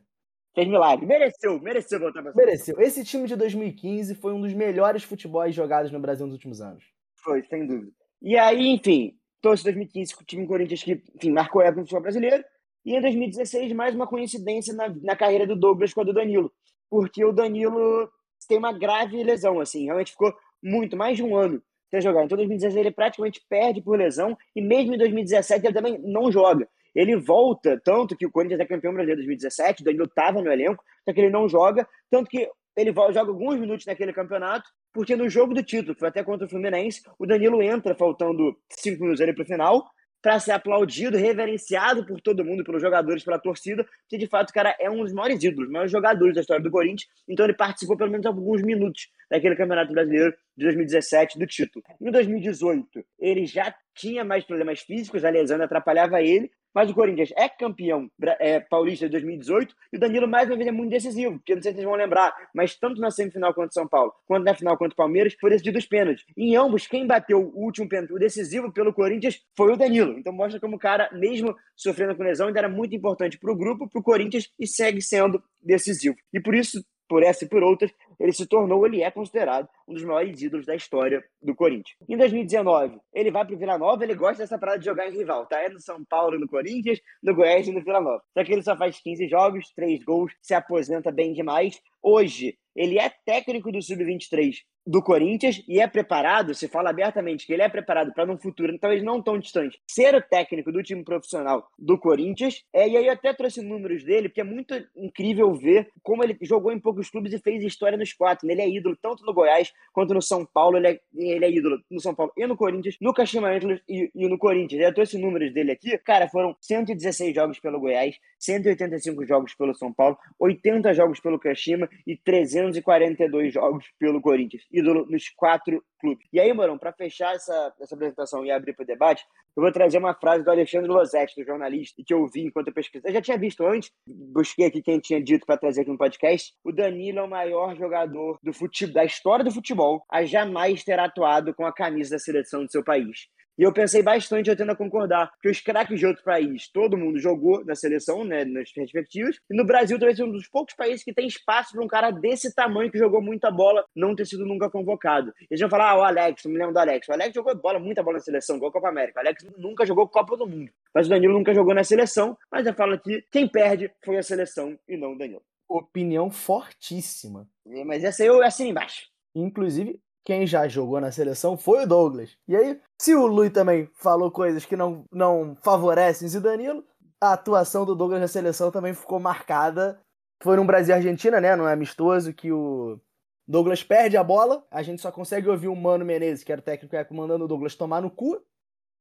Fez 0.53 0.67
milagre. 0.67 1.05
Mereceu, 1.05 1.59
mereceu 1.59 1.99
voltar 1.99 2.21
pra 2.21 2.33
Mereceu. 2.35 2.79
Esse 2.79 3.03
time 3.03 3.27
de 3.27 3.35
2015 3.35 4.15
foi 4.15 4.33
um 4.33 4.41
dos 4.41 4.53
melhores 4.53 5.03
futebols 5.03 5.55
jogados 5.55 5.91
no 5.91 5.99
Brasil 5.99 6.25
nos 6.25 6.35
últimos 6.35 6.61
anos. 6.61 6.83
Foi, 7.15 7.41
sem 7.43 7.65
dúvida. 7.65 7.91
E 8.21 8.37
aí, 8.37 8.67
enfim, 8.67 9.17
trouxe 9.41 9.63
2015 9.63 10.15
com 10.15 10.21
o 10.21 10.25
time 10.25 10.47
Corinthians 10.47 10.83
que, 10.83 11.01
enfim, 11.15 11.31
marcou 11.31 11.61
a 11.61 11.65
época 11.65 11.81
no 11.81 11.85
futebol 11.85 12.03
brasileiro. 12.03 12.43
E 12.85 12.95
em 12.95 13.01
2016, 13.01 13.73
mais 13.73 13.95
uma 13.95 14.05
coincidência 14.05 14.73
na, 14.73 14.89
na 15.01 15.15
carreira 15.15 15.47
do 15.47 15.55
Douglas 15.55 15.93
com 15.93 16.01
a 16.01 16.03
do 16.03 16.13
Danilo. 16.13 16.51
Porque 16.89 17.23
o 17.25 17.31
Danilo 17.31 18.09
tem 18.47 18.57
uma 18.57 18.73
grave 18.73 19.23
lesão, 19.23 19.59
assim, 19.59 19.85
realmente 19.85 20.11
ficou 20.11 20.33
muito, 20.61 20.95
mais 20.95 21.17
de 21.17 21.23
um 21.23 21.35
ano 21.35 21.61
sem 21.89 22.01
jogar. 22.01 22.25
Então, 22.25 22.35
em 22.35 22.47
2016 22.47 22.75
ele 22.75 22.91
praticamente 22.91 23.41
perde 23.49 23.81
por 23.81 23.97
lesão. 23.97 24.37
E 24.55 24.61
mesmo 24.61 24.95
em 24.95 24.97
2017 24.97 25.65
ele 25.65 25.73
também 25.73 25.99
não 25.99 26.31
joga. 26.31 26.67
Ele 26.95 27.15
volta, 27.15 27.79
tanto 27.83 28.15
que 28.15 28.25
o 28.25 28.31
Corinthians 28.31 28.59
é 28.59 28.65
campeão 28.65 28.93
brasileiro 28.93 29.21
em 29.21 29.25
2017, 29.25 29.81
o 29.81 29.85
Danilo 29.85 30.05
estava 30.05 30.41
no 30.41 30.51
elenco, 30.51 30.83
só 31.03 31.13
que 31.13 31.21
ele 31.21 31.29
não 31.29 31.49
joga, 31.49 31.87
tanto 32.09 32.29
que 32.29 32.47
ele 32.75 32.93
joga 32.93 33.31
alguns 33.31 33.59
minutos 33.59 33.85
naquele 33.85 34.13
campeonato, 34.13 34.69
porque 34.93 35.15
no 35.15 35.29
jogo 35.29 35.53
do 35.53 35.63
título, 35.63 35.93
que 35.93 35.99
foi 35.99 36.09
até 36.09 36.23
contra 36.23 36.45
o 36.45 36.49
Fluminense, 36.49 37.01
o 37.17 37.25
Danilo 37.25 37.61
entra 37.61 37.95
faltando 37.95 38.55
cinco 38.69 39.01
minutos 39.01 39.21
ali 39.21 39.33
para 39.33 39.43
o 39.43 39.47
final, 39.47 39.83
para 40.23 40.39
ser 40.39 40.53
aplaudido, 40.53 41.17
reverenciado 41.17 42.05
por 42.05 42.21
todo 42.21 42.45
mundo, 42.45 42.63
pelos 42.63 42.81
jogadores, 42.81 43.25
pela 43.25 43.37
torcida, 43.37 43.83
porque 43.83 44.17
de 44.17 44.25
fato 44.25 44.51
o 44.51 44.53
cara 44.53 44.73
é 44.79 44.89
um 44.89 45.03
dos 45.03 45.11
maiores 45.11 45.43
ídolos, 45.43 45.69
maiores 45.69 45.91
jogadores 45.91 46.33
da 46.33 46.39
história 46.39 46.63
do 46.63 46.71
Corinthians, 46.71 47.09
então 47.27 47.45
ele 47.45 47.53
participou 47.53 47.97
pelo 47.97 48.09
menos 48.09 48.25
alguns 48.25 48.61
minutos 48.61 49.09
daquele 49.29 49.55
Campeonato 49.55 49.91
Brasileiro 49.91 50.33
de 50.55 50.63
2017 50.63 51.37
do 51.37 51.45
título. 51.45 51.83
Em 51.99 52.09
2018, 52.09 53.03
ele 53.19 53.45
já 53.45 53.75
tinha 53.95 54.23
mais 54.23 54.43
problemas 54.43 54.81
físicos, 54.81 55.23
a 55.23 55.29
lesão 55.29 55.61
atrapalhava 55.61 56.21
ele, 56.21 56.51
mas 56.73 56.89
o 56.89 56.93
Corinthians 56.93 57.31
é 57.37 57.47
campeão 57.47 58.09
é, 58.39 58.59
paulista 58.59 59.05
de 59.05 59.11
2018 59.11 59.75
e 59.93 59.97
o 59.97 59.99
Danilo, 59.99 60.27
mais 60.27 60.49
uma 60.49 60.55
vez, 60.55 60.67
é 60.67 60.71
muito 60.71 60.89
decisivo, 60.89 61.37
porque 61.37 61.53
não 61.53 61.61
sei 61.61 61.71
se 61.71 61.75
vocês 61.77 61.87
vão 61.87 61.95
lembrar, 61.95 62.33
mas 62.53 62.75
tanto 62.75 62.99
na 62.99 63.11
semifinal 63.11 63.53
contra 63.53 63.69
o 63.69 63.73
São 63.73 63.87
Paulo, 63.87 64.11
quanto 64.25 64.43
na 64.43 64.55
final 64.55 64.77
contra 64.77 64.93
o 64.93 64.97
Palmeiras, 64.97 65.35
foi 65.39 65.51
decidido 65.51 65.77
os 65.77 65.85
pênaltis. 65.85 66.25
Em 66.35 66.55
ambos, 66.55 66.87
quem 66.87 67.05
bateu 67.05 67.39
o 67.39 67.63
último 67.63 67.87
pênalti, 67.87 68.13
o 68.13 68.19
decisivo 68.19 68.71
pelo 68.71 68.93
Corinthians, 68.93 69.39
foi 69.55 69.71
o 69.71 69.77
Danilo. 69.77 70.17
Então 70.17 70.33
mostra 70.33 70.59
como 70.59 70.77
o 70.77 70.79
cara, 70.79 71.09
mesmo 71.13 71.55
sofrendo 71.75 72.15
com 72.15 72.23
lesão, 72.23 72.47
ainda 72.47 72.59
era 72.59 72.69
muito 72.69 72.95
importante 72.95 73.37
para 73.37 73.51
o 73.51 73.55
grupo, 73.55 73.87
para 73.87 73.99
o 73.99 74.03
Corinthians 74.03 74.49
e 74.59 74.65
segue 74.65 75.01
sendo 75.01 75.43
decisivo. 75.61 76.15
E 76.33 76.39
por 76.39 76.55
isso, 76.55 76.83
por 77.13 77.21
essa 77.21 77.45
e 77.45 77.47
por 77.47 77.61
outras, 77.61 77.93
ele 78.19 78.33
se 78.33 78.47
tornou, 78.47 78.87
ele 78.87 79.03
é 79.03 79.11
considerado 79.11 79.69
um 79.87 79.93
dos 79.93 80.03
maiores 80.03 80.41
ídolos 80.41 80.65
da 80.65 80.73
história 80.73 81.23
do 81.39 81.53
Corinthians. 81.53 81.95
Em 82.09 82.17
2019, 82.17 82.99
ele 83.13 83.29
vai 83.29 83.45
para 83.45 83.53
o 83.53 83.57
Vila 83.59 83.77
Nova, 83.77 84.03
ele 84.03 84.15
gosta 84.15 84.41
dessa 84.41 84.57
parada 84.57 84.79
de 84.79 84.85
jogar 84.85 85.07
em 85.07 85.15
rival, 85.15 85.45
tá? 85.45 85.61
É 85.61 85.69
no 85.69 85.79
São 85.79 86.03
Paulo, 86.03 86.39
no 86.39 86.47
Corinthians, 86.47 86.99
no 87.21 87.35
Goiás 87.35 87.67
e 87.67 87.71
no 87.71 87.83
Vila 87.83 88.01
Nova. 88.01 88.23
Só 88.35 88.43
que 88.43 88.51
ele 88.51 88.63
só 88.63 88.75
faz 88.75 88.99
15 88.99 89.27
jogos, 89.27 89.71
3 89.75 90.03
gols, 90.03 90.33
se 90.41 90.55
aposenta 90.55 91.11
bem 91.11 91.33
demais. 91.33 91.79
Hoje, 92.01 92.57
ele 92.75 92.97
é 92.97 93.11
técnico 93.23 93.71
do 93.71 93.79
Sub-23 93.79 94.55
do 94.85 95.01
Corinthians 95.01 95.63
e 95.67 95.79
é 95.79 95.87
preparado, 95.87 96.53
se 96.53 96.67
fala 96.67 96.89
abertamente 96.89 97.45
que 97.45 97.53
ele 97.53 97.61
é 97.61 97.69
preparado 97.69 98.13
para 98.13 98.25
num 98.25 98.37
futuro, 98.37 98.77
talvez 98.77 99.01
não 99.01 99.21
tão 99.21 99.39
distante, 99.39 99.79
ser 99.87 100.13
o 100.15 100.21
técnico 100.21 100.71
do 100.71 100.83
time 100.83 101.03
profissional 101.03 101.67
do 101.79 101.97
Corinthians. 101.97 102.63
É, 102.73 102.87
e 102.87 102.97
aí 102.97 103.07
eu 103.07 103.13
até 103.13 103.33
trouxe 103.33 103.61
números 103.61 104.03
dele, 104.03 104.27
porque 104.29 104.41
é 104.41 104.43
muito 104.43 104.73
incrível 104.95 105.53
ver 105.53 105.89
como 106.01 106.23
ele 106.23 106.37
jogou 106.41 106.71
em 106.71 106.79
poucos 106.79 107.09
clubes 107.09 107.33
e 107.33 107.39
fez 107.39 107.63
história 107.63 107.97
nos 107.97 108.13
quatro. 108.13 108.49
Ele 108.49 108.61
é 108.61 108.69
ídolo 108.69 108.97
tanto 109.01 109.25
no 109.25 109.33
Goiás 109.33 109.71
quanto 109.93 110.13
no 110.13 110.21
São 110.21 110.45
Paulo. 110.45 110.77
Ele 110.77 110.87
é, 110.87 110.99
ele 111.15 111.45
é 111.45 111.51
ídolo 111.51 111.81
no 111.89 112.01
São 112.01 112.13
Paulo 112.13 112.33
e 112.37 112.45
no 112.45 112.57
Corinthians, 112.57 112.97
no 112.99 113.13
Kashima 113.13 113.49
Antlers 113.49 113.81
e, 113.87 114.11
e 114.13 114.27
no 114.27 114.37
Corinthians. 114.37 114.81
Eu 114.81 114.93
trouxe 114.93 115.17
números 115.17 115.53
dele 115.53 115.71
aqui. 115.71 115.97
Cara, 115.99 116.27
foram 116.27 116.55
116 116.61 117.33
jogos 117.33 117.59
pelo 117.59 117.79
Goiás, 117.79 118.17
185 118.39 119.25
jogos 119.25 119.53
pelo 119.55 119.73
São 119.73 119.93
Paulo, 119.93 120.17
80 120.39 120.93
jogos 120.93 121.19
pelo 121.19 121.39
Kashima 121.39 121.89
e 122.05 122.17
342 122.17 123.53
jogos 123.53 123.85
pelo 123.97 124.21
Corinthians 124.21 124.63
ídolo 124.73 125.05
nos 125.07 125.29
quatro 125.29 125.83
clubes. 125.99 126.27
E 126.33 126.39
aí, 126.39 126.51
Morão, 126.51 126.77
para 126.77 126.91
fechar 126.91 127.35
essa, 127.35 127.73
essa 127.79 127.95
apresentação 127.95 128.45
e 128.45 128.51
abrir 128.51 128.73
para 128.73 128.83
o 128.83 128.87
debate, 128.87 129.23
eu 129.55 129.61
vou 129.61 129.71
trazer 129.71 129.99
uma 129.99 130.15
frase 130.15 130.43
do 130.43 130.49
Alexandre 130.49 130.89
Losetti, 130.89 131.39
do 131.39 131.45
jornalista, 131.45 132.01
que 132.05 132.13
eu 132.13 132.25
vi 132.27 132.47
enquanto 132.47 132.69
eu 132.69 132.73
pesquisei. 132.73 133.09
Eu 133.09 133.13
já 133.13 133.21
tinha 133.21 133.37
visto 133.37 133.63
antes, 133.65 133.91
busquei 134.07 134.65
aqui 134.65 134.81
quem 134.81 134.99
tinha 134.99 135.23
dito 135.23 135.45
para 135.45 135.57
trazer 135.57 135.81
aqui 135.81 135.91
no 135.91 135.97
podcast. 135.97 136.53
O 136.63 136.71
Danilo 136.71 137.19
é 137.19 137.23
o 137.23 137.29
maior 137.29 137.75
jogador 137.75 138.39
do 138.41 138.51
futebol, 138.51 138.93
da 138.95 139.05
história 139.05 139.45
do 139.45 139.51
futebol 139.51 140.03
a 140.11 140.25
jamais 140.25 140.83
ter 140.83 140.99
atuado 140.99 141.53
com 141.53 141.65
a 141.65 141.73
camisa 141.73 142.15
da 142.15 142.19
seleção 142.19 142.65
do 142.65 142.71
seu 142.71 142.83
país. 142.83 143.27
E 143.57 143.63
eu 143.63 143.71
pensei 143.71 144.01
bastante, 144.01 144.49
eu 144.49 144.55
tendo 144.55 144.71
a 144.71 144.75
concordar, 144.75 145.31
que 145.41 145.49
os 145.49 145.61
craques 145.61 145.99
de 145.99 146.05
outro 146.05 146.23
país, 146.23 146.67
todo 146.67 146.97
mundo 146.97 147.19
jogou 147.19 147.63
na 147.63 147.75
seleção, 147.75 148.23
né, 148.23 148.43
nas 148.45 148.71
respectivas, 148.75 149.37
e 149.49 149.55
no 149.55 149.65
Brasil 149.65 149.99
talvez 149.99 150.17
seja 150.17 150.27
um 150.27 150.31
dos 150.31 150.47
poucos 150.47 150.75
países 150.75 151.03
que 151.03 151.13
tem 151.13 151.27
espaço 151.27 151.73
para 151.73 151.83
um 151.83 151.87
cara 151.87 152.09
desse 152.09 152.53
tamanho 152.53 152.91
que 152.91 152.97
jogou 152.97 153.21
muita 153.21 153.51
bola 153.51 153.85
não 153.95 154.15
ter 154.15 154.25
sido 154.25 154.45
nunca 154.45 154.69
convocado. 154.69 155.33
Eles 155.49 155.59
vão 155.59 155.69
falar, 155.69 155.91
ah, 155.91 155.99
o 155.99 156.03
Alex, 156.03 156.45
me 156.45 156.57
lembro 156.57 156.73
do 156.73 156.79
Alex. 156.79 157.07
O 157.07 157.13
Alex 157.13 157.33
jogou 157.33 157.55
bola, 157.55 157.79
muita 157.79 158.01
bola 158.01 158.17
na 158.17 158.23
seleção, 158.23 158.55
igual 158.55 158.69
a 158.69 158.73
Copa 158.73 158.89
América. 158.89 159.19
O 159.19 159.21
Alex 159.21 159.45
nunca 159.57 159.85
jogou 159.85 160.07
Copa 160.07 160.35
do 160.35 160.47
Mundo. 160.47 160.71
Mas 160.93 161.07
o 161.07 161.09
Danilo 161.09 161.33
nunca 161.33 161.53
jogou 161.53 161.73
na 161.73 161.83
seleção, 161.83 162.37
mas 162.51 162.65
eu 162.65 162.73
falo 162.73 162.93
aqui, 162.93 163.23
quem 163.31 163.47
perde 163.47 163.91
foi 164.03 164.17
a 164.17 164.23
seleção 164.23 164.77
e 164.87 164.97
não 164.97 165.13
o 165.13 165.17
Danilo. 165.17 165.43
opinião 165.67 166.29
fortíssima. 166.29 167.47
É, 167.67 167.83
mas 167.83 168.03
essa 168.03 168.23
eu 168.23 168.41
assim 168.41 168.69
embaixo. 168.69 169.07
Inclusive, 169.35 169.99
quem 170.23 170.47
já 170.47 170.67
jogou 170.67 171.01
na 171.01 171.11
seleção 171.11 171.57
foi 171.57 171.83
o 171.83 171.87
Douglas. 171.87 172.37
E 172.47 172.55
aí, 172.55 172.79
se 172.97 173.13
o 173.13 173.25
Lui 173.25 173.49
também 173.49 173.89
falou 173.95 174.31
coisas 174.31 174.65
que 174.65 174.75
não, 174.75 175.05
não 175.11 175.55
favorecem 175.61 176.27
o 176.37 176.41
Danilo, 176.41 176.83
a 177.19 177.33
atuação 177.33 177.85
do 177.85 177.95
Douglas 177.95 178.21
na 178.21 178.27
seleção 178.27 178.71
também 178.71 178.93
ficou 178.93 179.19
marcada. 179.19 179.99
Foi 180.41 180.57
no 180.57 180.65
Brasil 180.65 180.93
e 180.93 180.97
Argentina, 180.97 181.39
né? 181.39 181.55
No 181.55 181.65
amistoso 181.65 182.33
que 182.33 182.51
o 182.51 182.99
Douglas 183.47 183.83
perde 183.83 184.17
a 184.17 184.23
bola. 184.23 184.65
A 184.69 184.81
gente 184.83 185.01
só 185.01 185.11
consegue 185.11 185.49
ouvir 185.49 185.67
o 185.67 185.75
Mano 185.75 186.05
Menezes, 186.05 186.43
que 186.43 186.51
era 186.51 186.59
o 186.59 186.63
técnico 186.63 186.91
que 186.91 186.95
ia 186.95 187.05
comandando 187.05 187.45
o 187.45 187.47
Douglas, 187.47 187.75
tomar 187.75 188.01
no 188.01 188.09
cu. 188.09 188.41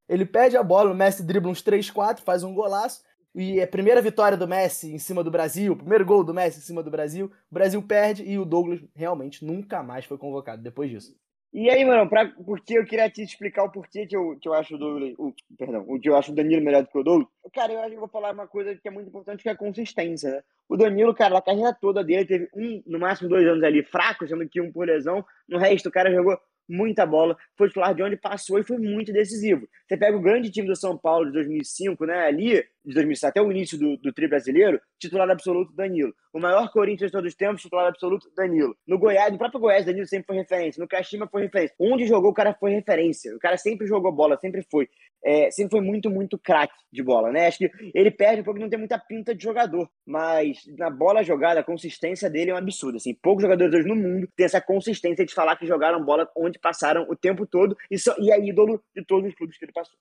Ele 0.09 0.27
perde 0.27 0.57
a 0.57 0.62
bola, 0.62 0.91
o 0.91 0.95
Messi 0.95 1.23
dribla 1.23 1.51
uns 1.51 1.62
3, 1.62 1.91
4, 1.91 2.25
faz 2.25 2.43
um 2.43 2.55
golaço. 2.55 3.03
E 3.35 3.59
é 3.59 3.62
a 3.62 3.68
primeira 3.68 4.03
vitória 4.03 4.37
do 4.37 4.47
Messi 4.47 4.93
em 4.93 4.99
cima 4.99 5.24
do 5.24 5.30
Brasil, 5.30 5.72
o 5.72 5.76
primeiro 5.76 6.05
gol 6.05 6.22
do 6.22 6.35
Messi 6.35 6.59
em 6.59 6.62
cima 6.62 6.83
do 6.83 6.91
Brasil. 6.91 7.33
O 7.51 7.55
Brasil 7.55 7.83
perde 7.83 8.22
e 8.24 8.39
o 8.39 8.45
Douglas 8.45 8.80
realmente 8.95 9.45
nunca 9.45 9.83
mais 9.83 10.05
foi 10.05 10.18
convocado 10.18 10.62
depois 10.62 10.91
disso. 10.91 11.16
E 11.53 11.68
aí, 11.68 11.85
mano, 11.85 12.09
pra, 12.09 12.28
porque 12.47 12.78
eu 12.78 12.85
queria 12.85 13.11
te 13.11 13.22
explicar 13.22 13.64
o 13.64 13.70
porquê 13.70 14.07
que 14.07 14.16
eu, 14.16 14.39
que 14.41 14.49
eu 14.49 14.55
acho 14.55 14.74
o 14.74 14.78
Douglas. 14.78 15.14
O, 15.18 15.35
perdão, 15.59 15.85
o 15.87 16.01
que 16.01 16.09
eu 16.09 16.16
acho 16.16 16.33
o 16.33 16.35
Danilo 16.35 16.64
melhor 16.64 16.83
do 16.83 16.89
que 16.89 16.99
o 16.99 17.03
Douglas. 17.03 17.28
Cara, 17.53 17.73
eu 17.73 17.81
acho 17.81 17.91
que 17.91 17.97
vou 17.97 18.09
falar 18.09 18.33
uma 18.33 18.47
coisa 18.47 18.75
que 18.75 18.89
é 18.89 18.91
muito 18.91 19.09
importante, 19.09 19.43
que 19.43 19.49
é 19.49 19.53
a 19.53 19.57
consistência, 19.57 20.31
né? 20.31 20.43
O 20.69 20.77
Danilo, 20.77 21.15
cara, 21.15 21.37
a 21.37 21.43
carreira 21.43 21.77
toda 21.79 22.03
dele 22.03 22.25
teve 22.25 22.49
um, 22.55 22.83
no 22.87 22.99
máximo 22.99 23.29
dois 23.29 23.47
anos 23.47 23.63
ali 23.63 23.83
fracos, 23.83 24.31
sendo 24.31 24.49
que 24.49 24.61
um 24.61 24.73
por 24.73 24.87
lesão. 24.87 25.23
No 25.47 25.59
resto, 25.59 25.91
o 25.91 25.93
cara 25.93 26.11
jogou 26.11 26.39
muita 26.69 27.05
bola, 27.05 27.37
foi 27.57 27.69
titular 27.69 27.95
de 27.95 28.03
onde 28.03 28.17
passou 28.17 28.59
e 28.59 28.65
foi 28.65 28.79
muito 28.79 29.13
decisivo. 29.13 29.69
Você 29.87 29.97
pega 29.97 30.17
o 30.17 30.21
grande 30.21 30.51
time 30.51 30.67
do 30.67 30.77
São 30.77 30.97
Paulo 30.97 31.27
de 31.27 31.33
2005, 31.33 32.07
né, 32.07 32.27
ali, 32.27 32.65
de 32.85 32.95
2007 32.95 33.31
até 33.31 33.43
o 33.43 33.51
início 33.51 33.79
do, 33.79 33.97
do 33.99 34.13
tri 34.13 34.27
brasileiro, 34.27 34.81
titular 34.99 35.29
absoluto 35.31 35.73
Danilo. 35.75 36.15
O 36.33 36.41
maior 36.41 36.71
Corinthians 36.73 37.11
de 37.11 37.13
todos 37.13 37.31
os 37.31 37.37
tempos, 37.37 37.63
titular 37.63 37.87
absoluto 37.87 38.31
Danilo. 38.35 38.75
No 38.87 38.99
Goiás, 38.99 39.31
no 39.31 39.39
próprio 39.39 39.61
Goiás, 39.61 39.85
Danilo 39.85 40.07
sempre 40.07 40.27
foi 40.27 40.37
referência. 40.37 40.81
No 40.81 40.89
Kashima 40.89 41.29
foi 41.29 41.43
referência. 41.43 41.75
Onde 41.79 42.07
jogou, 42.07 42.31
o 42.31 42.35
cara 42.35 42.55
foi 42.55 42.71
referência. 42.71 43.35
O 43.37 43.39
cara 43.39 43.57
sempre 43.57 43.87
jogou 43.87 44.11
bola, 44.11 44.39
sempre 44.39 44.63
foi. 44.71 44.89
É, 45.25 45.51
sempre 45.51 45.79
foi 45.79 45.81
muito, 45.81 46.11
muito 46.11 46.39
craque 46.39 46.75
de 46.93 47.03
bola, 47.03 47.31
né? 47.31 47.47
Acho 47.47 47.59
que 47.59 47.70
ele 47.95 48.11
perde 48.11 48.43
porque 48.43 48.61
não 48.61 48.68
tem 48.68 48.79
muita 48.79 48.99
pinta 48.99 49.35
de 49.35 49.43
jogador, 49.43 49.89
mas 50.07 50.59
na 50.79 50.91
bola 50.91 51.23
jogada, 51.23 51.61
a 51.61 51.64
consistência 51.64 52.29
dele 52.29 52.51
é 52.51 52.55
um 52.55 52.59
absurdo. 52.59 52.97
Assim, 52.97 53.14
poucos 53.14 53.43
jogadores 53.43 53.75
hoje 53.75 53.87
no 53.87 53.95
mundo 53.95 54.29
têm 54.37 54.47
essa 54.47 54.61
consistência 54.61 55.25
de 55.25 55.35
falar 55.35 55.57
que 55.57 55.66
jogaram 55.66 56.05
bola 56.05 56.29
onde 56.37 56.59
passaram 56.59 57.07
o 57.09 57.16
tempo 57.16 57.47
todo 57.47 57.77
e, 57.91 57.99
so, 57.99 58.12
e 58.18 58.33
é 58.33 58.41
ídolo 58.45 58.83
de 58.95 59.05
todos 59.05 59.29
os 59.29 59.35
clubes 59.35 59.57
que 59.57 59.64
ele 59.64 59.73
passou. 59.73 59.97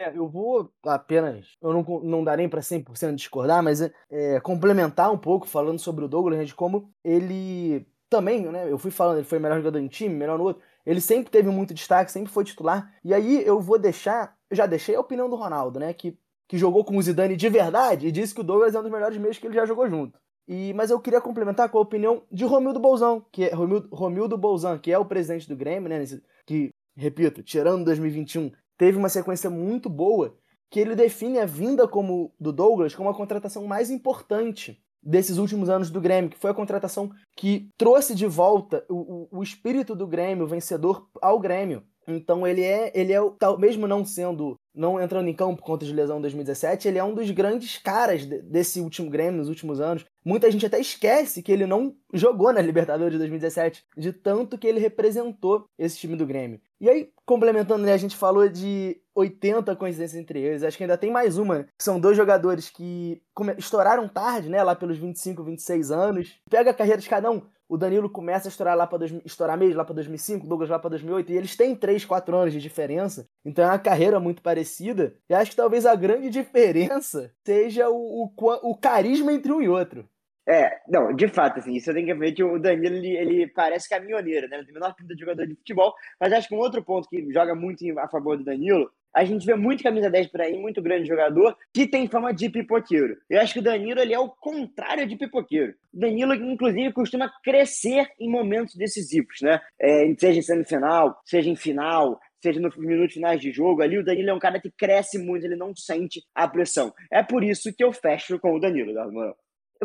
É, 0.00 0.16
eu 0.16 0.26
vou 0.26 0.72
apenas, 0.86 1.58
eu 1.60 1.74
não, 1.74 1.82
não 2.02 2.24
darei 2.24 2.48
para 2.48 2.60
100% 2.60 3.14
discordar, 3.14 3.62
mas 3.62 3.82
é, 3.82 4.40
complementar 4.40 5.12
um 5.12 5.18
pouco 5.18 5.46
falando 5.46 5.78
sobre 5.78 6.06
o 6.06 6.08
Douglas, 6.08 6.38
né, 6.38 6.44
de 6.46 6.54
como 6.54 6.90
ele 7.04 7.86
também, 8.08 8.50
né, 8.50 8.70
eu 8.70 8.78
fui 8.78 8.90
falando, 8.90 9.18
ele 9.18 9.26
foi 9.26 9.38
melhor 9.38 9.58
jogador 9.58 9.78
em 9.78 9.88
time, 9.88 10.14
melhor 10.14 10.38
no 10.38 10.44
outro, 10.44 10.62
ele 10.86 11.02
sempre 11.02 11.30
teve 11.30 11.50
muito 11.50 11.74
destaque, 11.74 12.10
sempre 12.10 12.32
foi 12.32 12.44
titular, 12.44 12.90
e 13.04 13.12
aí 13.12 13.46
eu 13.46 13.60
vou 13.60 13.78
deixar, 13.78 14.34
já 14.50 14.66
deixei 14.66 14.94
a 14.94 15.00
opinião 15.00 15.28
do 15.28 15.36
Ronaldo, 15.36 15.78
né, 15.78 15.92
que, 15.92 16.18
que 16.48 16.58
jogou 16.58 16.84
com 16.84 16.96
o 16.96 17.02
Zidane 17.02 17.36
de 17.36 17.48
verdade 17.48 18.06
e 18.06 18.12
disse 18.12 18.34
que 18.34 18.40
o 18.40 18.44
Douglas 18.44 18.74
é 18.74 18.78
um 18.78 18.82
dos 18.82 18.90
melhores 18.90 19.18
meios 19.18 19.38
que 19.38 19.46
ele 19.46 19.54
já 19.54 19.66
jogou 19.66 19.88
junto. 19.88 20.18
E, 20.48 20.74
mas 20.74 20.90
eu 20.90 20.98
queria 20.98 21.20
complementar 21.20 21.68
com 21.68 21.78
a 21.78 21.82
opinião 21.82 22.22
de 22.30 22.44
Romildo 22.44 22.80
Bolzão, 22.80 23.24
que 23.30 23.44
é 23.44 23.54
Romildo, 23.54 23.88
Romildo 23.92 24.40
que 24.82 24.90
é 24.90 24.98
o 24.98 25.04
presidente 25.04 25.48
do 25.48 25.56
Grêmio, 25.56 25.88
né, 25.88 26.04
que, 26.44 26.70
repito, 26.96 27.42
tirando 27.42 27.84
2021, 27.84 28.50
teve 28.76 28.98
uma 28.98 29.08
sequência 29.08 29.48
muito 29.48 29.88
boa 29.88 30.36
que 30.70 30.78
ele 30.78 30.94
define 30.94 31.38
a 31.38 31.46
vinda 31.46 31.86
como 31.86 32.32
do 32.38 32.52
Douglas 32.52 32.94
como 32.94 33.08
a 33.08 33.14
contratação 33.14 33.66
mais 33.66 33.90
importante 33.90 34.80
desses 35.02 35.38
últimos 35.38 35.68
anos 35.68 35.90
do 35.90 36.00
Grêmio, 36.00 36.30
que 36.30 36.38
foi 36.38 36.50
a 36.50 36.54
contratação 36.54 37.10
que 37.36 37.68
trouxe 37.76 38.14
de 38.14 38.26
volta 38.26 38.84
o, 38.88 39.28
o, 39.32 39.38
o 39.38 39.42
espírito 39.42 39.94
do 39.94 40.06
Grêmio, 40.06 40.44
o 40.44 40.48
vencedor, 40.48 41.08
ao 41.20 41.38
Grêmio. 41.38 41.82
Então 42.16 42.46
ele 42.46 42.62
é, 42.62 42.92
ele 42.94 43.12
é, 43.12 43.20
mesmo 43.58 43.86
não 43.86 44.04
sendo, 44.04 44.56
não 44.74 45.00
entrando 45.00 45.28
em 45.28 45.34
campo 45.34 45.62
contra 45.62 45.86
de 45.86 45.94
lesão 45.94 46.18
em 46.18 46.22
2017, 46.22 46.88
ele 46.88 46.98
é 46.98 47.04
um 47.04 47.14
dos 47.14 47.30
grandes 47.30 47.78
caras 47.78 48.24
desse 48.24 48.80
último 48.80 49.10
Grêmio 49.10 49.38
nos 49.38 49.48
últimos 49.48 49.80
anos. 49.80 50.04
Muita 50.24 50.50
gente 50.50 50.66
até 50.66 50.78
esquece 50.78 51.42
que 51.42 51.50
ele 51.50 51.66
não 51.66 51.94
jogou 52.12 52.52
na 52.52 52.60
Libertadores 52.70 53.12
de 53.12 53.18
2017, 53.18 53.84
de 53.96 54.12
tanto 54.12 54.58
que 54.58 54.66
ele 54.66 54.80
representou 54.80 55.64
esse 55.78 55.98
time 55.98 56.16
do 56.16 56.26
Grêmio. 56.26 56.60
E 56.80 56.88
aí, 56.88 57.10
complementando, 57.26 57.84
né, 57.84 57.92
a 57.92 57.98
gente 57.98 58.16
falou 58.16 58.48
de 58.48 58.98
80 59.14 59.76
coincidências 59.76 60.18
entre 60.20 60.40
eles. 60.40 60.62
Acho 60.62 60.78
que 60.78 60.84
ainda 60.84 60.96
tem 60.96 61.10
mais 61.10 61.36
uma, 61.36 61.66
são 61.78 62.00
dois 62.00 62.16
jogadores 62.16 62.70
que 62.70 63.20
estouraram 63.58 64.08
tarde, 64.08 64.48
né, 64.48 64.62
lá 64.62 64.74
pelos 64.74 64.96
25, 64.96 65.44
26 65.44 65.90
anos. 65.90 66.40
Pega 66.48 66.70
a 66.70 66.74
carreira 66.74 67.00
de 67.00 67.08
cada 67.08 67.30
um. 67.30 67.42
O 67.70 67.78
Danilo 67.78 68.10
começa 68.10 68.48
a 68.48 68.50
estourar 68.50 68.76
lá 68.76 68.84
para 68.84 69.06
estourar 69.24 69.56
mesmo 69.56 69.76
lá 69.76 69.84
para 69.84 69.94
2005, 69.94 70.44
o 70.44 70.48
Douglas 70.48 70.68
lá 70.68 70.76
para 70.76 70.90
2008, 70.90 71.30
e 71.30 71.36
eles 71.36 71.56
têm 71.56 71.76
3, 71.76 72.04
4 72.04 72.36
anos 72.36 72.52
de 72.52 72.60
diferença. 72.60 73.28
Então 73.44 73.64
é 73.64 73.68
uma 73.68 73.78
carreira 73.78 74.18
muito 74.18 74.42
parecida. 74.42 75.14
E 75.28 75.34
acho 75.34 75.52
que 75.52 75.56
talvez 75.56 75.86
a 75.86 75.94
grande 75.94 76.28
diferença 76.30 77.32
seja 77.46 77.88
o, 77.88 78.24
o, 78.24 78.70
o 78.70 78.76
carisma 78.76 79.32
entre 79.32 79.52
um 79.52 79.62
e 79.62 79.68
outro. 79.68 80.04
É, 80.48 80.80
não, 80.88 81.14
de 81.14 81.28
fato, 81.28 81.60
assim, 81.60 81.74
isso 81.74 81.90
eu 81.90 81.94
tenho 81.94 82.08
que 82.08 82.14
ver 82.14 82.32
que 82.32 82.42
o 82.42 82.58
Danilo, 82.58 82.96
ele, 82.96 83.16
ele 83.16 83.46
parece 83.46 83.88
caminhoneiro, 83.88 84.48
né? 84.48 84.56
Não 84.56 84.64
tem 84.64 84.72
a 84.72 84.80
menor 84.80 84.94
pinta 84.96 85.14
de 85.14 85.20
jogador 85.20 85.46
de 85.46 85.54
futebol, 85.54 85.94
mas 86.18 86.32
acho 86.32 86.48
que 86.48 86.54
um 86.56 86.58
outro 86.58 86.82
ponto 86.82 87.08
que 87.08 87.32
joga 87.32 87.54
muito 87.54 87.84
a 88.00 88.08
favor 88.08 88.36
do 88.36 88.42
Danilo 88.42 88.90
a 89.14 89.24
gente 89.24 89.44
vê 89.44 89.54
muito 89.54 89.82
camisa 89.82 90.08
10 90.08 90.28
por 90.28 90.40
aí, 90.40 90.56
muito 90.56 90.80
grande 90.80 91.08
jogador, 91.08 91.56
que 91.72 91.86
tem 91.86 92.08
fama 92.08 92.32
de 92.32 92.48
pipoqueiro. 92.48 93.16
Eu 93.28 93.40
acho 93.40 93.54
que 93.54 93.58
o 93.58 93.62
Danilo 93.62 94.00
ele 94.00 94.14
é 94.14 94.18
o 94.18 94.28
contrário 94.28 95.06
de 95.06 95.16
pipoqueiro. 95.16 95.74
O 95.92 95.98
Danilo, 95.98 96.34
inclusive, 96.34 96.92
costuma 96.92 97.30
crescer 97.42 98.08
em 98.18 98.30
momentos 98.30 98.74
decisivos, 98.76 99.40
né? 99.42 99.60
É, 99.80 100.14
seja 100.18 100.38
em 100.38 100.42
semifinal, 100.42 101.20
seja 101.24 101.50
em 101.50 101.56
final, 101.56 102.20
seja 102.40 102.60
nos 102.60 102.76
minutos 102.76 103.14
finais 103.14 103.40
de 103.40 103.52
jogo 103.52 103.82
ali, 103.82 103.98
o 103.98 104.04
Danilo 104.04 104.30
é 104.30 104.34
um 104.34 104.38
cara 104.38 104.60
que 104.60 104.70
cresce 104.70 105.18
muito, 105.18 105.44
ele 105.44 105.56
não 105.56 105.74
sente 105.74 106.22
a 106.34 106.48
pressão. 106.48 106.92
É 107.10 107.22
por 107.22 107.42
isso 107.44 107.72
que 107.74 107.84
eu 107.84 107.92
fecho 107.92 108.38
com 108.38 108.54
o 108.54 108.60
Danilo, 108.60 108.94
tá, 108.94 109.06
mano? 109.06 109.34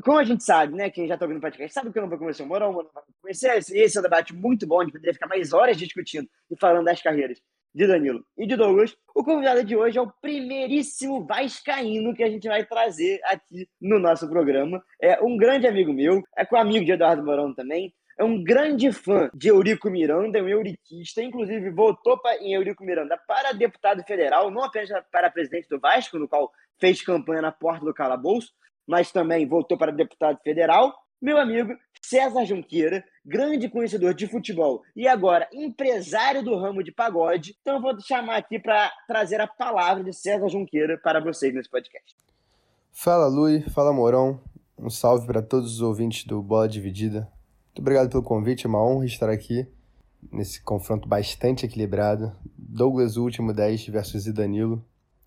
Como 0.03 0.17
a 0.17 0.25
gente 0.25 0.43
sabe, 0.43 0.75
né, 0.75 0.89
quem 0.89 1.07
já 1.07 1.17
tá 1.17 1.23
ouvindo 1.23 1.37
o 1.37 1.41
podcast, 1.41 1.73
sabe 1.73 1.91
que 1.91 1.97
eu 1.97 2.01
não 2.01 2.09
vou 2.09 2.19
conhecer 2.19 2.43
o 2.43 2.45
Morão, 2.45 2.71
o 2.71 2.73
Morão 2.73 2.89
vai 2.93 3.03
conhecer. 3.21 3.57
Esse 3.57 3.97
é 3.97 3.99
um 3.99 4.03
debate 4.03 4.33
muito 4.33 4.67
bom, 4.67 4.81
a 4.81 4.83
gente 4.83 4.91
poderia 4.91 5.13
ficar 5.13 5.27
mais 5.27 5.53
horas 5.53 5.77
discutindo 5.77 6.27
e 6.51 6.59
falando 6.59 6.85
das 6.85 7.01
carreiras 7.01 7.39
de 7.75 7.85
Danilo 7.85 8.25
e 8.37 8.47
de 8.47 8.55
Douglas. 8.55 8.95
O 9.13 9.21
convidado 9.21 9.61
de 9.61 9.75
hoje 9.75 9.97
é 9.97 10.01
o 10.01 10.09
primeiríssimo 10.21 11.25
Vascaíno 11.25 12.15
que 12.15 12.23
a 12.23 12.29
gente 12.29 12.47
vai 12.47 12.65
trazer 12.65 13.19
aqui 13.25 13.67
no 13.81 13.99
nosso 13.99 14.29
programa. 14.29 14.81
É 15.01 15.21
um 15.21 15.35
grande 15.35 15.67
amigo 15.67 15.91
meu, 15.91 16.23
é 16.37 16.45
com 16.45 16.55
amigo 16.55 16.85
de 16.85 16.93
Eduardo 16.93 17.23
Morão 17.23 17.53
também. 17.53 17.93
É 18.17 18.23
um 18.23 18.41
grande 18.41 18.93
fã 18.93 19.29
de 19.33 19.49
Eurico 19.49 19.89
Miranda, 19.89 20.39
é 20.39 20.41
um 20.41 20.47
euriquista, 20.47 21.21
inclusive 21.21 21.69
votou 21.69 22.17
em 22.39 22.53
Eurico 22.53 22.81
Miranda 22.85 23.19
para 23.27 23.51
deputado 23.51 24.01
federal, 24.05 24.49
não 24.49 24.63
apenas 24.63 24.89
para 25.11 25.29
presidente 25.29 25.67
do 25.67 25.77
Vasco, 25.77 26.17
no 26.17 26.29
qual 26.29 26.49
fez 26.79 27.01
campanha 27.01 27.41
na 27.41 27.51
porta 27.51 27.83
do 27.83 27.93
calabouço, 27.93 28.53
mas 28.87 29.11
também 29.11 29.45
votou 29.45 29.77
para 29.77 29.91
deputado 29.91 30.39
federal. 30.41 30.95
Meu 31.21 31.37
amigo 31.37 31.75
César 32.09 32.45
Junqueira, 32.45 33.03
grande 33.25 33.67
conhecedor 33.67 34.13
de 34.13 34.27
futebol 34.27 34.83
e 34.95 35.07
agora 35.07 35.49
empresário 35.51 36.43
do 36.43 36.55
ramo 36.55 36.83
de 36.83 36.91
pagode. 36.91 37.57
Então 37.61 37.75
eu 37.75 37.81
vou 37.81 37.99
chamar 37.99 38.37
aqui 38.37 38.59
para 38.59 38.91
trazer 39.07 39.41
a 39.41 39.47
palavra 39.47 40.03
de 40.03 40.13
César 40.13 40.47
Junqueira 40.47 40.99
para 40.99 41.19
vocês 41.19 41.53
nesse 41.53 41.69
podcast. 41.69 42.15
Fala, 42.91 43.27
Lui. 43.27 43.61
Fala, 43.69 43.91
Morão. 43.91 44.39
Um 44.77 44.89
salve 44.89 45.25
para 45.25 45.41
todos 45.41 45.75
os 45.75 45.81
ouvintes 45.81 46.25
do 46.25 46.41
Bola 46.41 46.67
Dividida. 46.67 47.31
Muito 47.67 47.79
obrigado 47.79 48.09
pelo 48.09 48.23
convite, 48.23 48.65
é 48.65 48.69
uma 48.69 48.83
honra 48.83 49.05
estar 49.05 49.29
aqui 49.29 49.67
nesse 50.31 50.61
confronto 50.61 51.07
bastante 51.07 51.65
equilibrado. 51.65 52.35
Douglas, 52.57 53.17
o 53.17 53.23
último 53.23 53.53
10 53.53 53.87
versus 53.87 54.25
Danilo, 54.33 54.83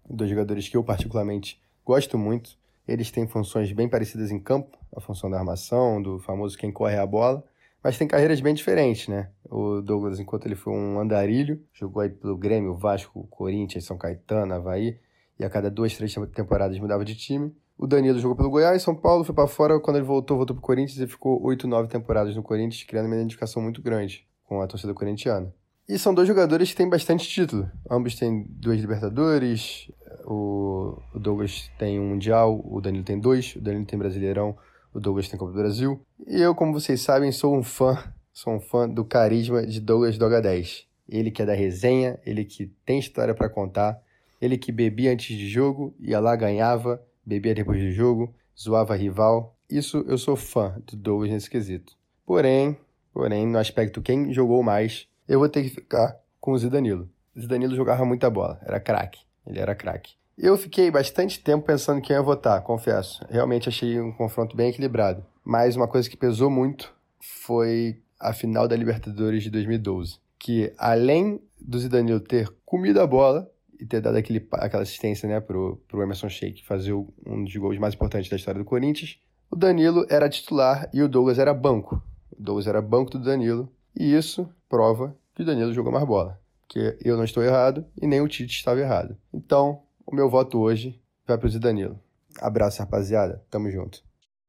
dois 0.09 0.31
jogadores 0.31 0.69
que 0.69 0.77
eu 0.77 0.85
particularmente 0.85 1.61
gosto 1.85 2.17
muito. 2.19 2.58
Eles 2.89 3.11
têm 3.11 3.27
funções 3.27 3.71
bem 3.71 3.87
parecidas 3.87 4.31
em 4.31 4.41
campo, 4.41 4.79
a 4.97 5.01
função 5.01 5.29
da 5.29 5.39
armação, 5.39 6.01
do 6.01 6.19
famoso 6.19 6.57
quem 6.57 6.73
corre 6.73 6.97
a 6.97 7.07
bola, 7.07 7.45
mas 7.85 7.99
tem 7.99 8.09
carreiras 8.09 8.41
bem 8.41 8.55
diferentes, 8.55 9.09
né? 9.09 9.29
O 9.45 9.83
Douglas, 9.83 10.19
enquanto 10.19 10.47
ele 10.47 10.55
foi 10.55 10.73
um 10.73 10.99
andarilho, 10.99 11.63
jogou 11.75 12.01
aí 12.01 12.09
pelo 12.09 12.35
Grêmio, 12.35 12.75
Vasco, 12.75 13.27
Corinthians, 13.31 13.85
São 13.85 13.99
Caetano, 13.99 14.55
Havaí, 14.55 14.99
e 15.39 15.45
a 15.45 15.51
cada 15.51 15.71
duas, 15.71 15.95
três 15.95 16.15
temporadas 16.35 16.79
mudava 16.79 17.05
de 17.05 17.15
time. 17.15 17.55
O 17.77 17.87
Danilo 17.87 18.19
jogou 18.19 18.37
pelo 18.37 18.51
Goiás, 18.51 18.83
São 18.83 18.97
Paulo, 18.97 19.23
foi 19.23 19.35
para 19.35 19.47
fora, 19.47 19.79
quando 19.79 19.97
ele 19.99 20.07
voltou, 20.07 20.39
voltou 20.39 20.57
pro 20.57 20.65
Corinthians 20.65 20.99
e 20.99 21.07
ficou 21.07 21.41
oito, 21.45 21.69
nove 21.69 21.89
temporadas 21.89 22.35
no 22.35 22.43
Corinthians, 22.43 22.83
criando 22.85 23.07
uma 23.07 23.17
identificação 23.17 23.63
muito 23.63 23.83
grande 23.83 24.27
com 24.45 24.63
a 24.63 24.67
torcida 24.67 24.95
corintiana. 24.95 25.53
E 25.89 25.99
são 25.99 26.13
dois 26.13 26.29
jogadores 26.29 26.71
que 26.71 26.77
têm 26.77 26.89
bastante 26.89 27.27
título. 27.27 27.71
Ambos 27.91 28.15
têm 28.15 28.45
duas 28.51 28.79
Libertadores. 28.79 29.91
O 30.31 31.01
Douglas 31.15 31.71
tem 31.79 31.99
um 31.99 32.11
Mundial, 32.11 32.61
o 32.63 32.83
Danilo 32.83 33.03
tem 33.03 33.19
dois. 33.19 33.57
O 33.57 33.63
Danilo 33.63 33.87
tem 33.87 33.99
Brasileirão, 33.99 34.55
o 34.93 35.01
Douglas 35.01 35.27
tem 35.27 35.39
Copa 35.39 35.53
do 35.53 35.59
Brasil. 35.59 36.05
E 36.27 36.39
eu, 36.39 36.55
como 36.55 36.75
vocês 36.75 37.01
sabem, 37.01 37.33
sou 37.33 37.57
um 37.57 37.63
fã, 37.63 37.97
sou 38.31 38.53
um 38.53 38.61
fã 38.61 38.87
do 38.87 39.07
carisma 39.07 39.67
de 39.67 39.81
Douglas 39.81 40.19
Doga 40.19 40.43
10. 40.43 40.87
Ele 41.09 41.31
que 41.31 41.41
é 41.41 41.47
da 41.47 41.55
resenha, 41.55 42.19
ele 42.27 42.45
que 42.45 42.67
tem 42.85 42.99
história 42.99 43.35
para 43.35 43.49
contar, 43.49 43.99
ele 44.39 44.59
que 44.59 44.71
bebia 44.71 45.13
antes 45.13 45.35
de 45.35 45.49
jogo, 45.49 45.95
ia 45.99 46.21
lá, 46.21 46.37
ganhava, 46.37 47.03
bebia 47.25 47.55
depois 47.55 47.81
do 47.81 47.91
jogo, 47.91 48.35
zoava 48.59 48.95
rival. 48.95 49.57
isso 49.71 50.05
eu 50.07 50.19
sou 50.19 50.37
fã 50.37 50.79
do 50.87 50.95
Douglas 50.95 51.31
nesse 51.31 51.49
quesito. 51.49 51.97
Porém, 52.27 52.77
porém, 53.15 53.47
no 53.47 53.59
aspecto 53.59 54.03
quem 54.03 54.31
jogou 54.31 54.63
mais, 54.63 55.09
eu 55.27 55.39
vou 55.39 55.49
ter 55.49 55.63
que 55.63 55.71
ficar 55.71 56.21
com 56.39 56.53
o 56.53 56.59
Zidanilo. 56.59 57.09
Zidanilo 57.39 57.75
jogava 57.75 58.05
muita 58.05 58.29
bola, 58.29 58.61
era 58.63 58.79
craque, 58.79 59.21
ele 59.49 59.59
era 59.59 59.75
craque. 59.75 60.15
Eu 60.37 60.57
fiquei 60.57 60.91
bastante 60.91 61.41
tempo 61.41 61.67
pensando 61.67 62.01
quem 62.01 62.15
ia 62.15 62.23
votar, 62.23 62.63
confesso. 62.63 63.25
Realmente 63.29 63.69
achei 63.69 64.01
um 64.01 64.13
confronto 64.13 64.57
bem 64.57 64.71
equilibrado. 64.71 65.25
Mas 65.45 65.75
uma 65.75 65.89
coisa 65.89 66.09
que 66.09 66.17
pesou 66.17 66.49
muito 66.49 66.95
foi 67.21 68.01
a 68.21 68.33
final 68.33 68.69
da 68.69 68.77
Libertadores 68.77 69.43
de 69.43 69.51
2012. 69.51 70.19
Que 70.39 70.73
além 70.79 71.41
do 71.61 71.79
Zidanilo 71.79 72.21
ter 72.21 72.49
comido 72.65 73.01
a 73.01 73.07
bola 73.07 73.51
e 73.81 73.85
ter 73.85 74.01
dado 74.01 74.17
aquele, 74.17 74.47
aquela 74.53 74.83
assistência 74.83 75.29
né, 75.29 75.41
pro, 75.41 75.81
pro 75.89 76.03
Emerson 76.03 76.29
Sheik 76.29 76.65
fazer 76.65 76.93
um 76.93 77.43
dos 77.43 77.57
gols 77.57 77.79
mais 77.79 77.95
importantes 77.95 78.31
da 78.31 78.37
história 78.37 78.61
do 78.61 78.65
Corinthians, 78.65 79.19
o 79.51 79.57
Danilo 79.57 80.07
era 80.09 80.29
titular 80.29 80.89
e 80.93 81.03
o 81.03 81.09
Douglas 81.09 81.39
era 81.39 81.53
banco. 81.53 82.01
O 82.31 82.41
Douglas 82.41 82.67
era 82.67 82.81
banco 82.81 83.13
do 83.13 83.25
Danilo. 83.25 83.73
E 83.97 84.15
isso 84.15 84.49
prova 84.69 85.17
que 85.35 85.43
o 85.43 85.45
Danilo 85.45 85.73
jogou 85.73 85.93
mais 85.93 86.05
bola. 86.05 86.39
Que 86.69 86.99
eu 87.03 87.17
não 87.17 87.25
estou 87.25 87.43
errado 87.43 87.87
e 88.01 88.07
nem 88.07 88.21
o 88.21 88.29
Tite 88.29 88.55
estava 88.55 88.81
errado. 88.81 89.17
Então, 89.33 89.83
o 90.07 90.15
meu 90.15 90.29
voto 90.29 90.59
hoje 90.59 91.01
vai 91.27 91.39
pro 91.39 91.49
Zidanilo. 91.49 91.99
Abraço, 92.41 92.81
rapaziada. 92.81 93.43
Tamo 93.51 93.71
junto. 93.71 94.03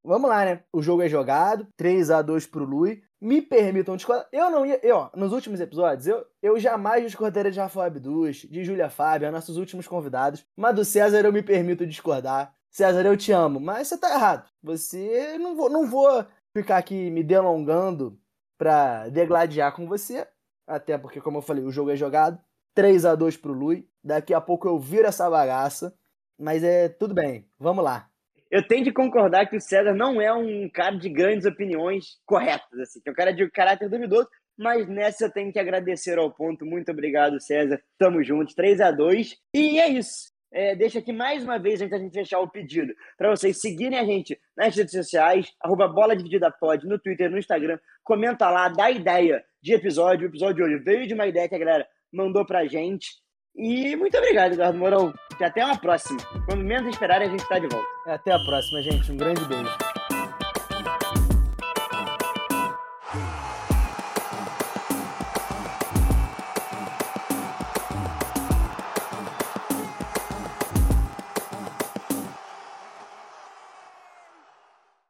Vamos 0.04 0.30
lá, 0.30 0.46
né? 0.46 0.64
O 0.72 0.82
jogo 0.82 1.02
é 1.02 1.10
jogado, 1.10 1.68
3 1.76 2.10
a 2.10 2.22
2 2.22 2.48
pro 2.48 2.64
Lui. 2.64 3.04
Me 3.22 3.42
permitam 3.42 3.98
discordar. 3.98 4.28
Eu 4.32 4.50
não 4.50 4.66
ia. 4.66 4.80
Eu, 4.82 4.96
ó, 4.96 5.10
nos 5.14 5.34
últimos 5.34 5.60
episódios, 5.60 6.08
eu, 6.08 6.26
eu 6.42 6.58
jamais 6.58 7.04
discordaria 7.04 7.52
de 7.52 7.60
Rafael 7.60 7.88
Abduz, 7.88 8.48
de 8.50 8.64
Júlia 8.64 8.90
Fábio, 8.90 9.32
nossos 9.32 9.58
últimos 9.58 9.88
convidados. 9.88 10.46
Mas 10.56 10.76
do 10.76 10.86
César 10.86 11.26
eu 11.26 11.34
me 11.34 11.44
permito 11.44 11.86
discordar. 11.86 12.54
César, 12.72 13.06
eu 13.06 13.18
te 13.18 13.32
amo, 13.32 13.60
mas 13.60 13.88
você 13.88 13.98
tá 13.98 14.14
errado. 14.14 14.50
Você. 14.64 15.38
Não 15.38 15.56
vou, 15.56 15.70
não 15.70 15.86
vou 15.86 16.26
ficar 16.54 16.78
aqui 16.78 17.12
me 17.12 17.24
delongando 17.24 18.18
pra 18.58 19.10
degladiar 19.10 19.76
com 19.76 19.86
você. 19.86 20.26
Até 20.70 21.00
porque, 21.00 21.20
como 21.20 21.40
eu 21.40 21.42
falei, 21.42 21.64
o 21.64 21.72
jogo 21.72 21.90
é 21.90 21.96
jogado. 21.96 22.40
3 22.76 23.04
a 23.04 23.16
2 23.16 23.38
pro 23.38 23.52
Lui. 23.52 23.90
Daqui 24.04 24.36
a 24.36 24.40
pouco 24.40 24.68
eu 24.68 24.78
viro 24.78 25.08
essa 25.08 25.28
bagaça. 25.28 25.92
Mas 26.38 26.64
é 26.64 26.88
tudo 26.88 27.14
bem, 27.14 27.46
vamos 27.60 27.84
lá. 27.84 28.08
Eu 28.52 28.66
tenho 28.68 28.84
de 28.84 28.92
concordar 28.92 29.48
que 29.48 29.58
o 29.58 29.62
César 29.62 29.94
não 29.94 30.22
é 30.22 30.32
um 30.32 30.70
cara 30.70 30.96
de 30.96 31.10
grandes 31.10 31.46
opiniões 31.46 32.18
corretas, 32.26 32.80
assim, 32.80 33.00
é 33.06 33.12
um 33.12 33.14
cara 33.14 33.32
de 33.32 33.48
caráter 33.52 33.90
duvidoso, 33.90 34.28
mas 34.58 34.88
nessa 34.88 35.26
eu 35.26 35.32
tenho 35.32 35.52
que 35.54 35.60
agradecer 35.60 36.18
ao 36.18 36.32
ponto. 36.32 36.66
Muito 36.66 36.92
obrigado, 36.92 37.40
César. 37.40 37.80
Tamo 37.98 38.24
juntos, 38.24 38.56
3 38.56 38.82
a 38.82 38.92
2 38.92 39.38
E 39.54 39.80
é 39.80 39.88
isso. 39.90 40.32
É, 40.52 40.76
deixa 40.76 41.00
aqui 41.00 41.14
mais 41.14 41.44
uma 41.44 41.60
vez, 41.60 41.82
antes 41.82 41.92
da 41.92 42.00
gente 42.00 42.14
fechar 42.14 42.40
o 42.40 42.50
pedido, 42.50 42.94
para 43.18 43.30
vocês 43.30 43.60
seguirem 43.62 44.00
a 44.00 44.04
gente 44.04 44.40
nas 44.58 44.76
redes 44.76 44.94
sociais, 44.94 45.52
arroba 45.62 45.88
Bola 45.88 46.16
Dividida 46.16 46.54
no 46.84 47.00
Twitter, 47.00 47.30
no 47.30 47.38
Instagram. 47.38 47.78
Comenta 48.04 48.50
lá, 48.50 48.68
dá 48.68 48.90
ideia 48.90 49.44
de 49.62 49.74
episódio. 49.74 50.26
O 50.26 50.32
episódio 50.32 50.56
de 50.56 50.64
hoje 50.64 50.84
veio 50.84 51.08
de 51.08 51.14
uma 51.14 51.28
ideia 51.28 51.48
que 51.48 51.56
a 51.56 51.60
galera 51.60 51.88
mandou 52.12 52.46
pra 52.46 52.66
gente. 52.66 53.08
E 53.56 53.96
muito 53.96 54.18
obrigado, 54.18 54.54
Eduardo 54.54 54.78
Mourão. 54.78 55.14
Até 55.40 55.64
uma 55.64 55.78
próxima. 55.78 56.20
Quando 56.46 56.64
menos 56.64 56.88
esperar, 56.88 57.22
a 57.22 57.26
gente 57.26 57.42
está 57.42 57.60
de 57.60 57.68
volta. 57.68 57.88
Até 58.08 58.32
a 58.32 58.40
próxima, 58.40 58.82
gente. 58.82 59.12
Um 59.12 59.18
grande 59.18 59.46
beijo. 59.46 59.99